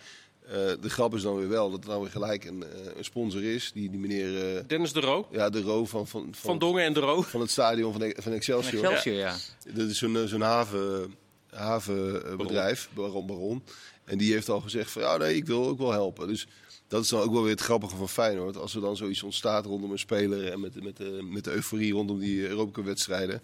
eh, 0.47 0.51
de 0.81 0.89
grap 0.89 1.15
is 1.15 1.21
dan 1.21 1.35
weer 1.37 1.47
wel 1.49 1.71
dat 1.71 1.83
er 1.83 1.89
nou 1.89 2.01
weer 2.01 2.11
gelijk 2.11 2.45
een, 2.45 2.63
eh, 2.63 2.69
een 2.97 3.03
sponsor 3.03 3.43
is. 3.43 3.71
Die, 3.73 3.89
die 3.89 3.99
meneer, 3.99 4.55
eh, 4.57 4.63
Dennis 4.67 4.93
de 4.93 4.99
Roo. 4.99 5.27
ja, 5.31 5.49
de 5.49 5.61
Roo 5.61 5.85
van, 5.85 6.07
van, 6.07 6.21
Van 6.21 6.33
van, 6.33 6.59
Dongen 6.59 6.83
en 6.83 6.93
de 6.93 6.99
Roo. 6.99 7.21
van 7.21 7.41
het 7.41 7.51
stadion 7.51 7.93
van, 7.93 8.13
van 8.17 8.33
Excelsior. 8.33 8.83
Excelsior, 8.83 9.15
ja. 9.15 9.35
Dat 9.73 9.89
is 9.89 9.97
zo'n 9.97 10.27
zo'n 10.27 10.41
haven, 10.41 11.15
havenbedrijf, 11.49 12.89
Baron. 12.93 13.25
Baron. 13.27 13.63
En 14.05 14.17
die 14.17 14.33
heeft 14.33 14.49
al 14.49 14.61
gezegd 14.61 14.91
van 14.91 15.01
ja, 15.01 15.17
nee, 15.17 15.35
ik 15.35 15.45
wil 15.45 15.67
ook 15.67 15.77
wel 15.77 15.91
helpen. 15.91 16.27
Dus 16.27 16.47
dat 16.87 17.03
is 17.03 17.09
dan 17.09 17.21
ook 17.21 17.31
wel 17.31 17.41
weer 17.41 17.51
het 17.51 17.61
grappige 17.61 17.95
van 17.95 18.09
Feyenoord. 18.09 18.57
Als 18.57 18.75
er 18.75 18.81
dan 18.81 18.95
zoiets 18.97 19.23
ontstaat 19.23 19.65
rondom 19.65 19.91
een 19.91 19.99
speler 19.99 20.51
en 20.51 20.59
met, 20.59 20.83
met, 20.83 20.97
de, 20.97 21.19
met 21.23 21.43
de 21.43 21.51
euforie 21.51 21.93
rondom 21.93 22.19
die 22.19 22.47
Europa-wedstrijden. 22.47 23.41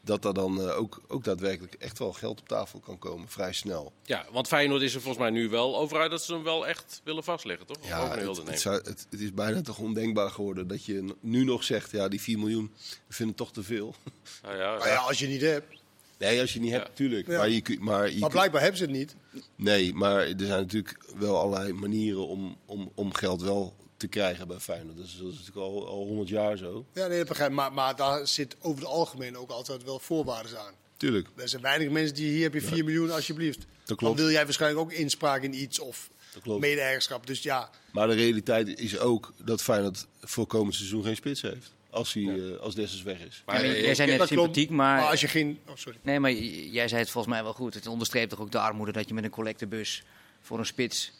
Dat 0.00 0.22
daar 0.22 0.32
dan 0.34 0.60
eh, 0.60 0.78
ook, 0.78 1.00
ook 1.08 1.24
daadwerkelijk 1.24 1.74
echt 1.74 1.98
wel 1.98 2.12
geld 2.12 2.40
op 2.40 2.48
tafel 2.48 2.78
kan 2.80 2.98
komen, 2.98 3.28
vrij 3.28 3.52
snel. 3.52 3.92
Ja, 4.02 4.26
want 4.32 4.46
Feyenoord 4.48 4.82
is 4.82 4.94
er 4.94 5.00
volgens 5.00 5.22
mij 5.22 5.32
nu 5.32 5.48
wel 5.48 5.76
over 5.78 5.98
uit 6.00 6.10
dat 6.10 6.22
ze 6.22 6.32
hem 6.32 6.42
wel 6.42 6.66
echt 6.66 7.00
willen 7.04 7.24
vastleggen, 7.24 7.66
toch? 7.66 7.76
Ja, 7.86 8.04
ook 8.04 8.14
het, 8.36 8.46
het, 8.46 8.60
zou- 8.60 8.76
het, 8.76 9.06
het 9.10 9.20
is 9.20 9.32
bijna 9.32 9.60
toch 9.60 9.78
ondenkbaar 9.78 10.30
geworden 10.30 10.66
dat 10.68 10.84
je 10.84 11.14
nu 11.20 11.44
nog 11.44 11.64
zegt, 11.64 11.90
ja, 11.90 12.08
die 12.08 12.20
4 12.20 12.38
miljoen, 12.38 12.72
we 13.06 13.14
vinden 13.14 13.36
het 13.36 13.36
toch 13.36 13.52
te 13.52 13.62
veel. 13.62 13.94
Nou 14.42 14.56
ja, 14.56 14.76
Maar 14.78 14.88
ja, 14.88 14.96
als 14.96 15.18
je 15.18 15.26
niet 15.26 15.40
hebt. 15.40 15.82
Nee, 16.18 16.40
als 16.40 16.52
je 16.52 16.58
het 16.58 16.62
niet 16.68 16.72
hebt, 16.76 16.84
Ja. 16.84 16.90
natuurlijk. 16.90 17.26
Ja. 17.28 17.36
Maar, 17.38 17.48
je, 17.48 17.62
maar, 17.80 18.06
je 18.06 18.12
Maar 18.12 18.20
kun- 18.20 18.30
blijkbaar 18.30 18.60
hebben 18.60 18.78
ze 18.78 18.84
het 18.84 18.92
niet. 18.94 19.14
Nee, 19.56 19.94
maar 19.94 20.18
er 20.20 20.34
zijn 20.38 20.48
natuurlijk 20.60 20.98
wel 21.18 21.38
allerlei 21.38 21.72
manieren 21.72 22.26
om, 22.26 22.56
om, 22.66 22.90
om 22.94 23.14
geld 23.14 23.42
wel 23.42 23.76
te 23.96 24.06
krijgen 24.06 24.48
bij 24.48 24.58
Feyenoord. 24.60 24.96
Dat 24.96 25.06
is, 25.06 25.16
dat 25.16 25.26
is 25.32 25.38
natuurlijk 25.38 25.66
al, 25.66 25.88
al 25.88 26.06
100 26.06 26.28
jaar 26.28 26.56
zo. 26.56 26.86
Ja, 26.94 27.06
nee, 27.06 27.18
dat 27.18 27.28
begrijp 27.28 27.50
ik. 27.50 27.56
Maar, 27.56 27.72
maar 27.72 27.96
daar 27.96 28.26
zit 28.28 28.56
over 28.60 28.78
het 28.82 28.90
algemeen 28.90 29.36
ook 29.36 29.50
altijd 29.50 29.84
wel 29.84 29.98
voorwaarden 29.98 30.58
aan. 30.60 30.72
Tuurlijk. 30.96 31.28
Er 31.36 31.48
zijn 31.48 31.62
weinig 31.62 31.90
mensen 31.90 32.14
die 32.14 32.30
hier 32.30 32.42
heb 32.42 32.54
je 32.54 32.60
4 32.60 32.84
miljoen 32.84 33.10
alsjeblieft. 33.10 33.58
klopt. 33.84 34.00
Dan 34.00 34.14
wil 34.16 34.30
jij 34.30 34.44
waarschijnlijk 34.44 34.80
ook 34.82 34.92
inspraak 34.92 35.42
in 35.42 35.54
iets 35.62 35.78
of 35.78 36.10
Dat 36.44 36.58
mede-eigenschap. 36.58 37.26
Dus 37.26 37.42
ja, 37.42 37.70
Maar 37.92 38.06
de 38.06 38.14
realiteit 38.14 38.78
is 38.80 38.98
ook 38.98 39.32
dat 39.44 39.62
Feyenoord 39.62 40.06
voor 40.20 40.46
komend 40.46 40.74
seizoen 40.74 41.04
geen 41.04 41.16
spits 41.16 41.42
heeft. 41.42 41.72
Als, 41.94 42.12
hij, 42.12 42.22
eh, 42.22 42.58
als 42.60 42.74
Dessers 42.74 43.02
weg 43.02 43.20
is. 43.20 43.42
Maar, 43.46 43.64
Ja, 43.64 43.66
maar 43.70 43.80
jij 43.80 43.94
zei 43.94 44.16
net 44.16 44.28
sympathiek, 44.28 44.70
maar... 44.70 45.00
maar 45.00 45.10
als 45.10 45.20
je 45.20 45.28
geen... 45.28 45.58
Oh, 45.68 45.76
sorry. 45.76 45.98
Nee, 46.02 46.20
maar 46.20 46.32
jij 46.32 46.88
zei 46.88 47.00
het 47.00 47.10
volgens 47.10 47.34
mij 47.34 47.42
wel 47.42 47.52
goed. 47.52 47.74
Het 47.74 47.86
onderstreept 47.86 48.30
toch 48.30 48.40
ook 48.40 48.50
de 48.52 48.58
armoede 48.58 48.92
dat 48.92 49.08
je 49.08 49.14
met 49.14 49.24
een 49.24 49.30
collectebus 49.30 50.02
voor 50.40 50.58
een 50.58 50.66
spits 50.66 51.12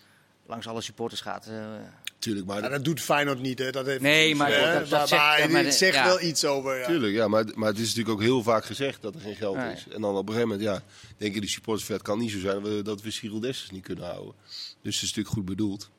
langs 0.46 0.66
alle 0.66 0.80
supporters 0.80 1.20
gaat. 1.20 1.46
eh, 1.46 1.64
Tuurlijk, 2.18 2.46
maar, 2.46 2.62
Ja, 2.62 2.68
dat 2.68 2.84
doet 2.84 3.00
Feyenoord 3.00 3.40
niet, 3.40 3.58
hè? 3.58 3.70
Dat 3.70 3.86
heeft 3.86 4.00
Nee, 4.00 4.34
maar 4.34 4.52
hè? 4.52 4.78
dat- 4.78 4.88
zegt- 5.08 5.10
maar 5.22 5.40
ja, 5.40 5.48
maar 5.48 5.64
het 5.64 5.74
zegt 5.74 5.94
ja. 5.94 6.04
wel 6.04 6.20
iets 6.22 6.44
over. 6.44 6.78
Ja. 6.78 6.86
tuurlijk, 6.86 7.14
ja, 7.14 7.28
maar, 7.28 7.44
maar 7.54 7.68
het 7.68 7.78
is 7.78 7.86
natuurlijk 7.86 8.14
ook 8.14 8.22
heel 8.22 8.42
vaak 8.42 8.64
gezegd 8.64 9.02
dat 9.02 9.14
er 9.14 9.20
geen 9.20 9.34
geld 9.36 9.56
Nee. 9.56 9.72
is. 9.72 9.84
En 9.94 10.00
dan 10.00 10.16
op 10.16 10.28
een 10.28 10.34
gegeven 10.34 10.48
moment, 10.48 10.66
ja, 10.68 10.82
denken 11.16 11.40
die 11.40 11.50
supporters, 11.50 11.88
het 11.88 12.02
kan 12.02 12.18
niet 12.18 12.30
zo 12.30 12.38
zijn 12.38 12.62
dat 12.62 12.72
we, 12.72 12.82
dat 12.82 13.02
we 13.02 13.10
Cyril 13.10 13.40
Dessers 13.40 13.70
niet 13.70 13.82
kunnen 13.82 14.04
houden. 14.04 14.34
Dus 14.82 14.94
het 14.94 15.02
is 15.04 15.08
natuurlijk 15.14 15.28
goed 15.34 15.44
bedoeld. 15.44 15.90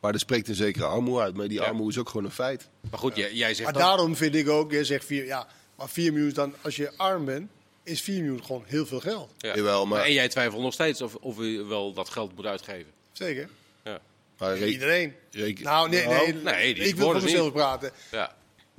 Maar 0.00 0.12
er 0.12 0.18
spreekt 0.18 0.48
een 0.48 0.54
zekere 0.54 0.84
armoede 0.84 1.22
uit. 1.22 1.34
Maar 1.34 1.48
die 1.48 1.60
Ja. 1.60 1.64
armoede 1.66 1.92
is 1.92 1.98
ook 1.98 2.08
gewoon 2.08 2.24
een 2.24 2.30
feit. 2.30 2.68
Maar 2.90 2.98
goed, 2.98 3.16
jij, 3.16 3.32
jij 3.34 3.48
zegt 3.54 3.62
Maar 3.64 3.72
dat. 3.72 3.82
daarom 3.82 4.16
vind 4.16 4.34
ik 4.34 4.48
ook, 4.48 4.72
je 4.72 4.84
zegt 4.84 5.04
vier, 5.04 5.24
ja, 5.24 5.46
maar 5.76 5.88
4 5.88 6.12
miljoen 6.12 6.32
dan, 6.32 6.54
als 6.62 6.76
je 6.76 6.92
arm 6.96 7.24
bent, 7.24 7.50
is 7.82 8.00
4 8.02 8.22
miljoen 8.22 8.44
gewoon 8.44 8.62
heel 8.66 8.86
veel 8.86 9.00
geld. 9.00 9.32
Ja. 9.38 9.54
Jawel, 9.54 9.86
maar- 9.86 10.04
En 10.04 10.12
jij 10.12 10.28
twijfelt 10.28 10.62
nog 10.62 10.72
steeds 10.72 11.02
of, 11.02 11.14
of 11.14 11.36
je 11.38 11.64
wel 11.64 11.92
dat 11.92 12.08
geld 12.08 12.36
moet 12.36 12.46
uitgeven. 12.46 12.92
Zeker. 13.12 13.48
Ja. 13.84 13.98
Maar 14.38 14.58
re- 14.58 14.66
Iedereen. 14.66 15.14
reken- 15.30 15.64
Nou, 15.64 15.88
nee, 15.88 16.06
nee, 16.06 16.32
nee, 16.34 16.74
die 16.74 16.84
ik 16.84 16.96
wil 16.96 17.10
voor 17.12 17.22
mezelf 17.22 17.52
praten. 17.52 17.90
Ja. 18.10 18.34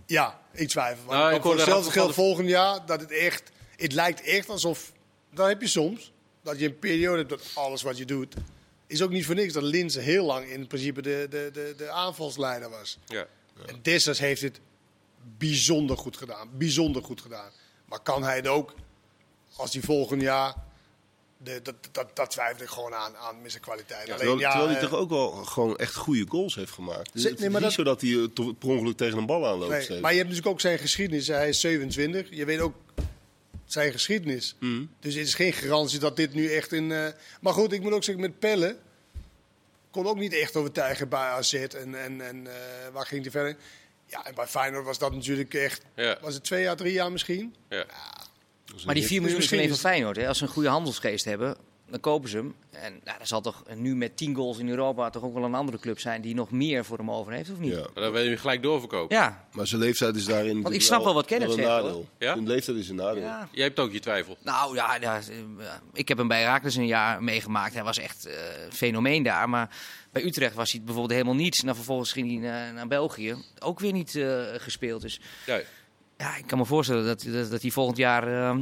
Ja, 0.06 0.40
ik 0.54 0.68
twijfel. 0.68 1.06
Want 1.06 1.20
Nou, 1.20 1.36
ik 1.36 1.42
voor 1.42 1.56
hetzelfde 1.56 1.92
geld 1.92 2.08
de- 2.08 2.14
volgend 2.14 2.48
jaar, 2.50 2.86
dat 2.86 3.00
het 3.00 3.12
echt, 3.12 3.52
het 3.76 3.94
lijkt 3.94 4.22
echt 4.22 4.50
alsof, 4.50 4.92
dat 5.34 5.48
heb 5.48 5.62
je 5.62 5.68
soms, 5.68 6.12
dat 6.44 6.60
je 6.60 6.66
een 6.66 6.80
periode 6.80 7.18
hebt 7.18 7.30
dat 7.30 7.42
alles 7.54 7.82
wat 7.82 7.98
je 7.98 8.06
doet, 8.06 8.34
is 8.92 9.02
ook 9.02 9.10
niet 9.12 9.26
voor 9.26 9.36
niks 9.36 9.54
dat 9.54 9.64
Linse 9.64 10.00
heel 10.00 10.26
lang 10.26 10.46
in 10.46 10.68
principe 10.68 11.02
de, 11.02 11.28
de, 11.30 11.50
de, 11.54 11.74
de 11.78 11.90
aanvalsleider 11.90 12.70
was. 12.70 12.98
Ja. 13.08 13.28
En 13.66 13.80
Dessers 13.82 14.20
heeft 14.20 14.42
het 14.42 14.60
bijzonder 15.38 15.98
goed 15.98 16.18
gedaan. 16.18 16.50
Bijzonder 16.58 17.04
goed 17.04 17.22
gedaan. 17.22 17.52
Maar 17.86 18.00
kan 18.00 18.24
hij 18.24 18.36
het 18.36 18.48
ook 18.48 18.74
als 19.56 19.74
hij 19.74 19.82
volgend 19.82 20.22
jaar. 20.22 20.56
De, 21.38 21.60
dat, 21.64 21.76
dat, 21.92 22.16
dat 22.16 22.30
twijfel 22.30 22.64
ik 22.64 22.70
gewoon 22.70 22.94
aan, 22.94 23.16
aan 23.18 23.42
met 23.42 23.52
zijn 23.52 23.64
kwaliteit. 23.64 24.06
Alleen, 24.06 24.18
Terwijl, 24.18 24.40
ja, 24.40 24.50
terwijl 24.50 24.72
hij 24.72 24.82
eh, 24.82 24.90
toch 24.90 25.00
ook 25.00 25.10
wel 25.10 25.30
gewoon 25.32 25.76
echt 25.78 25.96
goede 25.96 26.26
goals 26.30 26.56
heeft 26.56 26.72
gemaakt. 26.72 27.14
Dus 27.14 27.24
het 27.24 27.34
is 27.34 27.40
maar 27.40 27.50
niet 27.52 27.62
dat- 27.62 27.72
zo 27.72 27.84
dat 27.84 28.02
hij 28.02 28.10
eh, 28.12 28.54
per 28.60 28.70
ongeluk 28.70 28.98
tegen 28.98 29.18
een 29.18 29.26
bal 29.26 29.48
aanloopt. 29.48 29.90
nee, 29.90 30.00
maar 30.00 30.12
je 30.12 30.18
hebt 30.18 30.30
natuurlijk 30.30 30.48
ook 30.56 30.62
zijn 30.62 30.80
geschiedenis. 30.80 31.28
Hij 31.28 31.50
is 31.50 31.60
27. 31.60 32.28
Je 32.30 32.46
weet 32.46 32.60
ook 32.60 32.76
zijn 33.72 33.92
geschiedenis. 33.92 34.56
Mhm. 34.60 34.86
Dus 35.00 35.14
het 35.14 35.28
is 35.28 35.34
geen 35.34 35.54
garantie 35.54 36.00
dat 36.00 36.16
dit 36.16 36.34
nu 36.34 36.52
echt 36.54 36.72
een. 36.72 36.92
eh, 36.92 37.08
Maar 37.42 37.54
goed, 37.54 37.72
ik 37.74 37.82
moet 37.82 37.92
ook 37.94 38.04
zeggen, 38.04 38.24
met 38.24 38.40
Pelle. 38.40 38.78
Kon 39.92 40.08
ook 40.08 40.18
niet 40.18 40.34
echt 40.34 40.56
overtuigen 40.56 41.10
bij 41.10 41.20
AZ. 41.20 41.54
En, 41.54 41.96
en, 42.04 42.22
en 42.28 42.48
eh, 42.48 42.54
waar 42.94 43.06
ging 43.06 43.22
hij 43.22 43.32
verder? 43.32 43.56
Ja, 44.06 44.26
en 44.26 44.36
bij 44.36 44.48
Feyenoord 44.48 44.86
was 44.86 44.98
dat 45.00 45.14
natuurlijk 45.14 45.54
echt. 45.54 45.82
Ja. 45.96 46.18
Was 46.22 46.34
het 46.34 46.44
twee 46.44 46.64
jaar, 46.64 46.76
drie 46.76 46.94
jaar 46.94 47.12
misschien? 47.12 47.56
Ja. 47.70 47.86
Maar 48.86 48.94
die 48.94 49.04
een 49.04 49.10
4 49.10 49.22
miljoen 49.22 49.28
is 49.28 49.36
misschien 49.36 49.58
alleen 49.58 49.70
van 49.70 49.78
Feyenoord. 49.92 50.16
Hè. 50.16 50.28
Als 50.28 50.38
ze 50.38 50.44
een 50.44 50.50
goede 50.50 50.70
handelsgeest 50.70 51.26
hebben, 51.26 51.58
dan 51.92 52.00
kopen 52.00 52.30
ze 52.30 52.38
hem. 52.38 52.56
En 52.72 53.00
nou, 53.04 53.20
er 53.20 53.28
zal 53.28 53.42
toch 53.42 53.64
nu 53.76 53.96
met 53.96 54.18
10 54.18 54.36
goals 54.36 54.58
in 54.58 54.70
Europa 54.70 55.10
toch 55.10 55.24
ook 55.24 55.34
wel 55.34 55.44
een 55.44 55.54
andere 55.56 55.80
club 55.80 56.00
zijn 56.00 56.22
die 56.22 56.36
nog 56.36 56.52
meer 56.52 56.86
voor 56.86 56.98
hem 56.98 57.12
over 57.12 57.34
heeft, 57.34 57.50
of 57.52 57.58
niet? 57.60 57.72
Ja. 57.72 57.80
Maar 57.94 58.04
dan 58.04 58.12
wil 58.12 58.22
je 58.22 58.30
hem 58.30 58.38
gelijk 58.38 58.64
doorverkopen. 58.64 59.16
Ja. 59.18 59.46
Maar 59.52 59.68
zijn 59.68 59.82
leeftijd 59.82 60.16
is 60.16 60.26
daarin. 60.26 60.48
natuurlijk 60.48 60.76
ik 60.76 60.82
snap 60.82 61.04
wel 61.04 61.14
wat 61.14 61.26
Kenneth 61.26 61.50
een 61.50 61.56
zegt, 61.56 61.68
nadeel. 61.68 61.92
hoor. 61.92 62.06
Ja? 62.18 62.34
Zijn 62.34 62.48
leeftijd 62.48 62.78
is 62.78 62.90
een 62.90 62.96
nadeel. 62.96 63.22
ja. 63.24 63.48
Jij 63.52 63.64
hebt 63.66 63.80
ook 63.80 63.92
je 63.92 64.00
twijfel. 64.00 64.38
Nou 64.44 64.76
ja, 64.76 64.96
ja, 65.02 65.20
ik 65.94 66.08
heb 66.08 66.18
hem 66.18 66.28
bij 66.28 66.44
Raakles 66.44 66.76
een 66.76 66.88
jaar 66.88 67.24
meegemaakt. 67.24 67.74
Hij 67.74 67.84
was 67.84 67.98
echt 67.98 68.26
een 68.26 68.72
fenomeen 68.72 69.24
daar. 69.24 69.50
Maar 69.50 69.70
bij 70.12 70.24
Utrecht 70.24 70.56
was 70.56 70.72
hij 70.72 70.82
bijvoorbeeld 70.82 71.14
helemaal 71.14 71.36
niets. 71.36 71.62
Nou, 71.62 71.76
vervolgens 71.76 72.12
ging 72.12 72.28
hij 72.28 72.38
naar, 72.52 72.74
naar 72.74 72.88
België. 72.88 73.36
Ook 73.60 73.80
weer 73.80 73.92
niet 73.94 74.16
eh, 74.16 74.42
gespeeld. 74.58 75.02
Dus 75.02 75.20
Ja. 75.46 75.60
ja, 76.18 76.36
ik 76.38 76.48
kan 76.48 76.58
me 76.58 76.66
voorstellen 76.66 77.06
dat, 77.06 77.26
dat, 77.32 77.52
dat 77.52 77.62
hij 77.62 77.72
volgend 77.72 77.98
jaar... 77.98 78.28
eh, 78.28 78.58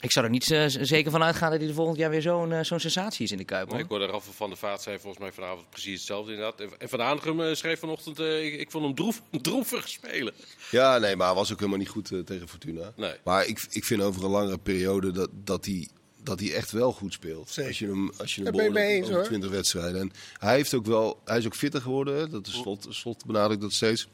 ik 0.00 0.12
zou 0.12 0.24
er 0.24 0.30
niet 0.30 0.50
eh, 0.50 0.64
zeker 0.68 1.10
van 1.10 1.22
uitgaan 1.22 1.50
dat 1.50 1.60
hij 1.60 1.68
er 1.68 1.74
volgend 1.74 1.96
jaar 1.98 2.10
weer 2.10 2.22
zo'n 2.22 2.52
eh, 2.52 2.64
zo'n 2.64 2.80
sensatie 2.80 3.24
is 3.24 3.30
in 3.32 3.36
de 3.38 3.44
Kuip. 3.44 3.70
Hoor. 3.70 3.78
ik 3.78 3.88
hoorde 3.88 4.06
Rafa 4.06 4.30
van 4.32 4.48
der 4.48 4.58
Vaart 4.58 4.82
zei 4.82 4.98
volgens 4.98 5.22
mij 5.22 5.32
vanavond 5.32 5.70
precies 5.70 5.94
hetzelfde 5.98 6.32
inderdaad. 6.32 6.60
En- 6.60 6.70
En 6.78 6.88
Van 6.88 7.02
Aanigem 7.02 7.40
eh, 7.40 7.54
schreef 7.54 7.78
vanochtend, 7.78 8.18
ik, 8.18 8.54
ik 8.60 8.70
vond 8.70 8.84
hem 8.84 8.94
droef, 8.94 9.22
droevig 9.42 9.88
spelen. 9.88 10.32
Ja, 10.70 10.98
nee, 10.98 11.16
maar 11.16 11.26
hij 11.26 11.36
was 11.36 11.52
ook 11.52 11.58
helemaal 11.58 11.78
niet 11.78 11.88
goed 11.88 12.10
tegen 12.24 12.48
Fortuna. 12.48 12.92
Nee. 12.96 13.14
Maar 13.24 13.46
ik, 13.46 13.66
ik 13.70 13.84
vind 13.84 14.02
over 14.02 14.24
een 14.24 14.30
langere 14.30 14.58
periode 14.58 15.10
dat, 15.10 15.30
dat, 15.44 15.64
hij, 15.64 15.88
dat 16.22 16.40
hij 16.40 16.54
echt 16.54 16.70
wel 16.70 16.92
goed 16.92 17.12
speelt. 17.12 17.50
Zeker. 17.50 17.68
Als 17.68 17.78
je 17.78 17.86
hem, 17.86 18.10
als 18.18 18.34
je 18.34 18.42
hem 18.42 18.52
Daar 18.52 18.62
ben 18.62 18.64
ik 18.66 18.72
mee 18.72 18.82
beoordeelt 18.82 18.98
eens, 19.00 19.06
over 19.08 19.18
hoor. 19.20 19.26
20 19.28 19.50
wedstrijden. 19.50 20.00
En 20.00 20.12
hij, 20.38 20.54
heeft 20.54 20.74
ook 20.74 20.86
wel, 20.86 21.20
hij 21.24 21.38
is 21.38 21.46
ook 21.46 21.54
fitter 21.56 21.80
geworden. 21.80 22.16
hè. 22.16 22.28
Dat 22.28 22.46
is 22.46 22.52
slot, 22.52 22.86
slot 22.90 23.26
benadrukt 23.26 23.60
dat 23.60 23.72
steeds. 23.72 24.08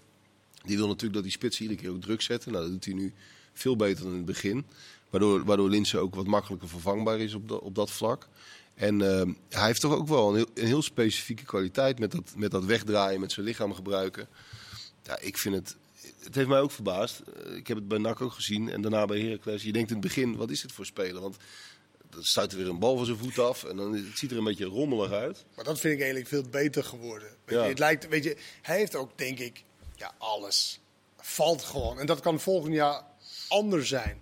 Die 0.64 0.76
wil 0.76 0.86
natuurlijk 0.86 1.14
dat 1.14 1.22
die 1.22 1.32
spits 1.32 1.60
iedere 1.60 1.80
keer 1.80 1.90
ook 1.90 2.00
druk 2.00 2.22
zetten. 2.22 2.52
Nou, 2.52 2.62
dat 2.64 2.72
doet 2.72 2.84
hij 2.84 2.94
nu 2.94 3.12
veel 3.52 3.76
beter 3.76 4.02
dan 4.02 4.10
in 4.10 4.16
het 4.16 4.26
begin. 4.26 4.66
Waardoor, 5.18 5.44
waardoor 5.44 5.68
Linse 5.70 5.98
ook 5.98 6.14
wat 6.14 6.26
makkelijker 6.26 6.68
vervangbaar 6.68 7.20
is 7.20 7.34
op, 7.34 7.48
dat 7.48 7.60
op 7.60 7.74
dat 7.74 7.90
vlak. 7.90 8.28
En 8.74 9.02
ehm, 9.18 9.32
hij 9.48 9.66
heeft 9.66 9.80
toch 9.80 9.92
ook 9.94 10.08
wel 10.08 10.28
een 10.28 10.36
heel, 10.36 10.46
een 10.54 10.66
heel 10.66 10.82
specifieke 10.82 11.44
kwaliteit 11.44 11.98
met 11.98 12.10
dat, 12.12 12.32
met 12.36 12.50
dat 12.50 12.64
wegdraaien, 12.64 13.20
met 13.20 13.32
zijn 13.32 13.46
lichaam 13.46 13.74
gebruiken. 13.74 14.28
Ja, 15.02 15.18
ik 15.20 15.38
vind 15.38 15.54
het. 15.54 15.76
Het 16.18 16.34
heeft 16.34 16.48
mij 16.48 16.60
ook 16.60 16.70
verbaasd. 16.70 17.20
Eh, 17.20 17.56
Ik 17.56 17.66
heb 17.66 17.76
het 17.76 17.88
bij 17.88 17.98
NAC 17.98 18.20
ook 18.20 18.32
gezien 18.32 18.70
en 18.70 18.80
daarna 18.82 19.04
bij 19.04 19.20
Heracles. 19.20 19.62
Je 19.62 19.72
denkt 19.72 19.88
in 19.90 19.96
het 19.96 20.04
begin, 20.06 20.36
wat 20.36 20.50
is 20.50 20.60
dit 20.60 20.72
voor 20.72 20.86
speler? 20.86 21.20
Want 21.22 21.36
dan 22.10 22.24
stuit 22.24 22.52
er 22.52 22.58
weer 22.58 22.68
een 22.68 22.78
bal 22.78 22.96
van 22.96 23.06
zijn 23.06 23.18
voet 23.18 23.38
af 23.38 23.64
en 23.64 23.76
dan 23.76 23.92
het 23.94 24.18
ziet 24.18 24.30
er 24.30 24.36
een 24.38 24.44
beetje 24.44 24.64
rommelig 24.64 25.10
uit. 25.12 25.44
Maar 25.56 25.64
dat 25.64 25.80
vind 25.80 25.92
ik 25.94 26.00
eigenlijk 26.00 26.28
veel 26.28 26.44
beter 26.50 26.84
geworden. 26.84 27.28
Weet 27.44 27.56
Ja. 27.56 27.62
je, 27.62 27.68
het 27.68 27.78
lijkt, 27.78 28.08
weet 28.08 28.24
je, 28.24 28.36
hij 28.62 28.76
heeft 28.78 28.94
ook, 28.94 29.18
denk 29.18 29.38
ik, 29.38 29.62
ja, 29.94 30.14
alles. 30.18 30.80
Valt 31.16 31.62
gewoon. 31.62 31.98
En 31.98 32.06
dat 32.06 32.20
kan 32.20 32.40
volgend 32.40 32.74
jaar 32.74 33.02
anders 33.48 33.88
zijn. 33.88 34.20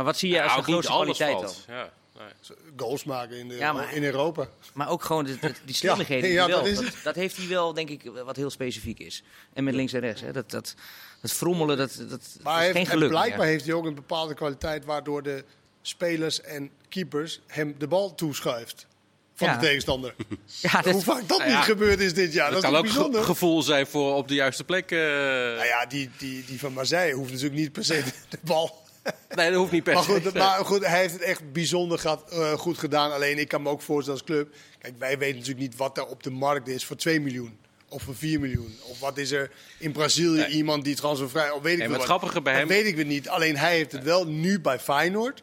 Maar 0.00 0.08
wat 0.08 0.18
zie 0.18 0.30
je 0.30 0.42
als 0.42 0.56
de 0.56 0.62
grootste 0.62 0.92
kwaliteit 0.92 1.40
dan? 1.40 1.52
Ja, 1.68 1.90
nee. 2.18 2.56
Goals 2.76 3.04
maken 3.04 3.36
in, 3.36 3.48
de, 3.48 3.54
Ja, 3.56 3.72
maar- 3.72 3.94
in 3.94 4.04
Europa. 4.04 4.48
Maar 4.74 4.88
ook 4.88 5.04
gewoon 5.04 5.24
de, 5.24 5.38
de- 5.40 5.52
die 5.64 5.74
slimmigheden. 5.82 6.22
die 6.24 6.32
ja, 6.32 6.46
wel. 6.46 6.64
dat 7.02 7.14
heeft 7.14 7.36
hij 7.36 7.48
wel, 7.48 7.72
denk 7.74 7.88
ik, 7.90 8.10
wat 8.24 8.36
heel 8.36 8.50
specifiek 8.50 8.98
is. 8.98 9.22
En 9.52 9.64
met 9.64 9.74
links 9.74 9.92
en 9.92 10.00
rechts. 10.00 10.20
Hè. 10.20 10.32
Dat, 10.32 10.50
dat, 10.50 10.74
dat 11.22 11.32
frommelen, 11.32 11.76
dat, 11.76 12.04
dat 12.08 12.20
Maar 12.42 12.58
is 12.60 12.64
geen 12.66 12.74
heeft, 12.76 12.76
en 12.76 12.86
geluk 12.96 13.08
blijkbaar 13.08 13.38
meer. 13.38 13.46
heeft 13.48 13.64
hij 13.64 13.74
ook 13.74 13.84
een 13.84 13.94
bepaalde 13.94 14.34
kwaliteit 14.34 14.84
waardoor 14.84 15.22
de 15.22 15.44
spelers 15.82 16.40
en 16.40 16.70
keepers 16.88 17.40
hem 17.46 17.74
de 17.78 17.86
bal 17.88 18.14
toeschuift. 18.14 18.86
Van 19.34 19.48
Ja. 19.48 19.54
de 19.56 19.60
tegenstander. 19.66 20.14
Ja, 20.60 20.82
dat, 20.82 20.92
Hoe 20.92 21.02
vaak 21.02 21.28
dat 21.28 21.38
Nou 21.38 21.50
ja, 21.50 21.56
niet 21.56 21.64
gebeurd 21.64 22.00
is 22.00 22.14
dit 22.14 22.32
jaar. 22.32 22.50
dat 22.50 22.62
Dat, 22.62 22.70
kan 22.70 22.72
is 22.72 22.78
ook 22.78 22.86
ge- 22.86 22.92
bijzonder? 22.94 23.24
gevoel 23.24 23.62
zijn 23.62 23.86
voor 23.86 24.14
op 24.14 24.28
de 24.28 24.34
juiste 24.34 24.64
plek. 24.64 24.90
eh. 24.90 24.98
Nou 24.98 25.64
ja, 25.64 25.86
die, 25.86 26.10
die, 26.18 26.44
die 26.44 26.58
van 26.58 26.72
Marseille 26.72 27.14
hoeft 27.14 27.30
natuurlijk 27.32 27.60
niet 27.60 27.72
per 27.72 27.84
se 27.84 28.02
de, 28.04 28.12
de 28.28 28.38
bal. 28.44 28.88
Nee, 29.34 29.48
dat 29.50 29.58
hoeft 29.58 29.72
niet 29.72 29.84
per 29.84 29.94
Maar 29.94 30.02
se. 30.02 30.20
goed, 30.22 30.34
maar 30.34 30.64
goed, 30.64 30.86
hij 30.86 31.00
heeft 31.00 31.12
het 31.12 31.22
echt 31.22 31.52
bijzonder 31.52 31.98
gehad, 31.98 32.30
eh, 32.32 32.52
goed 32.52 32.78
gedaan. 32.78 33.12
Alleen 33.12 33.38
ik 33.38 33.48
kan 33.48 33.62
me 33.62 33.68
ook 33.68 33.82
voorstellen 33.82 34.20
als 34.20 34.28
club. 34.28 34.54
Kijk, 34.78 34.94
wij 34.98 35.18
weten 35.18 35.34
natuurlijk 35.38 35.60
niet 35.68 35.76
wat 35.76 35.96
er 35.98 36.06
op 36.06 36.22
de 36.22 36.30
markt 36.30 36.68
is 36.68 36.84
voor 36.84 36.96
2 36.96 37.20
miljoen. 37.20 37.58
Of 37.88 38.02
voor 38.02 38.14
4 38.16 38.40
miljoen. 38.40 38.76
Of 38.82 39.00
wat 39.00 39.18
is 39.18 39.30
er 39.30 39.50
in 39.78 39.92
Brazilië 39.92 40.36
Nee. 40.40 40.48
iemand 40.48 40.84
die 40.84 40.94
transfervrij... 40.96 41.50
Of 41.50 41.62
weet 41.62 41.72
ik 41.72 41.78
maar 41.78 41.88
het 41.88 41.96
wat. 41.96 42.06
grappige 42.06 42.42
bij 42.42 42.52
Dat 42.52 42.60
hem- 42.62 42.70
weet 42.70 42.86
ik 42.86 42.96
weer 42.96 43.04
niet. 43.04 43.28
Alleen 43.28 43.56
hij 43.56 43.74
heeft 43.74 43.92
het 43.92 44.02
wel 44.02 44.26
nu 44.26 44.60
bij 44.60 44.78
Feyenoord. 44.78 45.42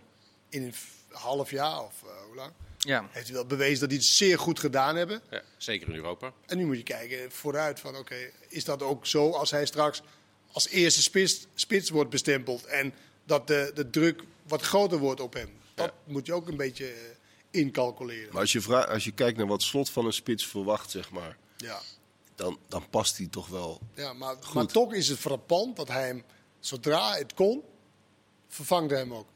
In 0.50 0.64
een 0.64 0.74
half 1.12 1.52
jaar 1.52 1.84
of 1.84 1.94
eh, 2.04 2.10
hoe 2.28 2.36
lang. 2.36 2.52
ja. 2.78 3.08
Heeft 3.12 3.26
hij 3.26 3.36
wel 3.36 3.46
bewezen 3.46 3.80
dat 3.80 3.90
hij 3.90 3.98
het 3.98 4.08
zeer 4.08 4.40
goed 4.40 4.60
gedaan 4.60 4.96
hebben. 4.96 5.22
Ja, 5.30 5.42
zeker 5.58 5.88
in 5.90 5.96
Europa. 5.96 6.32
En 6.46 6.58
nu 6.58 6.66
moet 6.66 6.78
je 6.78 6.84
kijken 6.84 7.32
vooruit 7.32 7.80
van 7.80 7.96
oké, 7.98 8.16
is 8.48 8.64
dat 8.64 8.82
ook 8.82 9.06
zo 9.06 9.32
als 9.32 9.52
hij 9.52 9.66
straks 9.66 10.02
als 10.52 10.68
eerste 10.70 11.02
spits, 11.02 11.48
spits 11.56 11.90
wordt 11.90 12.10
bestempeld 12.10 12.66
en 12.66 12.94
dat 13.28 13.48
de, 13.48 13.72
de 13.76 13.90
druk 13.90 14.24
wat 14.48 14.62
groter 14.62 14.98
wordt 14.98 15.22
op 15.22 15.34
hem. 15.34 15.50
Dat 15.74 15.94
moet 16.06 16.26
je 16.26 16.34
ook 16.34 16.48
een 16.48 16.58
beetje 16.58 16.86
eh, 16.88 16.94
incalculeren. 17.62 18.32
Maar 18.32 18.42
als 18.42 18.52
je, 18.52 18.62
vraagt, 18.62 18.88
als 18.90 19.04
je 19.04 19.12
kijkt 19.12 19.38
naar 19.38 19.48
wat 19.48 19.62
slot 19.62 19.90
van 19.90 20.06
een 20.06 20.14
spits 20.14 20.46
verwacht, 20.48 20.92
zeg 20.92 21.12
maar, 21.12 21.38
Ja, 21.58 21.80
dan, 22.36 22.58
dan 22.68 22.90
past 22.90 23.18
hij 23.18 23.28
toch 23.28 23.48
wel. 23.48 23.82
ja 23.96 24.14
maar, 24.14 24.36
maar 24.54 24.66
toch 24.66 24.94
is 24.94 25.08
het 25.08 25.20
frappant 25.20 25.76
dat 25.76 25.88
hij 25.88 26.06
hem, 26.08 26.24
zodra 26.60 27.14
het 27.16 27.34
kon, 27.34 27.62
vervangt 28.48 28.90
hij 28.92 29.00
hem 29.00 29.14
ook. 29.14 29.28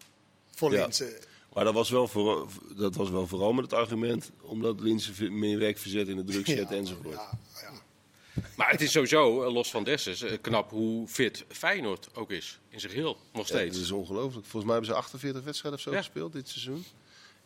Voor 0.55 0.71
Ja. 0.73 0.81
Linse. 0.81 1.19
Maar 1.53 1.63
dat 1.63 1.73
was, 1.73 1.89
wel 1.89 2.07
voor, 2.07 2.47
dat 2.77 2.95
was 2.95 3.09
wel 3.09 3.27
vooral 3.27 3.53
met 3.53 3.63
het 3.63 3.73
argument 3.73 4.31
omdat 4.41 4.79
Linse 4.79 5.29
meer 5.31 5.59
werk 5.59 5.77
verzet 5.77 6.07
in 6.07 6.15
de 6.15 6.23
druk 6.23 6.45
zet 6.57 6.69
Ja, 6.69 6.75
enzovoort. 6.75 7.15
Ja. 7.15 7.39
Maar 8.55 8.69
het 8.69 8.81
is 8.81 8.91
sowieso, 8.91 9.43
eh, 9.43 9.53
los 9.53 9.69
van 9.71 9.83
Dessers, 9.83 10.21
eh, 10.21 10.37
knap 10.41 10.69
hoe 10.69 11.07
fit 11.07 11.45
Feyenoord 11.47 12.15
ook 12.15 12.31
is. 12.31 12.59
In 12.69 12.79
zijn 12.79 12.91
geheel, 12.91 13.17
nog 13.33 13.47
Ja, 13.47 13.55
steeds. 13.55 13.75
dat 13.75 13.83
is 13.85 13.91
ongelooflijk. 13.91 14.45
Volgens 14.45 14.63
mij 14.63 14.71
hebben 14.73 14.91
ze 14.91 14.97
48 14.99 15.43
wedstrijden 15.43 15.79
of 15.79 15.85
zo 15.85 15.91
Ja. 15.91 15.97
gespeeld 15.97 16.33
dit 16.33 16.49
seizoen. 16.49 16.85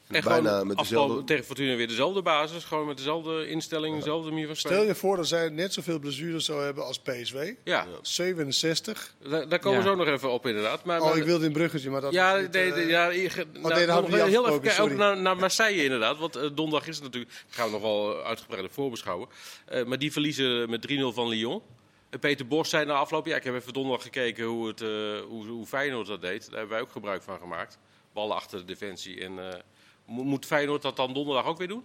En 0.08 0.24
bijna 0.24 0.50
gewoon 0.50 0.68
met 0.68 0.78
dezelfde... 0.78 1.24
tegen 1.24 1.46
Fortuna 1.46 1.76
weer 1.76 1.88
dezelfde 1.88 2.22
basis. 2.22 2.64
Gewoon 2.64 2.88
met 2.88 2.98
dezelfde 2.98 3.48
instelling, 3.48 3.96
dezelfde 3.98 4.30
manier 4.30 4.46
van 4.48 4.56
Stel 4.56 4.72
spelen. 4.72 4.88
je 4.88 4.96
voor 4.96 5.16
dat 5.16 5.28
zij 5.28 5.50
net 5.50 5.74
zoveel 5.74 6.00
blessures 6.00 6.46
zou 6.46 6.64
hebben 6.64 6.86
als 6.86 7.00
PSW. 7.00 7.38
Ja, 7.64 7.88
67. 8.02 9.16
daar, 9.30 9.50
daar 9.50 9.60
komen 9.60 9.80
we 9.80 9.86
zo 9.86 9.96
nog 9.96 10.08
even 10.08 10.32
op 10.32 10.48
inderdaad. 10.48 10.84
Maar, 10.86 11.00
Oh, 11.02 11.08
maar- 11.08 11.18
ik 11.18 11.24
wilde 11.24 11.46
in 11.46 11.52
bruggetje, 11.52 11.90
maar 11.90 12.02
dat 12.02 12.14
Ja, 12.14 12.38
niet, 12.38 12.52
nee, 12.52 12.74
eh, 12.74 12.90
ja, 12.90 13.06
nou, 13.06 13.16
nee, 13.16 13.28
dat 13.30 13.64
hadden 13.64 13.86
nog 13.88 14.10
we 14.10 14.16
niet 14.18 14.26
heel 14.26 14.48
even 14.48 14.62
kijken 14.62 14.84
ook 14.84 14.92
naar, 14.92 15.18
naar 15.18 15.38
Marseille 15.38 15.84
inderdaad. 15.84 16.18
Want 16.18 16.36
eh, 16.36 16.50
donderdag 16.54 16.88
is 16.88 16.96
het 16.96 17.04
natuurlijk, 17.04 17.34
gaan 17.50 17.66
we 17.66 17.72
nog 17.72 17.82
wel 17.82 18.24
uitgebreider 18.24 18.72
voorbeschouwen. 18.72 19.28
Eh, 19.66 19.84
maar 19.86 20.00
die 20.00 20.12
verliezen 20.12 20.70
met 20.70 20.82
3-0 20.82 21.14
van 21.14 21.28
Lyon. 21.28 21.62
Eh, 22.10 22.20
Peter 22.20 22.48
Bos 22.48 22.70
zei 22.70 22.86
na 22.86 22.94
afloop, 22.94 23.26
ja, 23.26 23.36
ik 23.36 23.44
heb 23.44 23.56
even 23.56 23.74
donderdag 23.74 24.04
gekeken 24.04 24.46
hoe, 24.46 24.68
het, 24.68 24.82
eh, 24.82 24.88
hoe, 25.28 25.48
hoe 25.48 25.66
Feyenoord 25.66 26.08
dat 26.08 26.22
deed. 26.22 26.42
Daar 26.46 26.52
hebben 26.60 26.70
wij 26.76 26.82
ook 26.82 26.92
gebruik 26.92 27.22
van 27.22 27.40
gemaakt. 27.40 27.78
Ballen 28.14 28.36
achter 28.36 28.60
de 28.60 28.66
defensie. 28.66 29.22
En, 29.22 29.40
eh, 29.52 29.60
moet 30.06 30.46
Feyenoord 30.46 30.82
dat 30.82 30.96
dan 30.96 31.14
donderdag 31.14 31.46
ook 31.46 31.58
weer 31.58 31.68
doen? 31.68 31.84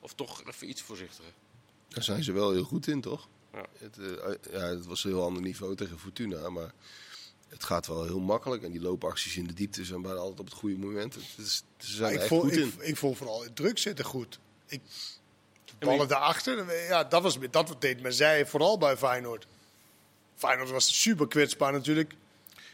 Of 0.00 0.14
toch 0.14 0.44
even 0.46 0.68
iets 0.68 0.82
voorzichtiger? 0.82 1.32
Daar 1.88 2.02
zijn 2.02 2.24
ze 2.24 2.32
wel 2.32 2.52
heel 2.52 2.64
goed 2.64 2.86
in, 2.86 3.00
toch? 3.00 3.28
Ja. 3.52 3.66
Het, 3.78 3.98
eh, 3.98 4.52
ja, 4.52 4.60
het 4.60 4.86
was 4.86 5.04
een 5.04 5.10
heel 5.10 5.22
ander 5.22 5.42
niveau 5.42 5.76
tegen 5.76 5.98
Fortuna, 5.98 6.50
maar 6.50 6.72
het 7.48 7.64
gaat 7.64 7.86
wel 7.86 8.04
heel 8.04 8.20
makkelijk. 8.20 8.62
En 8.62 8.70
die 8.70 8.80
loopacties 8.80 9.36
in 9.36 9.46
de 9.46 9.52
diepte 9.52 9.84
zijn 9.84 10.02
bijna 10.02 10.18
altijd 10.18 10.40
op 10.40 10.46
het 10.46 10.54
goede 10.54 10.76
moment. 10.76 11.14
Het 11.14 11.46
is, 11.46 11.64
ze 11.78 11.92
zijn 11.92 12.12
ik, 12.12 12.18
echt 12.18 12.28
vond, 12.28 12.42
goed 12.42 12.52
ik, 12.52 12.58
in. 12.58 12.88
ik 12.88 12.96
vond 12.96 13.16
vooral 13.16 13.42
het 13.42 13.56
druk 13.56 13.78
zitten 13.78 14.04
goed. 14.04 14.38
Ik, 14.66 14.80
de 15.64 15.86
ballen 15.86 16.08
daarachter, 16.08 16.86
ja, 16.88 17.04
dat, 17.04 17.22
was, 17.22 17.38
dat 17.50 17.76
deed 17.78 18.00
men 18.00 18.14
zij 18.14 18.46
vooral 18.46 18.78
bij 18.78 18.96
Feyenoord. 18.96 19.46
Feyenoord 20.34 20.70
was 20.70 21.00
super 21.02 21.28
kwetsbaar 21.28 21.72
natuurlijk 21.72 22.14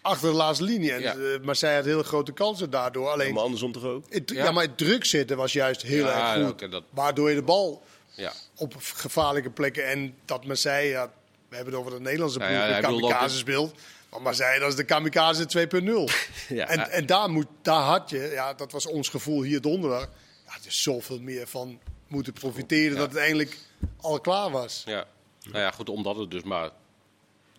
achter 0.03 0.29
de 0.31 0.35
laatste 0.37 0.65
linie. 0.65 0.93
En, 0.93 1.01
Ja. 1.01 1.13
eh, 1.15 1.41
maar 1.43 1.57
zij 1.57 1.75
had 1.75 1.85
hele 1.85 2.03
grote 2.05 2.33
kansen 2.33 2.71
daardoor. 2.71 3.09
Alleen, 3.09 3.35
Maar 3.35 3.43
andersom 3.43 3.73
toch 3.73 3.85
ook? 3.85 4.05
het, 4.09 4.31
Ja. 4.31 4.45
ja. 4.45 4.51
maar 4.51 4.63
het 4.65 4.79
druk 4.79 5.05
zitten 5.05 5.37
was 5.37 5.53
juist 5.53 5.83
heel 5.83 6.05
Ja, 6.07 6.37
erg 6.37 6.47
goed. 6.47 6.71
dat- 6.71 6.85
Waardoor 6.91 7.29
je 7.29 7.35
de 7.37 7.43
bal 7.43 7.83
Ja. 8.15 8.33
op 8.57 8.75
gevaarlijke 8.79 9.51
plekken. 9.51 9.87
En 9.87 10.15
dat 10.25 10.45
Marseille, 10.45 10.91
ja, 10.91 11.11
we 11.49 11.57
hebben 11.57 11.75
het 11.75 11.83
over 11.83 11.97
de 11.97 12.03
Nederlandse 12.05 12.39
Ja, 12.39 12.47
ploeg, 12.47 12.59
ja, 12.69 12.81
kamikaze 12.81 13.37
speelt. 13.37 13.75
Maar 14.11 14.23
Marseille, 14.23 14.61
dat 14.61 14.69
is 14.69 14.77
de 14.77 14.85
kamikaze 14.85 15.47
2.0. 15.47 16.09
Ja, 16.49 16.69
en 16.69 16.79
ja. 16.79 16.89
en 16.89 17.07
daar, 17.07 17.31
moet, 17.31 17.47
daar 17.63 17.83
had 17.83 18.11
je, 18.11 18.19
ja, 18.33 18.55
dat 18.55 18.73
was 18.73 18.87
ons 18.87 19.09
gevoel 19.09 19.43
hier 19.43 19.61
donderdag. 19.61 20.01
Ja, 20.47 20.53
het 20.55 20.67
is 20.67 20.83
zoveel 20.83 21.21
meer 21.21 21.47
van 21.47 21.79
moeten 22.07 22.33
profiteren 22.33 22.97
dat 22.97 23.09
het 23.09 23.17
eigenlijk 23.19 23.57
al 24.01 24.21
klaar 24.21 24.51
was. 24.51 24.83
Ja. 24.87 25.05
Nou 25.43 25.59
ja, 25.59 25.71
goed, 25.71 25.89
omdat 25.89 26.17
het 26.17 26.31
dus 26.31 26.43
maar 26.43 26.71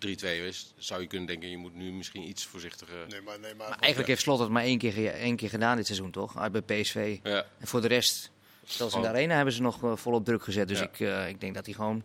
3-2 0.06 0.08
is, 0.46 0.72
zou 0.78 1.00
je 1.00 1.06
kunnen 1.06 1.26
denken, 1.26 1.48
je 1.50 1.56
moet 1.56 1.74
nu 1.74 1.92
misschien 1.92 2.22
iets 2.28 2.44
voorzichtiger... 2.44 3.06
Nee, 3.08 3.20
maar, 3.20 3.40
nee, 3.40 3.54
maar, 3.54 3.68
Maar 3.68 3.78
eigenlijk 3.78 4.08
heeft 4.08 4.22
Slot 4.22 4.38
het 4.38 4.48
maar 4.48 4.62
één 4.62 4.78
keer, 4.78 5.14
één 5.14 5.36
keer 5.36 5.48
gedaan 5.48 5.76
dit 5.76 5.86
seizoen, 5.86 6.10
toch? 6.10 6.38
Uit 6.38 6.52
bij 6.52 6.80
PSV. 6.80 7.18
Ja. 7.22 7.46
En 7.58 7.66
voor 7.66 7.80
de 7.80 7.88
rest, 7.88 8.30
zelfs 8.64 8.94
in 8.94 9.00
de 9.00 9.08
arena 9.08 9.34
hebben 9.34 9.54
ze 9.54 9.62
nog 9.62 9.84
eh, 9.84 9.96
volop 9.96 10.24
druk 10.24 10.42
gezet. 10.42 10.68
Dus 10.68 10.78
Ja. 10.78 10.84
ik, 10.84 11.00
eh, 11.00 11.28
ik 11.28 11.40
denk 11.40 11.54
dat 11.54 11.64
hij 11.64 11.74
gewoon 11.74 12.04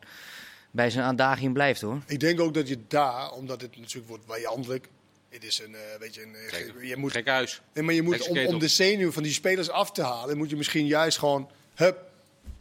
bij 0.71 0.89
zijn 0.89 1.05
aandaging 1.05 1.53
blijft, 1.53 1.81
hoor. 1.81 2.01
Ik 2.05 2.19
denk 2.19 2.39
ook 2.39 2.53
dat 2.53 2.67
je 2.67 2.77
daar, 2.87 3.31
omdat 3.31 3.61
het 3.61 3.77
natuurlijk 3.77 4.07
wordt 4.07 4.23
vijandelijk. 4.27 4.87
Het 5.29 5.43
is 5.43 5.59
een, 5.59 5.75
eh, 5.75 5.81
weet 5.99 6.15
je, 6.15 6.21
een, 6.21 6.35
eh, 6.35 6.53
Gek, 6.53 6.73
je 6.81 6.97
moet, 6.97 7.11
gek 7.11 7.27
huis. 7.27 7.61
nee, 7.73 7.83
maar 7.83 7.93
je 7.93 8.01
moet 8.01 8.27
om, 8.27 8.37
om 8.45 8.59
de 8.59 8.67
zenuw 8.67 9.11
van 9.11 9.23
die 9.23 9.33
spelers 9.33 9.69
af 9.69 9.91
te 9.91 10.01
halen, 10.03 10.37
moet 10.37 10.49
je 10.49 10.55
misschien 10.55 10.85
juist 10.87 11.17
gewoon, 11.17 11.49
hup, 11.75 11.97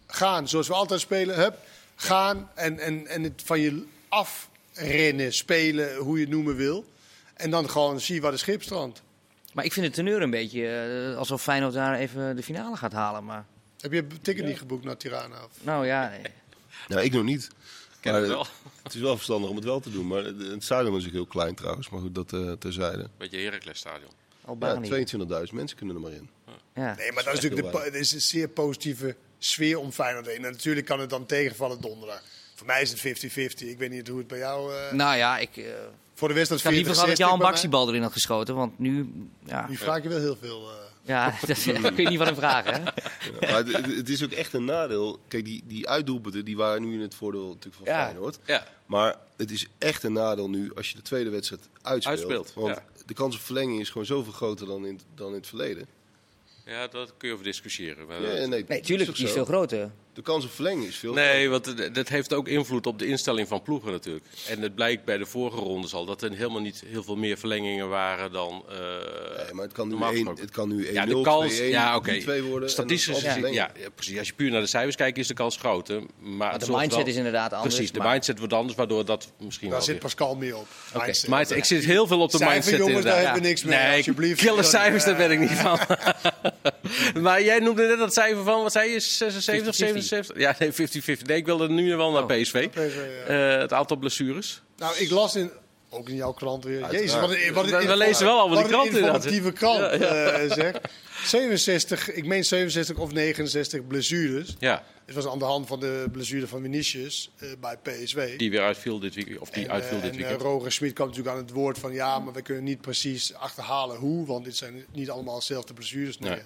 gaan. 0.06 0.48
Zoals 0.48 0.68
we 0.68 0.74
altijd 0.74 1.00
spelen, 1.00 1.36
hup, 1.36 1.58
gaan 1.94 2.50
en, 2.54 2.78
en, 2.78 3.06
en 3.06 3.22
het 3.22 3.42
van 3.44 3.60
je 3.60 3.84
afrennen, 4.74 5.32
spelen, 5.32 5.96
hoe 5.96 6.16
je 6.16 6.24
het 6.24 6.32
noemen 6.32 6.56
wil. 6.56 6.84
En 7.34 7.50
dan 7.50 7.70
gewoon 7.70 8.00
zie 8.00 8.20
waar 8.20 8.30
de 8.30 8.36
schip 8.36 8.62
strandt. 8.62 9.02
Maar 9.52 9.64
ik 9.64 9.72
vind 9.72 9.86
het 9.86 9.94
teneur 9.94 10.22
een 10.22 10.30
beetje 10.30 10.66
eh, 11.12 11.18
alsof 11.18 11.42
Feyenoord 11.42 11.72
daar 11.72 11.94
even 11.98 12.36
de 12.36 12.42
finale 12.42 12.76
gaat 12.76 12.92
halen. 12.92 13.24
Maar 13.24 13.46
Heb 13.80 13.92
je 13.92 13.98
een 13.98 14.20
ticket 14.22 14.44
niet 14.44 14.58
geboekt 14.58 14.84
naar 14.84 14.96
Tirana? 14.96 15.44
Of? 15.44 15.50
nou 15.62 15.86
ja, 15.86 16.12
Nou, 16.88 17.02
ik 17.02 17.12
nog 17.12 17.24
niet. 17.24 17.48
Ken 18.00 18.12
Maar, 18.12 18.20
het 18.20 18.30
wel. 18.30 18.46
Het 18.82 18.94
is 18.94 19.00
wel 19.00 19.14
verstandig 19.14 19.50
om 19.50 19.56
het 19.56 19.64
wel 19.64 19.80
te 19.80 19.90
doen. 19.90 20.06
Maar 20.06 20.24
het 20.24 20.64
stadion 20.64 20.96
is 20.96 21.06
ook 21.06 21.12
heel 21.12 21.26
klein 21.26 21.54
trouwens. 21.54 21.88
Maar 21.88 22.00
goed, 22.00 22.14
dat 22.14 22.32
eh, 22.32 22.52
terzijde. 22.52 23.08
Beetje 23.16 23.38
Heracles 23.38 23.78
stadion. 23.78 24.10
Ja, 24.60 25.44
22.000 25.46 25.52
mensen 25.52 25.76
kunnen 25.76 25.94
er 25.94 26.00
maar 26.00 26.12
in. 26.12 26.28
Ja. 26.74 26.94
Nee, 26.94 27.12
maar 27.12 27.24
dat 27.24 27.34
is 27.34 27.40
natuurlijk 27.40 27.72
de, 27.72 27.78
het 27.78 27.94
is 27.94 28.12
een 28.12 28.20
zeer 28.20 28.48
positieve 28.48 29.16
sfeer 29.38 29.78
om 29.78 29.92
Feyenoord 29.92 30.26
heen. 30.26 30.44
En 30.44 30.52
natuurlijk 30.52 30.86
kan 30.86 31.00
het 31.00 31.10
dan 31.10 31.26
tegenvallen 31.26 31.80
donderdag. 31.80 32.22
Voor 32.54 32.66
mij 32.66 32.82
is 32.82 32.90
het 33.02 33.24
50-50. 33.24 33.66
Ik 33.68 33.78
weet 33.78 33.90
niet 33.90 34.08
hoe 34.08 34.18
het 34.18 34.26
bij 34.26 34.38
jou... 34.38 34.74
eh, 34.74 34.92
Nou 34.92 35.16
ja, 35.16 35.38
ik, 35.38 35.56
eh, 35.56 35.64
voor 36.14 36.28
de 36.28 36.34
wedstrijd 36.34 36.60
ik 36.60 36.66
had 36.66 36.74
liever 36.74 36.94
40 36.94 36.94
gehad 36.94 37.08
dat 37.08 37.18
Jan 37.18 37.28
60 37.28 37.38
bij 37.38 37.46
Baks 37.48 37.60
die 37.60 37.70
bal 37.70 37.88
erin 37.88 38.02
had 38.02 38.12
geschoten. 38.12 38.54
Want 38.54 38.78
nu, 38.78 39.12
ja. 39.44 39.66
Nu 39.68 39.76
vraag 39.76 40.02
je 40.02 40.08
wel 40.08 40.18
heel 40.20 40.36
veel. 40.40 40.70
eh. 40.70 40.76
ja 41.02 41.34
dat 41.46 41.94
kun 41.94 42.02
je 42.02 42.08
niet 42.08 42.18
van 42.18 42.26
hem 42.26 42.36
vragen. 42.36 42.72
Hè? 42.74 42.80
Ja, 42.80 42.92
maar 43.52 43.64
het, 43.64 43.96
het 43.96 44.08
is 44.08 44.24
ook 44.24 44.30
echt 44.30 44.52
een 44.52 44.64
nadeel. 44.64 45.18
Kijk, 45.28 45.44
die, 45.44 45.62
die 45.66 45.88
uitdoelpunten 45.88 46.44
die 46.44 46.56
waren 46.56 46.82
nu 46.82 46.92
in 46.94 47.00
het 47.00 47.14
voordeel 47.14 47.46
natuurlijk 47.48 47.76
van 47.76 47.84
Ja. 47.94 48.04
Feyenoord. 48.04 48.38
Ja, 48.44 48.66
Maar 48.86 49.16
het 49.36 49.50
is 49.50 49.66
echt 49.78 50.02
een 50.02 50.12
nadeel 50.12 50.48
nu 50.50 50.74
als 50.74 50.88
je 50.90 50.96
de 50.96 51.02
tweede 51.02 51.30
wedstrijd 51.30 51.62
uitspeelt. 51.82 52.18
Uitspeelt, 52.20 52.52
want 52.54 52.74
ja. 52.76 52.82
de 53.06 53.14
kans 53.14 53.34
op 53.36 53.40
verlenging 53.42 53.80
is 53.80 53.88
gewoon 53.90 54.06
zoveel 54.06 54.32
groter 54.32 54.66
dan 54.66 54.86
in, 54.86 55.00
dan 55.14 55.28
in 55.28 55.34
het 55.34 55.46
verleden. 55.46 55.86
ja 56.64 56.86
daar 56.86 57.06
kun 57.16 57.28
je 57.28 57.34
over 57.34 57.46
discussiëren. 57.46 58.06
Maar 58.06 58.20
Ja, 58.22 58.28
dat- 58.28 58.36
nee, 58.38 58.46
Nee, 58.48 58.64
dat 58.66 58.84
tuurlijk, 58.84 59.10
ook 59.10 59.16
die 59.16 59.24
is 59.24 59.30
zo. 59.30 59.36
veel 59.36 59.44
groter. 59.54 59.90
De 60.14 60.22
kans 60.22 60.44
op 60.44 60.50
verlenging 60.52 60.86
is 60.86 60.96
veel 60.96 61.12
Nee, 61.12 61.48
want 61.50 61.94
dat 61.94 62.08
heeft 62.08 62.32
ook 62.34 62.48
invloed 62.48 62.86
op 62.86 62.98
de 62.98 63.06
instelling 63.06 63.48
van 63.48 63.62
ploegen 63.62 63.92
natuurlijk. 63.92 64.24
En 64.48 64.60
het 64.62 64.74
blijkt 64.74 65.04
bij 65.04 65.18
de 65.18 65.26
vorige 65.26 65.56
rondes 65.58 65.92
al 65.94 66.04
dat 66.04 66.22
er 66.22 66.30
helemaal 66.32 66.60
niet 66.60 66.82
heel 66.86 67.02
veel 67.02 67.16
meer 67.16 67.38
verlengingen 67.38 67.88
waren 67.88 68.32
dan... 68.32 68.64
eh. 68.68 68.76
Nee, 69.44 69.52
maar 69.52 69.64
het 69.64 69.72
kan 69.72 69.84
nu 69.84 69.90
normaal 69.90 70.08
1 70.08 70.16
gesproken. 70.16 70.42
het 70.44 70.52
kan 70.52 70.68
nu 70.68 70.86
1-0, 70.86 70.92
Ja, 70.92 71.06
de 71.06 71.20
kans, 71.20 71.60
2-1, 71.60 71.64
ja, 71.64 71.96
oké. 71.96 72.20
3-2 72.20 72.24
worden. 72.48 72.70
Statistisch 72.70 73.14
gezien, 73.14 73.30
verlenging. 73.30 73.56
ja, 73.60 73.70
ja, 73.80 73.88
precies. 73.94 74.18
Als 74.18 74.26
je 74.26 74.34
puur 74.34 74.50
naar 74.50 74.60
de 74.60 74.66
cijfers 74.66 74.96
kijkt, 74.96 75.18
is 75.18 75.26
de 75.26 75.34
kans 75.34 75.56
groter. 75.56 76.02
Maar, 76.20 76.58
de 76.58 76.66
mindset 76.70 76.92
wel- 76.94 77.06
is 77.06 77.16
inderdaad 77.16 77.52
anders. 77.52 77.74
Precies, 77.74 77.92
de 77.92 77.98
maar- 77.98 78.10
mindset 78.12 78.38
wordt 78.38 78.52
anders, 78.52 78.74
waardoor 78.76 79.04
dat 79.04 79.28
misschien 79.38 79.68
Daar 79.68 79.76
wel 79.76 79.86
zit 79.86 79.92
weer- 79.94 80.02
Pascal 80.02 80.34
mee 80.36 80.56
op. 80.56 80.66
Oké, 80.94 81.04
Mindset. 81.04 81.30
mindset. 81.30 81.56
Ik 81.56 81.64
zit 81.64 81.84
heel 81.84 82.06
veel 82.06 82.20
op 82.20 82.30
de 82.30 82.36
Cijfer, 82.36 82.54
mindset 82.56 82.76
jongens, 82.78 82.94
daar 82.94 83.02
inderdaad. 83.02 83.24
hebben 83.24 83.42
we 83.42 83.48
niks 83.48 83.64
mee, 83.64 83.78
Nee, 83.78 83.96
alsjeblieft. 83.96 84.40
kille 84.40 84.62
cijfers, 84.62 85.04
daar 85.04 85.16
ben 85.16 85.30
ik 85.30 85.38
niet 85.38 85.50
van. 85.66 85.78
maar 87.22 87.42
jij 87.42 87.58
noemde 87.58 87.86
net 87.86 87.98
dat 87.98 88.12
cijfer 88.12 88.44
van, 88.44 88.62
wat 88.62 88.72
zei 88.72 88.90
je, 88.90 89.00
76, 89.00 89.74
50-50. 89.76 90.03
77? 90.04 90.38
Ja, 90.38 90.56
nee, 90.58 91.18
50-50. 91.18 91.22
Nee, 91.26 91.36
ik 91.36 91.46
wilde 91.46 91.68
nu 91.68 91.96
wel 91.96 92.10
naar 92.12 92.22
Oh. 92.22 92.28
PSV. 92.28 92.68
PSV, 92.68 92.96
ja. 93.28 93.52
Eh, 93.54 93.60
het 93.60 93.72
aantal 93.72 93.96
blessures. 93.96 94.62
Nou, 94.76 94.96
ik 94.98 95.10
las 95.10 95.34
in... 95.36 95.50
Ook 95.90 96.08
in 96.08 96.14
jouw 96.14 96.32
krant 96.32 96.64
weer. 96.64 96.82
Uiteraard. 96.84 97.04
Jezus, 97.04 97.20
wat 97.20 97.30
een, 97.30 97.52
wat 97.72 97.82
een 97.82 97.86
We- 97.88 97.96
lezen 97.96 98.24
wel 98.26 98.38
allemaal 98.38 98.62
die 98.62 98.72
wat 98.76 98.84
een 98.84 98.90
krant 98.90 98.96
inderdaad, 98.96 99.24
informatieve 99.24 99.52
krant, 99.52 100.02
eh, 100.50 100.52
zeg. 100.56 100.80
67, 101.24 102.12
ik 102.12 102.24
meen 102.26 102.44
67 102.44 102.96
of 102.96 103.12
69 103.12 103.86
blessures. 103.86 104.54
Ja, 104.58 104.84
Het 105.06 105.14
was 105.14 105.26
aan 105.26 105.38
de 105.38 105.44
hand 105.44 105.66
van 105.66 105.80
de 105.80 106.06
blessure 106.12 106.46
van 106.46 106.62
Vinicius 106.62 107.30
eh, 107.38 107.48
bij 107.60 107.76
PSV. 107.82 108.36
die 108.36 108.50
weer 108.50 108.60
uitviel 108.62 108.98
dit 108.98 109.14
weekend. 109.14 109.38
Of 109.38 109.50
die 109.50 109.64
En, 109.64 109.70
uitviel 109.70 110.00
dit 110.00 110.10
en, 110.10 110.16
weekend. 110.16 110.40
eh, 110.40 110.46
Roger 110.46 110.72
Smit 110.72 110.92
kwam 110.92 111.06
natuurlijk 111.08 111.36
aan 111.36 111.42
het 111.42 111.50
woord 111.52 111.78
van 111.78 111.92
ja, 111.92 112.18
maar 112.18 112.32
we 112.32 112.42
kunnen 112.42 112.64
niet 112.64 112.80
precies 112.80 113.34
achterhalen 113.34 113.96
hoe, 113.96 114.26
want 114.26 114.44
dit 114.44 114.56
zijn 114.56 114.84
niet 114.92 115.10
allemaal 115.10 115.38
dezelfde 115.38 115.74
blessures. 115.74 116.18
Nee, 116.18 116.30
Nee. 116.30 116.40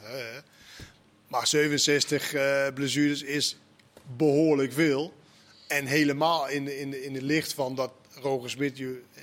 Maar 1.28 1.46
67 1.46 2.32
eh 2.34 2.66
blessures 2.74 3.22
is 3.22 3.56
behoorlijk 4.16 4.72
veel. 4.72 5.12
En 5.68 5.86
helemaal 5.86 6.48
in, 6.48 6.78
in, 6.80 7.04
in 7.04 7.14
het 7.14 7.22
licht 7.22 7.52
van 7.52 7.74
dat 7.74 7.90
Roger 8.22 8.50
Smit 8.50 8.78
je 8.78 9.02
eh, 9.14 9.22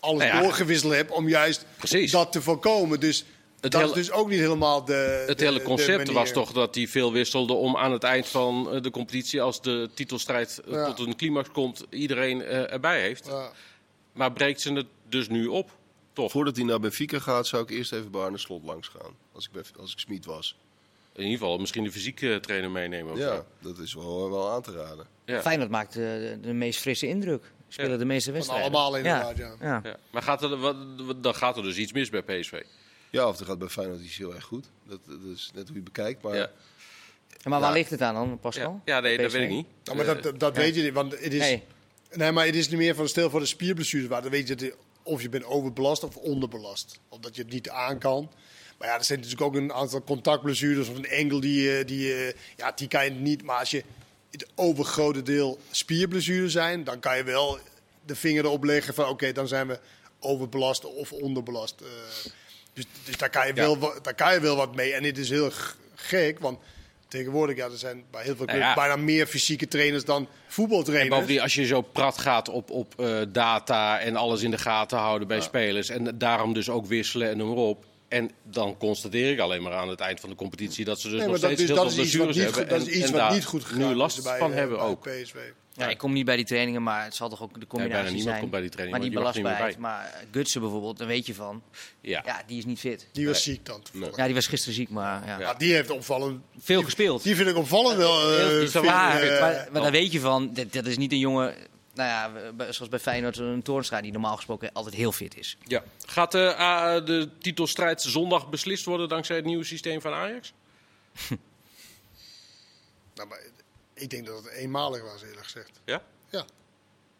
alles 0.00 0.18
Nou 0.24 0.36
ja. 0.36 0.42
doorgewisseld 0.42 0.92
hebt 0.92 1.10
om 1.10 1.28
juist 1.28 1.64
Precies. 1.76 2.10
dat 2.10 2.32
te 2.32 2.42
voorkomen. 2.42 3.00
Dus 3.00 3.24
Het 3.60 3.72
dat 3.72 3.80
hele- 3.80 3.92
is 4.00 4.06
dus 4.06 4.10
ook 4.10 4.28
niet 4.28 4.38
helemaal 4.40 4.84
de. 4.84 5.24
Het 5.28 5.38
de- 5.38 5.44
hele 5.44 5.62
concept 5.62 6.10
was 6.10 6.30
toch 6.32 6.52
dat 6.52 6.74
hij 6.74 6.86
veel 6.88 7.12
wisselde 7.12 7.52
om 7.52 7.76
aan 7.76 7.92
het 7.92 8.02
eind 8.04 8.26
van 8.28 8.72
eh, 8.74 8.82
de 8.82 8.90
competitie, 8.90 9.42
als 9.42 9.62
de 9.62 9.90
titelstrijd 9.94 10.60
Ja. 10.68 10.92
tot 10.92 11.06
een 11.06 11.16
climax 11.16 11.50
komt, 11.50 11.84
iedereen 11.90 12.42
eh, 12.42 12.72
erbij 12.72 13.00
heeft. 13.00 13.26
Ja. 13.26 13.52
Maar 14.12 14.32
breekt 14.32 14.60
ze 14.60 14.72
het 14.72 14.86
dus 15.08 15.28
nu 15.28 15.46
op? 15.46 15.70
Toch? 16.12 16.30
Voordat 16.30 16.56
hij 16.56 16.64
naar 16.64 16.80
Benfica 16.80 17.18
gaat, 17.18 17.46
zou 17.46 17.62
ik 17.62 17.70
eerst 17.70 17.92
even 17.92 18.10
bij 18.10 18.20
Arne 18.20 18.38
Slot 18.38 18.64
langs 18.64 18.88
gaan. 18.88 19.16
Als 19.32 19.48
ik, 19.52 19.70
als 19.78 19.92
ik 19.92 19.98
Smit 19.98 20.24
was. 20.24 20.56
In 21.14 21.22
ieder 21.22 21.38
geval 21.38 21.58
misschien 21.58 21.84
de 21.84 21.92
fysieke 21.92 22.38
trainer 22.40 22.70
meenemen. 22.70 23.12
Of 23.12 23.18
Ja, 23.18 23.34
zo. 23.34 23.44
dat 23.60 23.78
is 23.78 23.94
wel, 23.94 24.30
wel 24.30 24.50
aan 24.50 24.62
te 24.62 24.72
raden. 24.72 25.06
Ja. 25.24 25.40
Feyenoord 25.40 25.70
maakt 25.70 25.90
eh, 25.96 26.02
de, 26.02 26.38
de 26.40 26.52
meest 26.52 26.80
frisse 26.80 27.08
indruk. 27.08 27.42
Spelen 27.68 27.90
Ja. 27.90 27.96
de 27.96 28.04
meeste 28.04 28.24
Van 28.24 28.32
wedstrijden. 28.34 28.64
allemaal 28.70 28.96
inderdaad, 28.96 29.36
ja. 29.36 29.54
ja. 29.60 29.80
Ja. 29.84 29.96
Maar 30.10 30.22
gaat 30.22 30.42
er, 30.42 30.56
wat, 30.56 30.76
wat- 30.96 31.22
dan 31.22 31.34
gaat 31.34 31.56
er 31.56 31.62
dus 31.62 31.76
iets 31.76 31.92
mis 31.92 32.10
bij 32.10 32.22
PSV. 32.22 32.62
Ja, 33.10 33.28
of 33.28 33.40
er 33.40 33.46
gaat 33.46 33.58
bij 33.58 33.68
Feyenoord 33.68 34.00
iets 34.00 34.16
heel 34.16 34.34
erg 34.34 34.44
goed. 34.44 34.66
Dat, 34.88 34.98
dat 35.06 35.18
is 35.34 35.50
net 35.54 35.62
hoe 35.68 35.76
je 35.76 35.82
het 35.82 35.92
bekijkt. 35.92 36.22
Maar 36.22 36.34
Ja. 36.36 36.50
Maar 37.44 37.60
waar 37.60 37.68
Ja. 37.70 37.74
ligt 37.76 37.90
het 37.90 38.00
aan 38.02 38.14
dan, 38.14 38.38
Pascal? 38.40 38.80
Ja, 38.84 38.94
ja 38.94 39.00
nee, 39.00 39.16
dat 39.18 39.32
weet 39.32 39.42
ik 39.42 39.48
niet. 39.48 39.66
Nou, 39.84 39.96
maar 39.96 40.06
dat, 40.06 40.22
dat, 40.22 40.40
dat 40.40 40.56
weet 40.56 40.74
je 40.74 40.82
niet, 40.82 40.92
want 40.92 41.12
het 41.12 41.32
is... 41.32 41.38
Nee. 41.40 41.62
Nee, 42.12 42.32
maar 42.32 42.46
het 42.46 42.54
is 42.54 42.68
niet 42.68 42.78
meer 42.78 42.94
van 42.94 43.08
stel 43.08 43.30
voor 43.30 43.40
de 43.40 43.46
spierblessures 43.46 44.08
waar. 44.08 44.22
Dan 44.22 44.30
weet 44.30 44.48
je 44.48 44.54
dat 44.54 44.66
je- 44.66 44.74
of 45.02 45.22
je 45.22 45.28
bent 45.28 45.44
overbelast 45.44 46.04
of 46.04 46.16
onderbelast. 46.16 46.98
Of 47.08 47.18
dat 47.18 47.36
je 47.36 47.42
het 47.42 47.52
niet 47.52 47.68
aan 47.70 47.98
kan. 47.98 48.30
Maar 48.82 48.90
ja, 48.90 48.96
er 48.96 49.04
zijn 49.04 49.18
natuurlijk 49.20 49.46
ook 49.46 49.54
een 49.54 49.72
aantal 49.72 50.02
contactblessures 50.02 50.88
of 50.88 50.96
een 50.96 51.08
enkel 51.08 51.40
die, 51.40 51.78
eh, 51.78 51.86
die 51.86 52.14
eh, 52.14 52.34
ja, 52.56 52.72
die 52.74 52.88
kan 52.88 53.04
je 53.04 53.10
niet. 53.10 53.42
Maar 53.42 53.58
als 53.58 53.70
je 53.70 53.84
het 54.30 54.46
overgrote 54.54 55.22
deel 55.22 55.58
spierblessures 55.70 56.52
zijn, 56.52 56.84
dan 56.84 57.00
kan 57.00 57.16
je 57.16 57.24
wel 57.24 57.58
de 58.06 58.14
vinger 58.14 58.44
erop 58.44 58.64
leggen 58.64 58.94
van 58.94 59.08
oké, 59.08 59.32
dan 59.32 59.48
zijn 59.48 59.66
we 59.66 59.78
overbelast 60.20 60.84
of 60.84 61.12
onderbelast. 61.12 61.80
Eh, 61.80 61.86
dus, 62.72 62.84
dus 63.04 63.16
daar, 63.16 63.30
kan 63.30 63.46
je 63.46 63.52
wel, 63.52 63.78
daar 64.02 64.14
kan 64.14 64.32
je 64.32 64.40
wel 64.40 64.56
wat 64.56 64.74
mee. 64.74 64.92
En 64.92 65.02
dit 65.02 65.18
is 65.18 65.30
heel 65.30 65.50
gek, 65.94 66.38
want 66.38 66.58
tegenwoordig 67.08 67.56
ja, 67.56 67.64
er 67.64 67.78
zijn 67.78 68.04
bij 68.10 68.22
heel 68.22 68.36
veel 68.36 68.46
Nou 68.46 68.58
ja. 68.58 68.74
bijna 68.74 68.96
meer 68.96 69.26
fysieke 69.26 69.68
trainers 69.68 70.04
dan 70.04 70.22
En 70.22 70.28
voetbaltrainers. 70.46 71.14
bovendien, 71.14 71.40
als 71.40 71.54
je 71.54 71.66
zo 71.66 71.80
prat 71.80 72.18
gaat 72.18 72.48
op, 72.48 72.70
op 72.70 72.94
data 73.28 74.00
en 74.00 74.16
alles 74.16 74.42
in 74.42 74.50
de 74.50 74.58
gaten 74.58 74.98
houden 74.98 75.28
bij 75.28 75.40
spelers. 75.40 75.88
En 75.88 76.18
daarom 76.18 76.52
dus 76.52 76.70
ook 76.70 76.86
wisselen 76.86 77.30
en 77.30 77.36
noem 77.36 77.48
maar 77.48 77.64
op. 77.64 77.90
En 78.12 78.30
dan 78.42 78.76
constateer 78.76 79.32
ik 79.32 79.38
alleen 79.38 79.62
maar 79.62 79.72
aan 79.72 79.88
het 79.88 80.00
eind 80.00 80.20
van 80.20 80.28
de 80.30 80.34
competitie 80.36 80.84
dat 80.84 81.00
ze 81.00 81.08
dus 81.08 81.18
Nee, 81.18 81.26
nog 81.28 81.36
steeds 81.36 81.60
is, 81.62 81.68
heel 81.68 81.76
veel 81.76 81.86
is 81.86 81.90
iets 81.92 81.96
wat 82.16 82.26
blessures 82.26 82.36
niet 82.36 82.44
hebben. 82.44 82.60
goed, 82.62 82.70
dat 82.70 82.80
is 82.86 82.94
en, 82.94 82.98
iets 83.00 83.10
wat 83.10 83.32
niet 83.32 83.44
goed 83.44 83.64
gegaan 83.64 83.78
nu 83.78 83.90
is 83.90 83.96
last 83.96 84.22
bij, 84.22 84.38
van 84.38 84.50
eh, 84.50 84.56
hebben 84.56 84.78
bij 84.78 84.86
ook. 84.86 85.02
PSV. 85.02 85.34
Ja, 85.74 85.88
ik 85.88 85.98
kom 85.98 86.12
niet 86.12 86.24
bij 86.24 86.36
die 86.36 86.44
trainingen, 86.44 86.82
maar 86.82 87.04
het 87.04 87.14
zal 87.14 87.28
toch 87.28 87.42
ook 87.42 87.54
de 87.54 87.60
Ja, 87.60 87.66
combinatie 87.66 87.94
bijna 88.02 88.08
niemand 88.16 88.28
zijn. 88.28 88.38
komt 88.40 88.50
bij 88.50 88.60
die 88.60 88.70
training. 88.70 88.98
maar 88.98 89.08
die 89.08 89.18
belastbaarheid. 89.18 89.78
Maar 89.78 90.24
Gutsen 90.30 90.60
bijvoorbeeld, 90.60 90.98
daar 90.98 91.06
weet 91.06 91.26
je 91.26 91.34
van. 91.34 91.62
Ja. 92.00 92.22
Ja, 92.26 92.42
die 92.46 92.58
is 92.58 92.64
niet 92.64 92.78
fit. 92.78 93.08
Die 93.12 93.26
was 93.26 93.42
ziek 93.42 93.66
dan. 93.66 93.82
Ja, 94.16 94.24
die 94.24 94.34
was 94.34 94.46
gisteren 94.46 94.74
ziek, 94.74 94.88
maar 94.90 95.22
ja. 95.26 95.32
Ja. 95.32 95.40
Ja, 95.40 95.54
die 95.54 95.72
heeft 95.74 95.90
opvallend. 95.90 96.42
veel 96.58 96.82
gespeeld. 96.82 97.22
Die 97.22 97.36
vind 97.36 97.48
ik 97.48 97.56
opvallend 97.56 97.96
wel. 97.96 98.32
eh, 98.38 98.74
eh, 98.74 98.84
maar, 98.84 99.68
maar 99.72 99.82
daar 99.82 99.90
weet 99.90 100.12
je 100.12 100.20
van, 100.20 100.50
dat, 100.54 100.72
dat 100.72 100.86
is 100.86 100.96
niet 100.96 101.12
een 101.12 101.18
jongen, 101.18 101.54
nou 101.94 102.08
ja, 102.08 102.72
zoals 102.72 102.90
bij 102.90 102.98
Feyenoord, 102.98 103.36
een 103.36 103.62
Toornstra 103.62 104.00
die 104.00 104.12
normaal 104.12 104.36
gesproken 104.36 104.72
altijd 104.72 104.94
heel 104.94 105.12
fit 105.12 105.36
is. 105.36 105.56
Ja. 105.64 105.84
Gaat 106.06 106.32
de, 106.32 107.02
de 107.04 107.28
titelstrijd 107.38 108.02
zondag 108.02 108.48
beslist 108.48 108.84
worden 108.84 109.08
dankzij 109.08 109.36
het 109.36 109.44
nieuwe 109.44 109.64
systeem 109.64 110.00
van 110.00 110.12
Ajax? 110.12 110.52
nou, 113.14 113.28
maar 113.28 113.40
ik 113.94 114.10
denk 114.10 114.26
dat 114.26 114.44
het 114.44 114.52
eenmalig 114.52 115.02
was, 115.02 115.22
eerlijk 115.22 115.44
gezegd. 115.44 115.80
Ja? 115.84 116.02
Ja, 116.30 116.44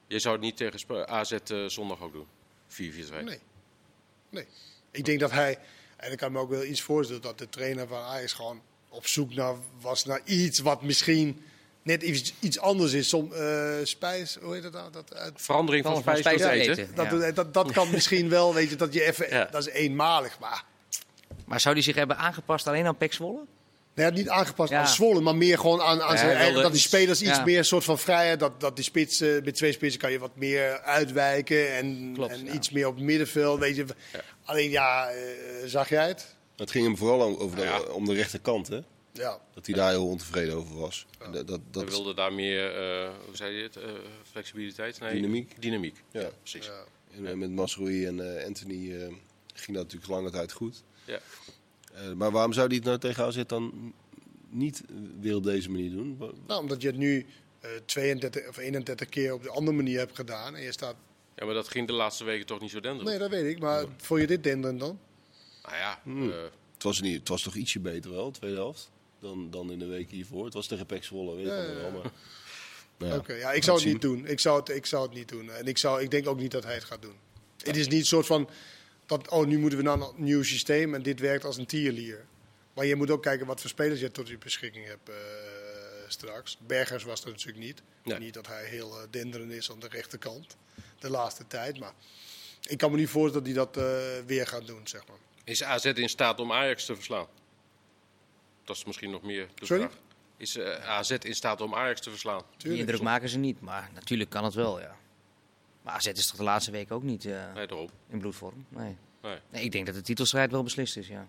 Je 0.06 0.18
zou 0.18 0.34
het 0.34 0.44
niet 0.44 0.56
tegen 0.56 1.08
AZ 1.08 1.32
eh, 1.32 1.66
zondag 1.66 2.00
ook 2.00 2.12
doen? 2.12 2.26
4-4-2. 2.68 2.74
nee. 3.24 3.40
Nee. 4.30 4.46
Ik 4.90 5.04
denk 5.04 5.20
dat 5.20 5.30
hij, 5.30 5.58
en 5.96 6.12
ik 6.12 6.18
kan 6.18 6.32
me 6.32 6.38
ook 6.38 6.50
wel 6.50 6.64
iets 6.64 6.80
voorstellen, 6.82 7.22
dat 7.22 7.38
de 7.38 7.48
trainer 7.48 7.88
van 7.88 8.02
Ajax 8.02 8.32
gewoon 8.32 8.62
op 8.88 9.06
zoek 9.06 9.34
naar, 9.34 9.54
was 9.80 10.04
naar 10.04 10.20
iets 10.24 10.58
wat 10.58 10.82
misschien 10.82 11.44
net 11.82 12.02
iets, 12.02 12.34
iets 12.40 12.58
anders 12.58 12.92
is. 12.92 13.08
Som, 13.08 13.32
eh, 13.32 13.70
spijs, 13.82 14.38
hoe 14.42 14.54
heet 14.54 14.62
dat 14.62 14.72
nou? 14.72 14.90
Dat, 14.92 15.14
uit, 15.14 15.32
Verandering 15.36 15.84
van 15.84 15.96
spijs 15.96 16.16
tot 16.22 16.24
spijs 16.26 16.40
tot 16.42 16.50
eten. 16.50 16.72
eten. 16.84 16.94
dat, 16.94 17.20
Ja. 17.22 17.30
dat, 17.32 17.54
dat 17.54 17.72
kan 17.72 17.90
misschien 17.96 18.28
wel, 18.28 18.54
weet 18.54 18.70
je, 18.70 18.76
dat 18.76 18.92
je 18.94 19.04
even, 19.04 19.26
Ja. 19.30 19.48
dat 19.50 19.66
is 19.66 19.72
eenmalig. 19.72 20.38
Maar 20.40 20.64
Maar 21.46 21.60
zou 21.60 21.74
die 21.74 21.84
zich 21.84 21.94
hebben 21.94 22.16
aangepast 22.16 22.66
alleen 22.66 22.86
aan 22.86 22.96
Pek 22.96 23.12
Zwolle? 23.12 23.40
Nee, 23.94 24.10
niet 24.10 24.28
aangepast 24.28 24.70
Ja. 24.70 24.80
aan 24.80 24.88
Zwolle, 24.88 25.20
maar 25.20 25.36
meer 25.36 25.58
gewoon 25.58 25.80
aan, 25.80 26.02
aan 26.02 26.12
Ja, 26.14 26.18
zijn 26.20 26.36
eigen, 26.36 26.62
dat 26.62 26.72
die 26.72 26.80
spelers 26.80 27.22
iets 27.22 27.36
ja. 27.36 27.44
meer 27.44 27.64
soort 27.64 27.84
van 27.84 27.98
vrijheid, 27.98 28.40
dat, 28.40 28.60
dat 28.60 28.76
die 28.76 28.84
spits, 28.84 29.20
eh, 29.20 29.42
met 29.44 29.54
twee 29.54 29.72
spitsen 29.72 30.00
kan 30.00 30.12
je 30.12 30.18
wat 30.18 30.36
meer 30.36 30.80
uitwijken 30.80 31.74
en, 31.76 32.10
Klopt, 32.14 32.32
en 32.32 32.44
ja. 32.44 32.52
iets 32.52 32.70
meer 32.70 32.86
op 32.86 32.94
het 32.94 33.04
middenveld. 33.04 33.58
Weet 33.58 33.76
je. 33.76 33.84
Alleen 34.44 34.70
ja, 34.70 35.08
eh, 35.08 35.16
zag 35.66 35.88
jij 35.88 36.08
het? 36.08 36.34
Het 36.56 36.70
ging 36.70 36.84
hem 36.84 36.96
vooral 36.96 37.38
over 37.40 37.56
de, 37.56 37.62
Ja. 37.62 37.80
om 37.80 38.04
de 38.04 38.14
rechterkant, 38.14 38.68
hè? 38.68 38.80
Ja. 39.12 39.40
Dat 39.54 39.66
hij 39.66 39.74
daar 39.74 39.90
heel 39.90 40.06
ontevreden 40.06 40.54
over 40.54 40.76
was. 40.78 41.06
En 41.18 41.32
Dat, 41.32 41.46
dat, 41.48 41.58
We 41.58 41.70
dat, 41.70 41.88
wilden 41.88 42.16
daar 42.16 42.32
meer, 42.32 42.74
eh, 42.76 43.10
hoe 43.26 43.36
zei 43.36 43.54
je 43.56 43.62
het, 43.62 43.76
Eh, 43.76 43.90
flexibiliteit? 44.30 45.00
Nee, 45.00 45.12
Dynamiek. 45.14 45.62
Dynamiek, 45.62 46.02
ja, 46.10 46.20
Ja. 46.20 46.30
precies. 46.40 46.66
Ja. 46.66 46.84
en, 47.16 47.26
eh, 47.26 47.34
met 47.34 47.50
Masroei 47.50 48.06
en 48.06 48.38
eh, 48.38 48.46
Anthony 48.46 48.92
eh, 48.92 48.98
ging 49.54 49.76
dat 49.76 49.84
natuurlijk 49.84 50.10
lange 50.12 50.30
tijd 50.30 50.52
goed. 50.52 50.82
Ja. 51.04 51.18
Eh, 51.94 52.12
maar 52.12 52.30
waarom 52.30 52.52
zou 52.52 52.66
hij 52.66 52.76
het 52.76 52.84
nou 52.84 52.98
tegen 52.98 53.24
AZ 53.24 53.42
dan 53.46 53.92
niet 54.48 54.82
weer 55.20 55.34
op 55.36 55.44
deze 55.44 55.70
manier 55.70 55.90
doen? 55.90 56.18
Nou, 56.46 56.60
omdat 56.60 56.80
je 56.82 56.86
het 56.88 56.96
nu 56.96 57.26
eh 57.60 57.70
32 57.84 58.48
of 58.48 58.56
31 58.56 59.08
keer 59.08 59.32
op 59.34 59.42
de 59.42 59.50
andere 59.50 59.76
manier 59.76 59.98
hebt 59.98 60.16
gedaan 60.16 60.54
en 60.56 60.62
je 60.62 60.72
staat. 60.72 60.94
Ja, 61.36 61.44
maar 61.44 61.54
dat 61.54 61.68
ging 61.68 61.86
de 61.86 61.92
laatste 61.92 62.24
weken 62.24 62.46
toch 62.46 62.60
niet 62.60 62.70
zo 62.70 62.80
denderend? 62.80 63.08
Nee, 63.10 63.18
dat 63.18 63.30
weet 63.30 63.54
ik, 63.54 63.58
maar 63.62 63.84
vond 63.96 64.20
je 64.20 64.26
dit 64.26 64.44
denderend 64.44 64.80
dan? 64.80 64.98
Nou 65.62 65.76
ja, 65.76 66.00
Hmm. 66.02 66.30
eh, 66.30 66.36
Het, 66.72 66.82
was 66.82 67.00
niet, 67.00 67.18
het 67.18 67.28
was 67.28 67.42
toch 67.42 67.54
ietsje 67.54 67.80
beter 67.80 68.10
wel, 68.10 68.32
de 68.32 68.38
tweede 68.38 68.56
helft, 68.56 68.90
dan, 69.22 69.50
dan 69.50 69.72
in 69.72 69.78
de 69.78 69.86
week 69.86 70.10
hiervoor. 70.10 70.44
Het 70.44 70.54
was 70.54 70.66
tegen 70.66 70.86
Pek 70.86 71.04
Zwolle, 71.04 71.34
weet 71.34 71.46
ik 71.46 71.52
Ja, 71.52 71.58
allemaal 71.58 71.76
ja, 71.76 71.92
wel. 71.92 72.02
Maar, 72.02 72.12
nou 72.98 73.12
ja, 73.12 73.18
Oké, 73.18 73.32
ja, 73.32 73.52
ik 73.52 73.62
zou 73.62 73.76
het 73.76 73.84
zien. 73.84 73.92
niet 73.92 74.02
doen. 74.02 74.26
Ik 74.26 74.40
zou 74.40 74.60
het, 74.60 74.68
ik 74.68 74.86
zou 74.86 75.02
het 75.02 75.14
niet 75.14 75.28
doen. 75.28 75.50
En 75.50 75.66
ik, 75.66 75.78
zou, 75.78 76.02
ik 76.02 76.10
denk 76.10 76.26
ook 76.26 76.38
niet 76.38 76.50
dat 76.50 76.64
hij 76.64 76.74
het 76.74 76.84
gaat 76.84 77.02
doen. 77.02 77.16
Het 77.62 77.76
is 77.76 77.88
niet 77.88 78.00
een 78.00 78.06
soort 78.06 78.26
van, 78.26 78.48
dat, 79.06 79.28
oh, 79.28 79.46
nu 79.46 79.58
moeten 79.58 79.78
we 79.78 79.84
naar 79.84 80.00
een 80.00 80.12
nieuw 80.16 80.42
systeem 80.42 80.94
en 80.94 81.02
dit 81.02 81.20
werkt 81.20 81.44
als 81.44 81.56
een 81.56 81.66
tierlier. 81.66 82.24
Maar 82.74 82.86
je 82.86 82.96
moet 82.96 83.10
ook 83.10 83.22
kijken 83.22 83.46
wat 83.46 83.60
voor 83.60 83.70
spelers 83.70 84.00
je 84.00 84.10
tot 84.10 84.28
je 84.28 84.38
beschikking 84.38 84.86
hebt 84.86 85.08
eh, 85.08 85.16
straks. 86.08 86.58
Bergers 86.66 87.04
was 87.04 87.24
er 87.24 87.30
natuurlijk 87.30 87.64
niet. 87.64 87.82
Nee. 88.04 88.18
Niet 88.18 88.34
dat 88.34 88.46
hij 88.46 88.64
heel 88.64 88.90
eh, 88.90 89.06
denderend 89.10 89.52
is 89.52 89.70
aan 89.70 89.80
de 89.80 89.88
rechterkant 89.88 90.56
de 90.98 91.10
laatste 91.10 91.46
tijd. 91.46 91.78
Maar 91.78 91.92
ik 92.68 92.78
kan 92.78 92.90
me 92.90 92.96
niet 92.96 93.08
voorstellen 93.08 93.54
dat 93.54 93.54
hij 93.54 93.64
dat 93.64 93.76
eh, 93.76 94.26
weer 94.26 94.46
gaat 94.46 94.66
doen, 94.66 94.80
zeg 94.84 95.06
maar. 95.06 95.16
is 95.44 95.62
AZ 95.62 95.84
in 95.84 96.08
staat 96.08 96.40
om 96.40 96.52
Ajax 96.52 96.84
te 96.84 96.94
verslaan? 96.94 97.26
Dat 98.64 98.76
is 98.76 98.84
misschien 98.84 99.10
nog 99.10 99.22
meer 99.22 99.48
de 99.54 99.66
Sorry? 99.66 99.82
vraag. 99.82 99.98
Is 100.36 100.56
eh, 100.56 100.88
AZ 100.88 101.10
in 101.10 101.34
staat 101.34 101.60
om 101.60 101.74
Ajax 101.74 102.00
te 102.00 102.10
verslaan? 102.10 102.42
Die 102.56 102.78
indruk 102.78 103.00
maken 103.02 103.28
ze 103.28 103.38
niet, 103.38 103.60
maar 103.60 103.90
natuurlijk 103.94 104.30
kan 104.30 104.44
het 104.44 104.54
wel, 104.54 104.80
ja. 104.80 104.96
Maar 105.82 105.94
AZ 105.94 106.06
is 106.06 106.26
toch 106.26 106.36
de 106.36 106.42
laatste 106.42 106.70
week 106.70 106.92
ook 106.92 107.02
niet 107.02 107.24
eh, 107.24 107.52
Nee, 107.54 107.66
daarom. 107.66 107.90
in 108.08 108.18
bloedvorm? 108.18 108.66
Nee. 108.68 108.96
Nee. 109.22 109.38
nee. 109.50 109.64
Ik 109.64 109.72
denk 109.72 109.86
dat 109.86 109.94
de 109.94 110.00
titelstrijd 110.02 110.50
wel 110.50 110.62
beslist 110.62 110.96
is, 110.96 111.08
ja. 111.08 111.28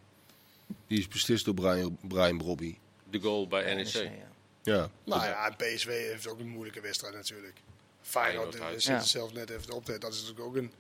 Die 0.88 1.00
is 1.00 1.08
beslist 1.08 1.46
door 1.46 1.54
Brian, 1.54 1.98
Brian 2.02 2.38
Brobby. 2.38 2.78
De 3.10 3.20
goal 3.20 3.48
bij 3.48 3.74
NEC. 3.76 3.94
NEC, 3.94 3.94
ja. 4.04 4.32
Ja, 4.74 4.90
Nou 5.04 5.24
ja, 5.24 5.48
en 5.48 5.56
PSV 5.56 5.86
heeft 5.88 6.28
ook 6.28 6.40
een 6.40 6.48
moeilijke 6.50 6.82
wedstrijd 6.82 7.14
natuurlijk. 7.14 7.58
Feyenoord 8.02 8.56
Feyenoord 8.56 8.74
eh, 8.76 8.80
zit 8.82 8.96
Ja. 8.96 9.00
zelf 9.02 9.34
net 9.34 9.50
even 9.50 9.74
op. 9.74 9.86
Dat 9.86 10.14
is 10.14 10.20
natuurlijk 10.22 10.40
ook 10.48 10.56
een 10.56 10.72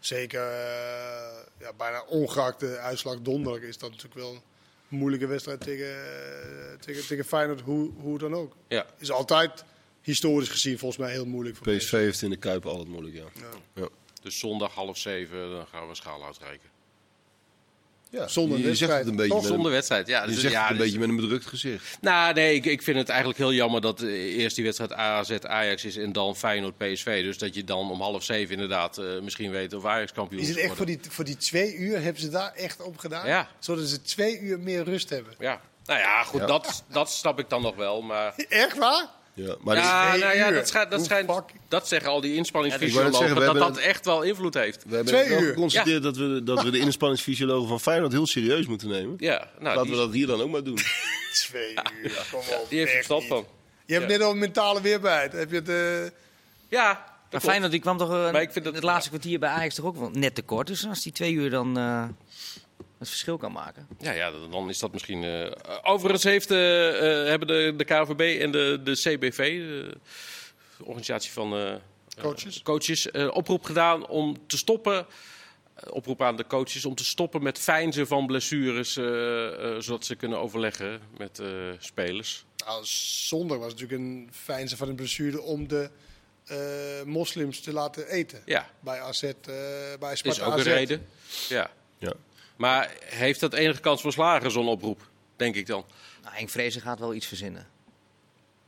zeker 0.00 0.40
ja, 1.58 1.72
bijna 1.76 2.02
ongeachte 2.02 2.78
uitslag 2.78 3.20
donderdag 3.20 3.62
is 3.62 3.78
dat 3.78 3.90
natuurlijk 3.90 4.20
wel 4.20 4.42
moeilijke 4.94 5.26
wedstrijd 5.26 5.60
tegen, 5.60 5.86
eh, 5.86 6.78
tegen, 6.80 7.06
tegen 7.06 7.24
Feyenoord, 7.24 7.60
hoe, 7.60 7.90
hoe 7.96 8.18
dan 8.18 8.34
ook. 8.34 8.56
Ja. 8.68 8.86
Is 8.98 9.10
altijd 9.10 9.64
historisch 10.02 10.48
gezien 10.48 10.78
volgens 10.78 11.00
mij 11.00 11.10
heel 11.12 11.26
moeilijk 11.26 11.56
voor 11.56 11.76
PSV 11.76 11.90
heeft 11.90 12.22
in 12.22 12.30
de 12.30 12.36
Kuip 12.36 12.66
altijd 12.66 12.88
moeilijk, 12.88 13.14
ja. 13.14 13.24
Ja. 13.34 13.82
ja. 13.82 13.88
Dus 14.22 14.38
zondag 14.38 14.74
half 14.74 14.98
zeven, 14.98 15.50
dan 15.50 15.66
gaan 15.66 15.88
we 15.88 15.94
schaal 15.94 16.24
uitreiken. 16.24 16.68
Ja. 18.14 18.28
Zonder 18.28 18.58
je, 18.58 18.64
je 18.64 18.74
zegt 18.74 18.78
wedstrijd. 18.90 19.00
het 19.00 19.08
een 19.10 19.16
beetje, 19.16 19.34
met, 19.34 19.44
zonder 19.44 19.66
een, 19.66 19.72
wedstrijd, 19.72 20.06
ja. 20.06 20.20
je 20.22 20.26
dus- 20.30 20.40
zegt 20.40 20.52
ja, 20.54 20.60
het 20.60 20.70
een 20.70 20.76
dus- 20.76 20.84
beetje 20.84 21.00
met 21.00 21.08
een 21.08 21.16
bedrukt 21.16 21.46
gezicht. 21.46 21.98
Nou, 22.00 22.34
nee, 22.34 22.54
ik, 22.54 22.64
ik 22.64 22.82
vind 22.82 22.96
het 22.98 23.08
eigenlijk 23.08 23.38
heel 23.38 23.52
jammer 23.52 23.80
dat 23.80 24.00
eh, 24.02 24.08
eerst 24.12 24.54
die 24.56 24.64
wedstrijd 24.64 24.92
AZ-Ajax 24.92 25.84
is 25.84 25.96
en 25.96 26.12
dan 26.12 26.36
Feyenoord-PSV. 26.36 27.22
Dus 27.24 27.38
dat 27.38 27.54
je 27.54 27.64
dan 27.64 27.90
om 27.90 28.00
half 28.00 28.24
zeven 28.24 28.52
inderdaad 28.54 28.98
eh, 28.98 29.04
misschien 29.22 29.50
weet 29.50 29.72
of 29.72 29.84
Ajax 29.84 30.12
kampioen 30.12 30.40
Is 30.40 30.46
het 30.48 30.54
wordt. 30.56 30.68
echt 30.70 30.78
voor 30.78 30.86
die, 30.86 31.00
voor 31.08 31.24
die 31.24 31.36
twee 31.36 31.74
uur, 31.76 32.02
hebben 32.02 32.22
ze 32.22 32.28
daar 32.28 32.52
echt 32.52 32.82
op 32.82 32.98
gedaan? 32.98 33.26
Ja. 33.26 33.48
Zodat 33.58 33.88
ze 33.88 34.02
twee 34.02 34.38
uur 34.40 34.58
meer 34.60 34.84
rust 34.84 35.10
hebben. 35.10 35.34
Ja. 35.38 35.60
Nou 35.84 35.98
ja, 36.00 36.22
goed, 36.22 36.40
Ja. 36.40 36.46
Dat, 36.46 36.84
dat 36.92 37.10
snap 37.10 37.38
ik 37.38 37.48
dan 37.48 37.62
nog 37.62 37.76
wel. 37.76 38.02
Maar 38.02 38.34
Echt 38.48 38.78
waar? 38.78 39.06
Ja, 39.34 39.56
maar 39.60 39.76
ja, 39.76 40.16
nou 40.16 40.36
ja, 40.36 40.48
uur. 40.48 40.54
dat, 40.54 40.68
schijnt, 40.68 40.90
dat, 40.90 41.04
schijnt, 41.04 41.30
dat 41.68 41.88
zeggen 41.88 42.10
al 42.10 42.20
die 42.20 42.34
inspanningsfysiologen, 42.34 43.34
dat 43.34 43.54
dat 43.58 43.76
echt 43.78 44.04
wel 44.04 44.22
invloed 44.22 44.54
heeft. 44.54 44.84
we 44.88 44.94
hebben 44.94 45.14
Twee 45.14 45.28
wel 45.28 45.40
uur. 45.40 45.48
geconstateerd 45.54 46.02
dat, 46.02 46.16
we, 46.16 46.40
dat 46.44 46.62
we 46.62 46.70
de 46.70 46.78
inspanningsfysiologen 46.78 47.68
van 47.68 47.80
Feyenoord 47.80 48.12
heel 48.12 48.26
serieus 48.26 48.66
moeten 48.66 48.88
nemen. 48.88 49.14
Ja, 49.18 49.48
nou, 49.60 49.76
Laten 49.76 49.90
we 49.90 49.96
dat 49.96 50.12
hier 50.12 50.26
dan 50.26 50.40
ook 50.40 50.50
maar 50.50 50.64
doen. 50.64 50.78
Twee 51.46 51.74
uur, 52.02 52.26
kom 52.30 52.38
op. 52.40 52.66
die 52.68 52.78
heeft 52.78 52.90
er 52.90 52.96
verstand 52.96 53.24
van. 53.24 53.46
Je 53.86 53.92
hebt 53.94 54.10
Ja. 54.10 54.16
net 54.16 54.26
al 54.26 54.34
mentale 54.34 54.80
weerbaarheid. 54.80 55.32
Heb 55.32 55.50
je 55.50 55.56
het... 55.56 55.68
eh, 55.68 56.18
Ja, 56.68 57.04
Maar. 57.30 57.40
Feyenoord 57.40 57.70
die 57.72 57.80
kwam 57.80 57.98
toch 57.98 58.12
eh, 58.12 58.32
Maar 58.32 58.42
ik 58.42 58.52
vind 58.52 58.64
dat- 58.64 58.74
het 58.74 58.82
laatste 58.82 59.08
kwartier 59.10 59.38
bij 59.38 59.48
Ajax 59.48 59.74
toch 59.74 59.84
ook 59.84 59.96
wel 59.96 60.10
net 60.12 60.34
tekort. 60.34 60.66
Dus 60.66 60.86
als 60.86 61.02
die 61.02 61.12
twee 61.12 61.32
uur 61.32 61.50
dan 61.50 61.78
eh, 61.78 62.04
het 62.98 63.08
verschil 63.08 63.36
kan 63.36 63.52
maken. 63.52 63.88
Ja, 63.98 64.12
ja, 64.12 64.30
dan 64.50 64.68
is 64.68 64.78
dat 64.78 64.92
misschien. 64.92 65.24
eh, 65.24 65.50
overigens 65.82 66.24
heeft, 66.24 66.50
eh, 66.50 66.88
eh, 67.22 67.28
hebben 67.28 67.48
de, 67.48 67.74
de 67.76 67.84
KVB 67.84 68.40
en 68.40 68.50
de, 68.50 68.80
de 68.84 68.92
CBV, 68.92 69.36
de 70.78 70.84
organisatie 70.84 71.32
van 71.32 71.56
eh, 71.56 71.74
Coaches. 72.20 72.62
coaches 72.62 73.10
oproep 73.10 73.64
gedaan 73.64 74.06
om 74.06 74.46
te 74.46 74.56
stoppen. 74.56 75.06
oproep 75.90 76.22
aan 76.22 76.36
de 76.36 76.46
coaches 76.46 76.84
om 76.84 76.94
te 76.94 77.04
stoppen 77.04 77.42
met 77.42 77.58
fijnzen 77.58 78.06
van 78.06 78.26
blessures, 78.26 78.92
zodat 79.78 80.04
ze 80.04 80.14
kunnen 80.16 80.38
overleggen 80.38 81.00
met 81.18 81.38
eh, 81.38 81.46
spelers. 81.78 82.44
Nou, 82.66 82.80
zondag 82.84 83.58
was 83.58 83.72
natuurlijk 83.72 84.00
een 84.00 84.28
fijnste 84.32 84.76
van 84.76 84.88
een 84.88 84.94
blessure 84.94 85.40
om 85.42 85.68
de 85.68 85.90
eh, 86.46 87.02
moslims 87.04 87.60
te 87.60 87.72
laten 87.72 88.06
eten. 88.08 88.42
Ja, 88.44 88.70
Bij 88.80 89.00
AZ, 89.00 89.22
eh 89.22 89.32
bij 90.00 90.12
is 90.12 90.18
Sparta 90.18 90.44
ook 90.44 90.52
AZ. 90.52 90.66
een 90.66 90.72
reden. 90.72 91.06
Ja. 91.48 91.70
Ja. 91.98 92.12
Maar 92.56 92.96
heeft 93.04 93.40
dat 93.40 93.52
enige 93.54 93.80
kans 93.80 94.00
van 94.00 94.12
slagen, 94.12 94.50
zo'n 94.50 94.68
oproep? 94.68 95.08
Denk 95.36 95.54
ik 95.54 95.66
dan. 95.66 95.84
Nou, 96.22 96.34
Henk 96.36 96.48
Vrezen 96.50 96.80
gaat 96.80 96.98
wel 96.98 97.14
iets 97.14 97.26
verzinnen. 97.26 97.66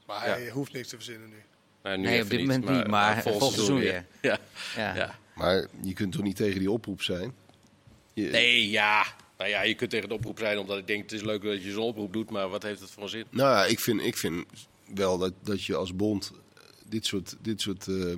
Maar 0.07 0.27
hij 0.27 0.51
hoeft 0.51 0.73
niks 0.73 0.89
te 0.89 0.97
verzinnen 0.97 1.29
nu. 1.29 1.43
Nou, 1.83 1.97
nu 1.99 2.07
Nee, 2.07 2.23
op 2.23 2.31
dit 2.31 2.41
moment 2.41 2.69
niet, 2.69 2.87
maar 2.87 3.23
volgend 3.23 3.53
seizoen 3.53 3.83
Ja. 3.83 4.05
Ja. 4.23 4.39
Ja. 4.77 5.19
Maar 5.35 5.67
je 5.83 5.93
kunt 5.93 6.13
toch 6.13 6.23
niet 6.23 6.37
tegen 6.37 6.59
die 6.59 6.71
oproep 6.71 7.03
zijn? 7.03 7.35
Je- 8.15 8.29
Nee, 8.31 8.71
ja. 8.71 9.07
Nou 9.39 9.51
ja, 9.51 9.63
je 9.63 9.75
kunt 9.75 9.91
tegen 9.91 10.09
de 10.09 10.15
oproep 10.15 10.39
zijn 10.39 10.59
omdat 10.59 10.79
ik 10.79 10.87
denk 10.87 11.03
het 11.03 11.13
is 11.13 11.23
leuk 11.23 11.43
dat 11.43 11.63
je 11.63 11.71
zo'n 11.73 11.83
oproep 11.83 12.13
doet, 12.13 12.31
maar 12.31 12.49
wat 12.49 12.63
heeft 12.63 12.81
het 12.81 12.91
voor 12.91 13.03
een 13.03 13.09
zin? 13.09 13.25
Nou 13.31 13.51
ja, 13.51 13.65
ik 13.65 13.81
vind, 13.81 14.01
ik 14.01 14.17
vind 14.17 14.47
wel 14.95 15.19
dat, 15.19 15.33
dat 15.43 15.65
je 15.65 15.75
als 15.77 15.97
bond 15.97 16.33
dit 16.89 17.07
soort, 17.07 17.37
dit 17.41 17.61
soort 17.61 17.87
eh, 17.89 18.15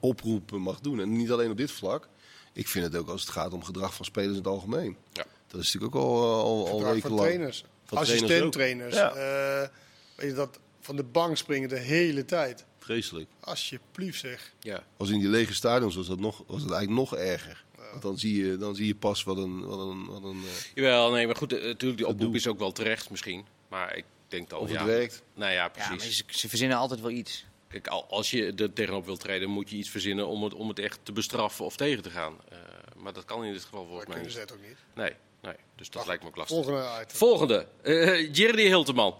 oproepen 0.00 0.60
mag 0.60 0.80
doen. 0.80 1.00
En 1.00 1.16
niet 1.16 1.30
alleen 1.30 1.50
op 1.50 1.56
dit 1.56 1.70
vlak. 1.70 2.08
Ik 2.56 2.68
vind 2.68 2.84
het 2.84 2.96
ook 2.96 3.08
als 3.08 3.20
het 3.20 3.30
gaat 3.30 3.52
om 3.52 3.64
gedrag 3.64 3.94
van 3.94 4.04
spelers 4.04 4.30
in 4.30 4.38
het 4.38 4.46
algemeen. 4.46 4.96
Ja. 5.12 5.24
Dat 5.46 5.60
is 5.60 5.72
natuurlijk 5.72 5.94
ook 5.94 6.02
al, 6.02 6.34
al, 6.34 6.68
al 6.68 7.00
van 7.00 7.16
trainers. 7.16 7.64
Van 7.84 7.98
Assistent-trainers. 7.98 8.94
trainers 8.94 9.66
Eh, 9.66 9.78
weet 10.16 10.30
je 10.30 10.36
dat 10.36 10.58
van 10.80 10.96
de 10.96 11.02
bank 11.02 11.36
springen 11.36 11.68
de 11.68 11.78
hele 11.78 12.24
tijd. 12.24 12.64
Vreselijk. 12.78 13.30
Alsjeblieft 13.40 14.20
zeg. 14.20 14.52
Ja. 14.60 14.84
Als 14.96 15.10
in 15.10 15.18
die 15.18 15.28
lege 15.28 15.54
stadions 15.54 15.94
was 15.94 16.06
dat, 16.06 16.20
nog, 16.20 16.42
was 16.46 16.62
dat 16.62 16.72
eigenlijk 16.72 17.10
nog 17.10 17.16
erger. 17.16 17.64
Want 17.90 18.02
dan 18.02 18.18
zie 18.18 18.44
je, 18.44 18.56
dan 18.56 18.74
zie 18.74 18.86
je 18.86 18.94
pas 18.94 19.24
wat 19.24 19.36
een... 19.36 19.66
Wat 19.66 19.78
een, 19.78 20.06
wat 20.06 20.22
een 20.22 20.42
eh, 20.44 20.74
Jawel, 20.74 21.10
nee, 21.10 21.26
maar 21.26 21.36
goed, 21.36 21.52
eh, 21.52 21.64
natuurlijk, 21.64 21.98
die 22.00 22.06
oproep 22.06 22.34
is 22.34 22.46
ook 22.46 22.58
wel 22.58 22.72
terecht 22.72 23.10
misschien. 23.10 23.46
Maar 23.68 23.96
ik 23.96 24.04
denk 24.28 24.50
dan, 24.50 24.58
of 24.58 24.70
ja. 24.70 24.76
het 24.76 24.86
werkt. 24.86 25.22
Nou 25.34 25.52
ja, 25.52 25.70
Ja, 25.74 25.88
maar 25.88 25.96
precies. 25.96 26.16
ze, 26.16 26.24
ze 26.28 26.48
verzinnen 26.48 26.76
altijd 26.76 27.00
wel 27.00 27.10
iets. 27.10 27.46
Kijk, 27.68 27.86
al- 27.88 28.06
als 28.08 28.30
je 28.30 28.52
er 28.56 28.72
tegenop 28.72 29.04
wilt 29.04 29.20
treden, 29.20 29.48
moet 29.50 29.70
je 29.70 29.76
iets 29.76 29.90
verzinnen 29.90 30.26
om 30.26 30.42
het, 30.44 30.54
om 30.54 30.68
het 30.68 30.78
echt 30.78 30.98
te 31.02 31.12
bestraffen 31.12 31.64
of 31.64 31.76
tegen 31.76 32.02
te 32.02 32.10
gaan. 32.10 32.36
Eh, 32.48 32.58
maar 32.96 33.12
dat 33.12 33.24
kan 33.24 33.44
in 33.44 33.52
dit 33.52 33.62
geval 33.62 33.84
volgens 33.86 34.06
mij 34.06 34.14
kunnen 34.14 34.32
ze 34.32 34.38
het 34.38 34.52
ook 34.52 34.60
niet. 34.66 34.76
Nee, 34.94 35.12
nee. 35.42 35.54
Dus 35.76 35.90
dat 35.90 36.06
lijkt 36.06 36.22
me 36.22 36.28
ook 36.28 36.36
lastig. 36.36 36.56
Volgende 36.56 36.88
item. 37.02 37.16
Volgende. 37.16 37.66
eh 37.82 38.34
Jerry 38.34 38.66
Hilteman. 38.66 39.14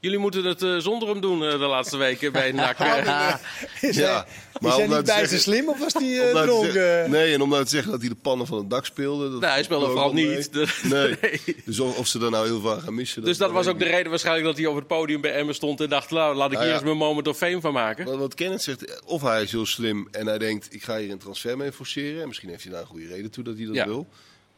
Jullie 0.00 0.18
moeten 0.18 0.44
het 0.44 0.62
eh, 0.62 0.76
zonder 0.78 1.08
hem 1.08 1.20
doen 1.20 1.44
eh, 1.44 1.50
de 1.50 1.56
laatste 1.58 1.96
weken 1.96 2.32
bij 2.32 2.52
NAC. 2.60 2.78
eh. 2.78 3.34
Is 3.80 3.96
Ja, 3.96 4.14
hij, 4.14 4.24
maar 4.60 4.70
is 4.70 4.76
hij 4.76 4.86
niet 4.86 4.96
te 4.96 5.02
bij 5.02 5.14
zeggen- 5.18 5.28
ze 5.28 5.38
slim 5.38 5.68
of 5.68 5.78
was 5.78 5.92
hij 5.92 6.02
uh, 6.02 6.20
te 6.36 6.42
dronken? 6.42 7.10
nee, 7.10 7.34
en 7.34 7.40
om 7.40 7.48
nou 7.48 7.64
te 7.64 7.70
zeggen 7.70 7.90
dat 7.90 8.00
hij 8.00 8.08
de 8.08 8.14
pannen 8.14 8.46
van 8.46 8.58
het 8.58 8.70
dak 8.70 8.84
speelde. 8.84 9.30
Dat 9.30 9.40
nou, 9.40 9.52
hij 9.52 9.62
speelde 9.62 9.86
vooral 9.86 10.12
niet. 10.12 10.50
Nee. 10.82 11.16
Dus 11.64 11.80
of, 11.80 11.98
of 11.98 12.06
ze 12.06 12.20
er 12.24 12.30
nou 12.30 12.46
heel 12.46 12.60
veel 12.60 12.72
aan 12.72 12.80
gaan 12.80 12.94
missen. 12.94 13.24
Dus 13.24 13.38
dat 13.38 13.50
was 13.50 13.66
ook 13.66 13.78
de 13.78 13.84
reden 13.84 14.10
waarschijnlijk 14.10 14.46
dat 14.46 14.56
hij 14.56 14.66
over 14.66 14.78
het 14.78 14.88
podium 14.88 15.20
bij 15.20 15.32
Emmen 15.34 15.54
stond 15.54 15.80
en 15.80 15.88
dacht, 15.88 16.10
nou, 16.10 16.34
laat 16.36 16.46
ik 16.46 16.52
Nou 16.52 16.60
hier 16.64 16.68
ja. 16.68 16.74
eens 16.74 16.84
mijn 16.84 16.96
moment 16.96 17.28
of 17.28 17.36
fame 17.36 17.60
van 17.60 17.72
maken. 17.72 18.04
Wat, 18.04 18.16
wat 18.18 18.34
Kenneth 18.34 18.62
zegt, 18.62 19.02
of 19.04 19.22
hij 19.22 19.42
is 19.42 19.50
heel 19.52 19.66
slim 19.66 20.08
en 20.10 20.26
hij 20.26 20.38
denkt, 20.38 20.74
ik 20.74 20.82
ga 20.82 20.98
hier 20.98 21.10
een 21.10 21.18
transfer 21.18 21.56
mee 21.56 21.72
forceren. 21.72 22.20
En 22.22 22.28
misschien 22.28 22.48
heeft 22.48 22.62
hij 22.62 22.72
daar 22.72 22.80
een 22.80 22.86
goede 22.86 23.06
reden 23.06 23.30
toe 23.30 23.44
dat 23.44 23.56
hij 23.56 23.66
dat 23.66 23.74
Ja. 23.74 23.84
wil. 23.86 24.06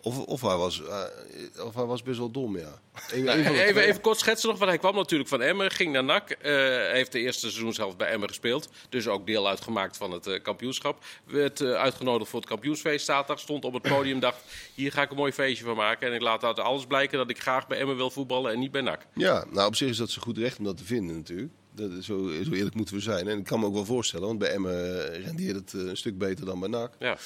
Of, 0.05 0.19
of, 0.19 0.41
hij 0.41 0.57
was, 0.57 0.83
eh, 0.87 1.65
of 1.67 1.75
hij 1.75 1.85
was 1.85 2.03
best 2.03 2.19
wel 2.19 2.31
dom, 2.31 2.59
ja. 2.59 2.81
Een- 3.13 3.25
Nou, 3.25 3.39
een 3.39 3.55
even, 3.55 3.83
even 3.83 4.01
kort 4.01 4.19
schetsen 4.19 4.49
nog, 4.49 4.59
want 4.59 4.71
hij 4.71 4.79
kwam 4.79 4.95
natuurlijk 4.95 5.29
van 5.31 5.41
Emmen, 5.43 5.71
ging 5.71 5.93
naar 5.93 6.05
NAC. 6.05 6.31
eh, 6.31 6.53
heeft 6.93 7.13
de 7.13 7.19
eerste 7.19 7.41
seizoen 7.41 7.73
zelf 7.73 7.97
bij 7.97 8.09
Emmen 8.09 8.29
gespeeld. 8.29 8.69
Dus 8.89 9.09
ook 9.09 9.27
deel 9.27 9.49
uitgemaakt 9.49 9.97
van 9.97 10.11
het 10.11 10.27
eh, 10.27 10.43
kampioenschap. 10.43 11.05
Werd 11.25 11.61
uitgenodigd 11.63 12.31
voor 12.31 12.41
het 12.41 12.49
kampioensfeest 12.49 13.05
zaterdag. 13.05 13.41
Stond 13.41 13.65
op 13.65 13.73
het 13.73 13.83
podium, 13.83 14.21
dacht, 14.21 14.39
hier 14.75 14.93
ga 14.93 15.03
ik 15.03 15.11
een 15.11 15.17
mooi 15.17 15.33
feestje 15.33 15.65
van 15.65 15.77
maken. 15.77 16.09
En 16.09 16.15
ik 16.15 16.21
laat 16.21 16.45
uit 16.45 16.59
alles 16.59 16.87
blijken 16.87 17.19
dat 17.19 17.31
ik 17.31 17.41
graag 17.41 17.67
bij 17.67 17.79
Emmen 17.79 17.97
wil 17.97 18.11
voetballen 18.11 18.53
en 18.53 18.59
niet 18.59 18.71
bij 18.73 18.81
NAC. 18.83 19.07
Ja, 19.15 19.45
nou 19.51 19.67
op 19.67 19.77
zich 19.77 19.89
is 19.89 19.97
dat 19.97 20.11
zo 20.11 20.21
goed 20.23 20.39
recht 20.39 20.59
om 20.59 20.65
dat 20.65 20.77
te 20.77 20.85
vinden 20.85 21.17
natuurlijk. 21.17 21.53
Dat, 21.75 21.91
is 21.91 22.07
zo, 22.07 22.31
zo 22.45 22.53
eerlijk 22.53 22.75
moeten 22.75 22.95
we 22.95 23.01
zijn. 23.01 23.29
En 23.29 23.39
ik 23.39 23.45
kan 23.45 23.61
me 23.61 23.67
ook 23.67 23.75
wel 23.75 23.85
voorstellen, 23.85 24.27
want 24.27 24.39
bij 24.39 24.51
Emmen 24.51 25.13
eh, 25.13 25.25
rendeert 25.25 25.57
het 25.57 25.73
een 25.73 25.97
stuk 25.97 26.19
beter 26.19 26.45
dan 26.47 26.61
bij 26.61 26.69
NAC. 26.69 26.93
Ja. 26.99 27.17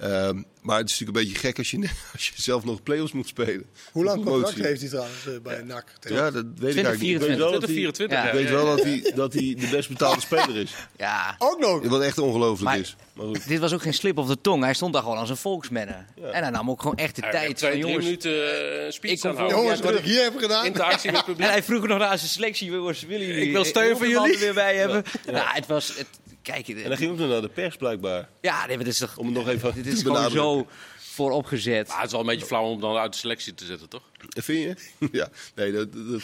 Ehm, 0.00 0.42
maar 0.60 0.78
het 0.78 0.90
is 0.90 0.98
natuurlijk 0.98 1.18
een 1.18 1.24
beetje 1.32 1.46
gek 1.48 1.58
als 1.58 1.70
je, 1.70 1.76
als 2.12 2.28
je 2.28 2.42
zelf 2.42 2.64
nog 2.64 2.82
play-offs 2.82 3.12
moet 3.12 3.28
spelen. 3.28 3.64
Hoe 3.92 4.04
lang 4.04 4.24
contract 4.24 4.58
heeft 4.58 4.80
hij 4.80 4.90
trouwens 4.90 5.26
eh, 5.26 5.32
bij 5.42 5.62
NAC? 5.62 5.92
Ja, 6.00 6.30
dat 6.30 6.44
weet 6.44 6.44
ik 6.44 6.54
20, 6.56 6.74
eigenlijk 6.74 7.00
niet. 7.00 7.12
Ik 7.12 7.18
weet 7.28 7.36
wel 7.38 7.50
dat 7.52 7.62
hij, 7.62 7.72
2024. 7.72 8.18
Ja. 8.18 8.26
ik 8.26 8.32
weet 8.32 8.50
wel 8.50 8.66
dat 8.76 8.82
hij, 8.82 9.12
dat 9.14 9.32
hij 9.32 9.54
de 9.58 9.68
best 9.76 9.88
betaalde 9.88 10.20
speler 10.20 10.56
is. 10.56 10.74
Ja, 10.96 11.34
Ook 11.38 11.58
nog. 11.58 11.86
Wat 11.88 12.02
echt 12.02 12.18
ongelooflijk 12.18 12.76
is. 12.78 12.96
Maar 13.14 13.26
goed. 13.26 13.48
dit 13.48 13.58
was 13.58 13.72
ook 13.72 13.82
geen 13.82 13.94
slip 13.94 14.18
op 14.18 14.26
de 14.26 14.40
tong. 14.40 14.62
Hij 14.64 14.74
stond 14.74 14.92
daar 14.92 15.02
gewoon 15.02 15.18
als 15.18 15.30
een 15.30 15.36
volksmanner. 15.36 16.06
En 16.32 16.42
hij 16.42 16.50
nam 16.50 16.70
ook 16.70 16.80
gewoon 16.82 16.96
echt 16.96 17.14
de 17.16 17.22
Hij 17.22 17.30
tijd 17.30 17.46
van 17.46 17.54
twee, 17.54 17.78
jongens. 17.78 18.04
minuten 18.04 18.32
eh, 18.80 18.86
Ik 18.86 18.92
speech 18.92 19.24
aanhouden. 19.24 19.56
Jongens, 19.58 19.80
wat 19.80 19.94
ik 19.94 20.04
hier 20.04 20.22
heb 20.22 20.36
gedaan. 20.38 20.64
Interactie 20.66 21.10
met 21.10 21.20
het 21.20 21.28
En 21.28 21.34
publiek. 21.34 21.50
hij 21.50 21.62
vroeg 21.62 21.86
nog 21.86 21.98
naar 21.98 22.18
zijn 22.18 22.30
selectie, 22.30 22.70
jongens, 22.70 23.02
willen 23.02 23.26
jullie 23.26 23.42
Ik 23.46 23.52
wil 23.52 23.64
steun 23.64 23.96
van 23.96 24.08
jullie. 24.08 24.32
er 24.32 24.38
weer 24.38 24.54
bij 24.54 24.76
hebben? 24.76 25.02
Nou, 25.26 25.46
het 25.48 25.66
was, 25.66 25.96
het, 25.96 26.06
kijk, 26.42 26.68
En 26.68 26.88
dan 26.88 26.96
ging 26.96 27.16
nog 27.18 27.28
naar 27.28 27.40
de 27.42 27.48
pers 27.48 27.76
blijkbaar. 27.76 28.28
ja, 28.40 28.66
nee, 28.66 28.76
maar 28.76 28.84
dit 28.84 28.92
is 28.92 28.98
toch, 28.98 29.16
Om 29.16 29.26
het 29.26 29.34
nog 29.34 29.48
even 29.48 29.74
dit 29.74 29.84
te 29.84 29.90
is 29.90 30.02
gewoon 30.02 30.30
zo 30.30 30.66
vooropgezet. 30.96 31.88
Maar 31.88 31.96
het 31.96 32.06
is 32.06 32.12
wel 32.12 32.20
een 32.20 32.26
beetje 32.26 32.46
flauw 32.46 32.64
om 32.64 32.80
dan 32.80 32.96
uit 32.96 33.12
de 33.12 33.18
selectie 33.18 33.54
te 33.54 33.64
zetten, 33.64 33.88
toch? 33.88 34.02
Vind 34.28 34.78
je? 34.98 35.08
Ja. 35.18 35.28
Nee, 35.54 35.72
dat, 35.72 35.88
dat, 35.92 36.22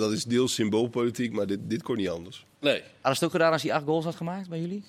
dat 0.00 0.12
is 0.12 0.24
deels 0.24 0.54
symboolpolitiek, 0.54 1.32
maar 1.32 1.46
dit, 1.46 1.58
dit 1.62 1.82
kon 1.82 1.96
niet 1.96 2.08
anders. 2.08 2.44
Nee. 2.60 2.76
Ze 3.02 3.08
het 3.08 3.24
ook 3.24 3.30
gedaan 3.30 3.52
als 3.52 3.62
hij 3.62 3.72
acht 3.72 3.84
goals 3.84 4.04
had 4.04 4.16
gemaakt 4.16 4.48
bij 4.48 4.60
jullie? 4.60 4.84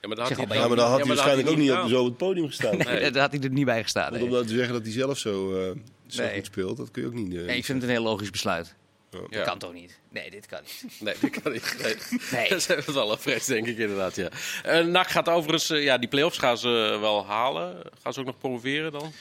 Ja, 0.00 0.08
maar 0.08 0.16
dan 0.16 0.26
had 0.26 0.36
hij, 0.36 0.58
Ja, 0.58 0.66
maar 0.68 0.76
dan 0.76 0.88
had 0.88 0.98
ja, 0.98 1.04
hij 1.04 1.14
waarschijnlijk 1.14 1.48
ook 1.48 1.56
niet 1.56 1.70
op, 1.72 1.88
zo 1.88 2.00
op 2.00 2.06
het 2.06 2.16
podium 2.16 2.46
gestaan. 2.46 2.76
Nee, 2.76 3.10
daar 3.10 3.22
had 3.22 3.32
hij 3.32 3.40
er 3.40 3.50
niet 3.50 3.64
bij 3.64 3.82
gestaan. 3.82 4.10
Want 4.10 4.30
Nee. 4.30 4.40
om 4.40 4.46
te 4.46 4.52
zeggen 4.54 4.72
dat 4.72 4.82
hij 4.82 4.92
zelf 4.92 5.18
zo, 5.18 5.54
eh, 5.60 5.70
zo 6.06 6.22
Nee. 6.22 6.34
goed 6.34 6.44
speelt, 6.46 6.76
dat 6.76 6.90
kun 6.90 7.02
je 7.02 7.08
ook 7.08 7.14
niet. 7.14 7.34
eh, 7.34 7.44
Nee, 7.44 7.56
ik 7.56 7.64
vind 7.64 7.80
het 7.82 7.90
een 7.90 7.96
heel 7.96 8.04
logisch 8.04 8.30
besluit. 8.30 8.74
Ja. 9.10 9.18
Dat 9.36 9.44
kan 9.46 9.58
toch 9.58 9.72
niet? 9.72 9.98
Nee, 10.10 10.30
dit 10.30 10.46
kan 10.46 10.60
niet. 10.62 10.84
Nee, 11.00 11.14
dat 11.20 11.42
kan 11.42 11.52
niet. 11.52 11.76
Nee. 11.82 11.96
Nee. 12.32 12.48
Dat 12.66 12.68
is 12.78 12.84
wel 12.94 13.12
een 13.12 13.18
vrees, 13.18 13.44
denk 13.44 13.66
ik 13.66 13.78
inderdaad. 13.78 14.16
Ja. 14.16 14.28
Eh 14.62 14.84
NAC 14.84 15.10
gaat 15.10 15.28
overigens, 15.28 15.70
eh, 15.70 15.82
ja, 15.82 15.98
die 15.98 16.08
play-offs 16.08 16.38
gaan 16.38 16.58
ze 16.58 16.68
wel 17.00 17.26
halen. 17.26 17.76
Gaan 18.02 18.12
ze 18.12 18.20
ook 18.20 18.26
nog 18.26 18.38
promoveren 18.38 18.92
dan? 18.92 19.12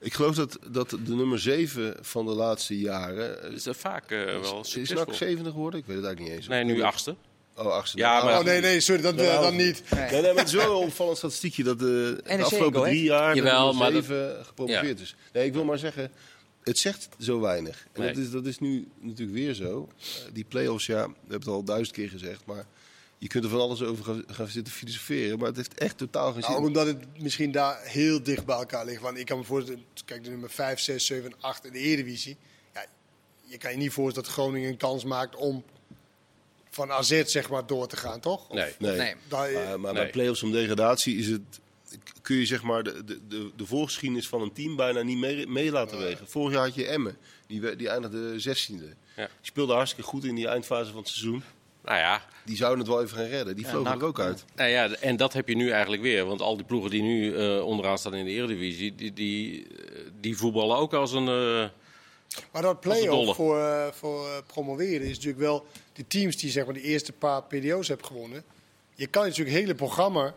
Ik 0.00 0.14
geloof 0.14 0.34
dat, 0.34 0.58
dat 0.70 0.90
de 0.90 0.98
nummer 1.14 1.38
7 1.40 1.96
van 2.00 2.26
de 2.26 2.32
laatste 2.32 2.78
jaren. 2.78 3.36
eh, 3.42 3.42
Dat 3.42 3.52
is 3.52 3.66
vaak 3.78 4.10
eh, 4.10 4.24
wel 4.24 4.60
is 4.60 4.70
succesvol. 4.70 5.04
NAC 5.06 5.14
70 5.14 5.52
geworden? 5.52 5.80
Ik 5.80 5.86
weet 5.86 5.96
het 5.96 6.04
eigenlijk 6.04 6.34
niet 6.34 6.44
eens. 6.44 6.48
Nee, 6.54 6.64
nu 6.64 6.82
achtste. 6.82 7.16
Oh, 7.56 7.66
achtste. 7.66 7.98
Ja, 7.98 8.24
maar- 8.24 8.38
Oh 8.38 8.44
nee, 8.44 8.60
nee, 8.60 8.80
sorry, 8.80 9.02
dat, 9.02 9.16
eh, 9.16 9.40
dan 9.40 9.56
niet. 9.56 9.82
Nee, 9.94 10.10
nee, 10.10 10.22
maar 10.22 10.34
het 10.44 10.46
is 10.48 10.52
wel 10.54 10.80
een 10.80 10.86
opvallend 10.86 11.16
statistiekje 11.18 11.62
dat 11.62 11.78
de, 11.78 12.20
de 12.24 12.42
afgelopen 12.44 12.82
drie 12.82 13.02
jaar 13.02 13.34
de 13.34 13.36
Jawel, 13.40 13.58
nummer 13.66 13.82
maar 13.82 13.92
dat- 13.92 14.04
7 14.04 14.44
gepromoveerd 14.44 15.00
is. 15.00 15.14
Nee, 15.32 15.46
ik 15.46 15.52
wil 15.52 15.64
maar 15.64 15.78
zeggen, 15.78 16.10
het 16.66 16.78
zegt 16.78 17.08
zo 17.18 17.40
weinig. 17.40 17.86
En 17.92 18.00
Nee. 18.02 18.12
dat, 18.12 18.22
is, 18.22 18.30
dat 18.30 18.46
is 18.46 18.58
nu 18.58 18.88
natuurlijk 19.00 19.36
weer 19.38 19.54
zo. 19.54 19.88
Eh, 19.98 20.04
die 20.32 20.44
play-offs, 20.44 20.86
ja, 20.86 21.06
we 21.06 21.12
hebben 21.20 21.38
het 21.38 21.48
al 21.48 21.62
duizend 21.64 21.96
keer 21.96 22.08
gezegd, 22.08 22.44
maar 22.46 22.66
je 23.18 23.28
kunt 23.28 23.44
er 23.44 23.50
van 23.50 23.60
alles 23.60 23.82
over 23.82 24.04
gaan, 24.04 24.24
gaan 24.26 24.48
zitten 24.48 24.72
filosoferen. 24.72 25.38
Maar 25.38 25.46
het 25.48 25.56
heeft 25.56 25.74
echt 25.78 25.98
totaal 25.98 26.32
geen 26.32 26.42
zin. 26.42 26.50
Nou, 26.52 26.64
omdat 26.66 26.86
het 26.86 27.22
misschien 27.22 27.50
daar 27.52 27.80
heel 27.84 28.22
dicht 28.22 28.44
bij 28.46 28.56
elkaar 28.56 28.84
ligt. 28.84 29.00
Want 29.00 29.18
ik 29.18 29.26
kan 29.26 29.38
me 29.38 29.44
voorstellen, 29.44 29.84
kijk, 30.04 30.24
de 30.24 30.30
nummer 30.30 30.50
5, 30.50 30.80
6, 30.80 31.06
7 31.06 31.30
en 31.32 31.36
8 31.40 31.64
in 31.64 31.72
de 31.72 31.78
Eredivisie. 31.78 32.36
Ja, 32.74 32.84
je 33.44 33.58
kan 33.58 33.70
je 33.70 33.76
niet 33.76 33.92
voorstellen 33.92 34.28
dat 34.28 34.38
Groningen 34.38 34.70
een 34.70 34.76
kans 34.76 35.04
maakt 35.04 35.36
om 35.36 35.64
van 36.70 36.90
AZ 36.90 37.22
zeg 37.24 37.50
maar 37.50 37.66
door 37.66 37.86
te 37.88 37.96
gaan, 37.96 38.20
toch? 38.20 38.52
Nee. 38.52 38.72
nee. 38.78 38.96
Nee. 38.96 39.14
Daar, 39.28 39.52
Maar, 39.52 39.80
maar 39.80 39.92
Nee. 39.92 40.02
bij 40.02 40.12
play-offs 40.12 40.42
om 40.42 40.52
degradatie 40.52 41.16
is 41.16 41.26
het, 41.28 41.60
kun 42.22 42.36
je 42.36 42.46
zeg 42.46 42.62
maar 42.62 42.82
de, 42.82 43.04
de, 43.04 43.20
de, 43.28 43.50
de 43.56 43.66
voorgeschiedenis 43.66 44.28
van 44.28 44.42
een 44.42 44.52
team 44.52 44.76
bijna 44.76 45.02
niet 45.02 45.18
mee, 45.18 45.46
mee 45.46 45.70
laten 45.70 45.98
wegen. 45.98 46.28
Vorig 46.28 46.54
jaar 46.54 46.64
had 46.64 46.74
je 46.74 46.86
Emmen, 46.86 47.16
die, 47.46 47.60
we- 47.60 47.76
die 47.76 47.88
eindigde 47.88 48.40
16e. 48.40 48.72
Ja. 49.16 49.24
Die 49.26 49.28
speelde 49.40 49.72
hartstikke 49.72 50.08
goed 50.10 50.24
in 50.24 50.34
die 50.34 50.48
eindfase 50.48 50.90
van 50.90 51.00
het 51.00 51.08
seizoen. 51.08 51.42
Nou 51.84 51.98
ja, 51.98 52.24
Die 52.44 52.56
zouden 52.56 52.78
het 52.78 52.88
wel 52.88 53.02
even 53.02 53.16
gaan 53.16 53.26
redden. 53.26 53.56
Die 53.56 53.66
vlogen 53.66 53.90
NAC. 53.90 54.00
er 54.00 54.06
ook 54.06 54.20
uit. 54.20 54.44
nou 54.54 54.70
ja, 54.70 54.88
en 54.90 55.16
dat 55.16 55.32
heb 55.32 55.48
je 55.48 55.56
nu 55.56 55.70
eigenlijk 55.70 56.02
weer. 56.02 56.24
Want 56.24 56.40
al 56.40 56.56
die 56.56 56.64
ploegen 56.66 56.90
die 56.90 57.02
nu 57.02 57.36
eh, 57.36 57.64
onderaan 57.64 57.98
staan 57.98 58.14
in 58.14 58.24
de 58.24 58.30
Eredivisie, 58.30 58.94
die, 58.94 59.12
die, 59.12 59.66
eh, 59.66 60.00
die 60.20 60.36
voetballen 60.36 60.76
ook 60.76 60.94
als 60.94 61.12
een... 61.12 61.28
eh, 61.28 61.68
Maar 62.52 62.62
dat 62.62 62.80
play-off 62.80 63.36
voor, 63.36 63.90
voor 63.94 64.42
promoveren 64.46 65.00
is 65.06 65.14
natuurlijk 65.14 65.38
wel 65.38 65.66
die 65.92 66.04
teams 66.08 66.36
die 66.36 66.50
zeg 66.50 66.64
maar 66.64 66.74
de 66.74 66.80
eerste 66.82 67.12
paar 67.12 67.42
PDO's 67.42 67.88
hebben 67.88 68.06
gewonnen. 68.06 68.42
Je 68.94 69.06
kan 69.06 69.22
natuurlijk 69.22 69.50
het 69.50 69.58
hele 69.60 69.74
programma, 69.74 70.34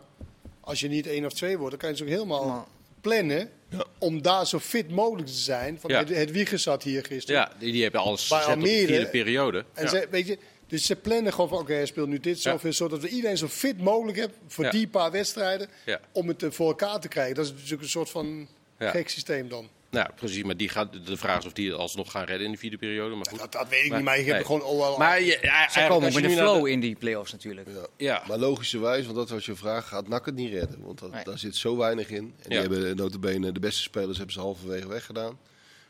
als 0.69 0.79
je 0.79 0.87
niet 0.87 1.07
één 1.07 1.25
of 1.25 1.33
twee 1.33 1.57
wordt, 1.57 1.71
dan 1.71 1.79
kan 1.79 1.89
je 1.89 1.95
natuurlijk 2.03 2.21
helemaal 2.29 2.47
Maar- 2.55 2.65
plannen 3.01 3.49
Ja. 3.69 3.83
om 3.97 4.21
daar 4.21 4.47
zo 4.47 4.59
fit 4.59 4.89
mogelijk 4.89 5.27
te 5.27 5.33
zijn. 5.33 5.79
Van 5.79 5.89
Ja. 5.89 6.03
het, 6.05 6.31
Wiegen 6.31 6.59
zat 6.59 6.83
hier 6.83 7.05
gisteren. 7.05 7.41
ja, 7.41 7.51
die, 7.59 7.71
die 7.71 7.83
hebben 7.83 8.01
alles 8.01 8.27
Bij 8.27 8.39
gezet 8.39 8.55
op 8.55 8.61
de 8.63 8.67
vierde 8.69 9.07
periode. 9.07 9.65
En 9.73 9.83
Ja. 9.83 9.89
ze, 9.89 10.07
weet 10.11 10.27
je, 10.27 10.37
dus 10.67 10.85
ze 10.85 10.95
plannen 10.95 11.33
gewoon 11.33 11.49
van, 11.49 11.57
oké, 11.59 11.73
hij 11.73 11.85
speelt 11.85 12.07
nu 12.07 12.19
dit 12.19 12.43
Ja. 12.43 12.51
zoveel, 12.51 12.73
zodat 12.73 13.01
we 13.01 13.07
iedereen 13.09 13.37
zo 13.37 13.47
fit 13.47 13.77
mogelijk 13.81 14.17
hebben 14.17 14.37
voor 14.47 14.63
Ja. 14.65 14.71
die 14.71 14.87
paar 14.87 15.11
wedstrijden, 15.11 15.69
Ja. 15.85 15.99
om 16.11 16.27
het 16.27 16.43
voor 16.49 16.67
elkaar 16.67 16.99
te 16.99 17.07
krijgen. 17.07 17.35
Dat 17.35 17.45
is 17.45 17.51
natuurlijk 17.51 17.81
een 17.81 17.89
soort 17.89 18.09
van 18.09 18.47
Ja. 18.79 18.89
gek 18.89 19.09
systeem 19.09 19.49
dan. 19.49 19.69
Nou, 19.91 20.09
precies. 20.15 20.43
Maar 20.43 20.57
die 20.57 20.69
gaat, 20.69 21.05
de 21.05 21.17
vraag 21.17 21.39
is 21.39 21.45
of 21.45 21.53
die 21.53 21.73
alsnog 21.73 22.11
gaan 22.11 22.23
redden 22.25 22.45
in 22.45 22.51
de 22.51 22.57
vierde 22.57 22.77
periode. 22.77 23.15
Maar 23.15 23.25
goed. 23.29 23.39
Dat, 23.39 23.51
dat 23.51 23.69
weet 23.69 23.83
ik 23.83 23.89
Maar- 23.89 23.97
niet, 23.97 24.07
maar 24.07 24.17
ik 24.17 24.25
heb 24.25 24.35
nee. 24.35 24.45
gewoon 24.45 24.61
al 24.61 24.77
wel... 24.77 24.97
Maar 24.97 25.21
je, 25.21 25.39
ja, 25.41 25.69
Ze 25.69 25.85
komen 25.89 26.11
je 26.11 26.13
met 26.21 26.23
naar 26.23 26.31
flow 26.45 26.63
de- 26.63 26.71
in 26.71 26.79
die 26.79 26.95
play-offs 26.95 27.31
natuurlijk. 27.31 27.67
Ja. 27.67 27.85
Ja. 27.97 28.23
Maar 28.27 28.37
logischerwijs, 28.37 29.03
want 29.05 29.17
dat 29.17 29.29
was 29.29 29.45
je 29.45 29.55
vraag, 29.55 29.87
gaat 29.87 30.07
NAC 30.07 30.25
het 30.25 30.35
niet 30.35 30.53
redden. 30.53 30.81
Want 30.81 30.99
dat, 30.99 31.11
Nee. 31.11 31.23
daar 31.23 31.37
zit 31.37 31.55
zo 31.55 31.77
weinig 31.77 32.09
in. 32.09 32.33
En 32.43 32.49
die 32.49 32.59
hebben 32.59 32.95
notabene 32.95 33.51
de 33.51 33.59
beste 33.59 33.81
spelers 33.81 34.17
hebben 34.17 34.33
ze 34.35 34.39
halverwege 34.41 34.87
weggedaan. 34.87 35.39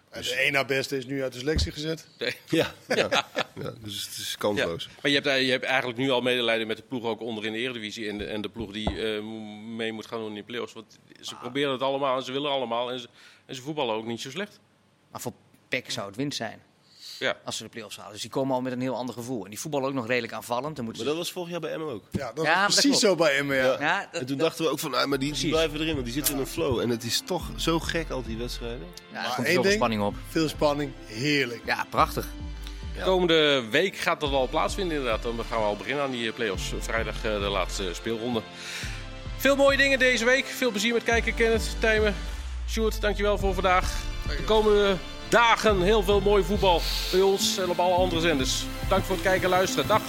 En 0.09 0.21
de 0.21 0.47
na 0.51 0.65
beste 0.65 0.97
is 0.97 1.05
nu 1.05 1.23
uit 1.23 1.33
de 1.33 1.39
selectie 1.39 1.71
gezet. 1.71 2.07
Nee. 2.19 2.35
Ja. 2.49 2.73
ja. 2.95 3.07
ja 3.61 3.73
dus 3.83 4.01
het 4.05 4.17
is 4.17 4.29
Ja. 4.31 4.37
kansloos. 4.37 4.89
Maar 5.01 5.11
je 5.11 5.19
hebt, 5.19 5.45
je 5.45 5.51
hebt 5.51 5.63
eigenlijk 5.65 5.97
nu 5.99 6.09
al 6.09 6.21
medelijden 6.21 6.67
met 6.67 6.77
de 6.77 6.83
ploeg 6.87 7.03
ook 7.03 7.21
onder 7.21 7.45
in 7.45 7.51
de 7.51 7.57
Eredivisie. 7.57 8.09
En 8.09 8.17
de, 8.17 8.25
en 8.25 8.41
de 8.41 8.49
ploeg 8.49 8.71
die 8.71 9.15
eh, 9.15 9.23
mee 9.75 9.91
moet 9.91 10.05
gaan 10.07 10.19
doen 10.19 10.29
in 10.29 10.35
de 10.35 10.43
play-offs. 10.43 10.73
Want 10.73 10.97
ze 11.21 11.35
proberen 11.35 11.71
het 11.71 11.81
allemaal 11.81 12.17
en 12.17 12.23
ze 12.23 12.31
willen 12.31 12.51
allemaal. 12.51 12.91
En 12.91 12.99
ze, 12.99 13.07
en 13.49 13.55
ze 13.55 13.61
voetballen 13.61 13.95
ook 13.95 14.05
niet 14.05 14.21
zo 14.21 14.29
slecht. 14.29 14.59
Maar 15.11 15.21
voor 15.21 15.33
PEC 15.69 15.91
zou 15.91 16.07
het 16.07 16.15
winst 16.15 16.37
zijn 16.37 16.59
Ja. 17.19 17.37
als 17.43 17.57
ze 17.57 17.63
de 17.63 17.69
play-offs 17.69 17.97
halen. 17.97 18.11
Dus 18.13 18.21
die 18.21 18.29
komen 18.31 18.55
al 18.55 18.61
met 18.61 18.71
een 18.71 18.81
heel 18.81 18.95
ander 18.95 19.15
gevoel. 19.15 19.43
En 19.43 19.49
die 19.49 19.59
voetballen 19.59 19.87
ook 19.87 19.93
nog 19.93 20.07
redelijk 20.07 20.33
aanvallend. 20.33 20.75
Dan 20.75 20.85
moeten 20.85 21.03
Maar 21.05 21.11
ze... 21.13 21.17
dat 21.17 21.25
was 21.27 21.33
vorig 21.33 21.49
jaar 21.49 21.59
bij 21.59 21.71
Emmen 21.71 21.93
ook. 21.93 22.03
Ja, 22.11 22.31
dat 22.33 22.45
Ja, 22.45 22.65
dat 22.67 22.73
precies 22.73 22.99
zo 22.99 23.15
bij 23.15 23.37
Emmen, 23.37 23.55
ja. 23.57 23.79
Ja, 23.79 23.99
dat, 24.11 24.21
En 24.21 24.27
toen 24.27 24.37
dat- 24.37 24.45
dachten 24.47 24.65
we 24.65 24.71
ook 24.71 24.79
van, 24.79 24.93
ah, 24.93 25.05
maar 25.05 25.19
die, 25.19 25.49
blijven 25.49 25.79
erin, 25.79 25.93
want 25.93 26.05
die 26.05 26.13
zitten 26.13 26.33
in 26.33 26.39
een 26.39 26.47
flow. 26.47 26.79
En 26.79 26.89
het 26.89 27.03
is 27.03 27.21
toch 27.25 27.49
zo 27.55 27.79
gek 27.79 28.09
al 28.09 28.23
die 28.23 28.37
wedstrijden. 28.37 28.79
ja, 29.11 29.17
er 29.17 29.21
Maar 29.21 29.23
komt 29.23 29.37
één 29.37 29.45
zoveel 29.45 29.61
ding- 29.61 29.73
spanning 29.73 30.01
op. 30.01 30.15
Veel 30.29 30.47
spanning, 30.49 30.91
heerlijk. 31.05 31.61
Ja, 31.65 31.85
prachtig. 31.89 32.27
Komende 33.03 33.65
week 33.69 33.95
gaat 33.95 34.19
dat 34.19 34.31
al 34.31 34.47
plaatsvinden 34.47 34.97
inderdaad. 34.97 35.23
Dan 35.23 35.45
gaan 35.49 35.59
we 35.59 35.65
al 35.65 35.75
beginnen 35.75 36.03
aan 36.03 36.11
die 36.11 36.31
play-offs. 36.31 36.73
Vrijdag 36.79 37.15
eh, 37.15 37.21
de 37.21 37.29
laatste 37.49 37.93
speelronde. 37.93 38.41
Veel 39.37 39.55
mooie 39.55 39.77
dingen 39.77 39.99
deze 39.99 40.25
week. 40.25 40.45
Veel 40.45 40.71
plezier 40.71 40.93
met 40.93 41.03
kijken, 41.03 41.33
Kenneth, 41.35 41.75
Tijmen, 41.79 42.15
Sjoerd, 42.69 43.01
dankjewel 43.01 43.37
voor 43.37 43.53
vandaag. 43.53 43.97
De 44.27 44.43
komende 44.43 44.95
dagen 45.29 45.81
heel 45.81 46.03
veel 46.03 46.21
mooi 46.21 46.43
voetbal 46.43 46.81
bij 47.11 47.21
ons 47.21 47.57
en 47.57 47.69
op 47.69 47.79
alle 47.79 47.95
andere 47.95 48.21
zenders. 48.21 48.65
Dank 48.89 49.03
voor 49.03 49.15
het 49.15 49.23
kijken 49.23 49.43
en 49.43 49.49
luisteren. 49.49 49.87
Dag! 49.87 50.01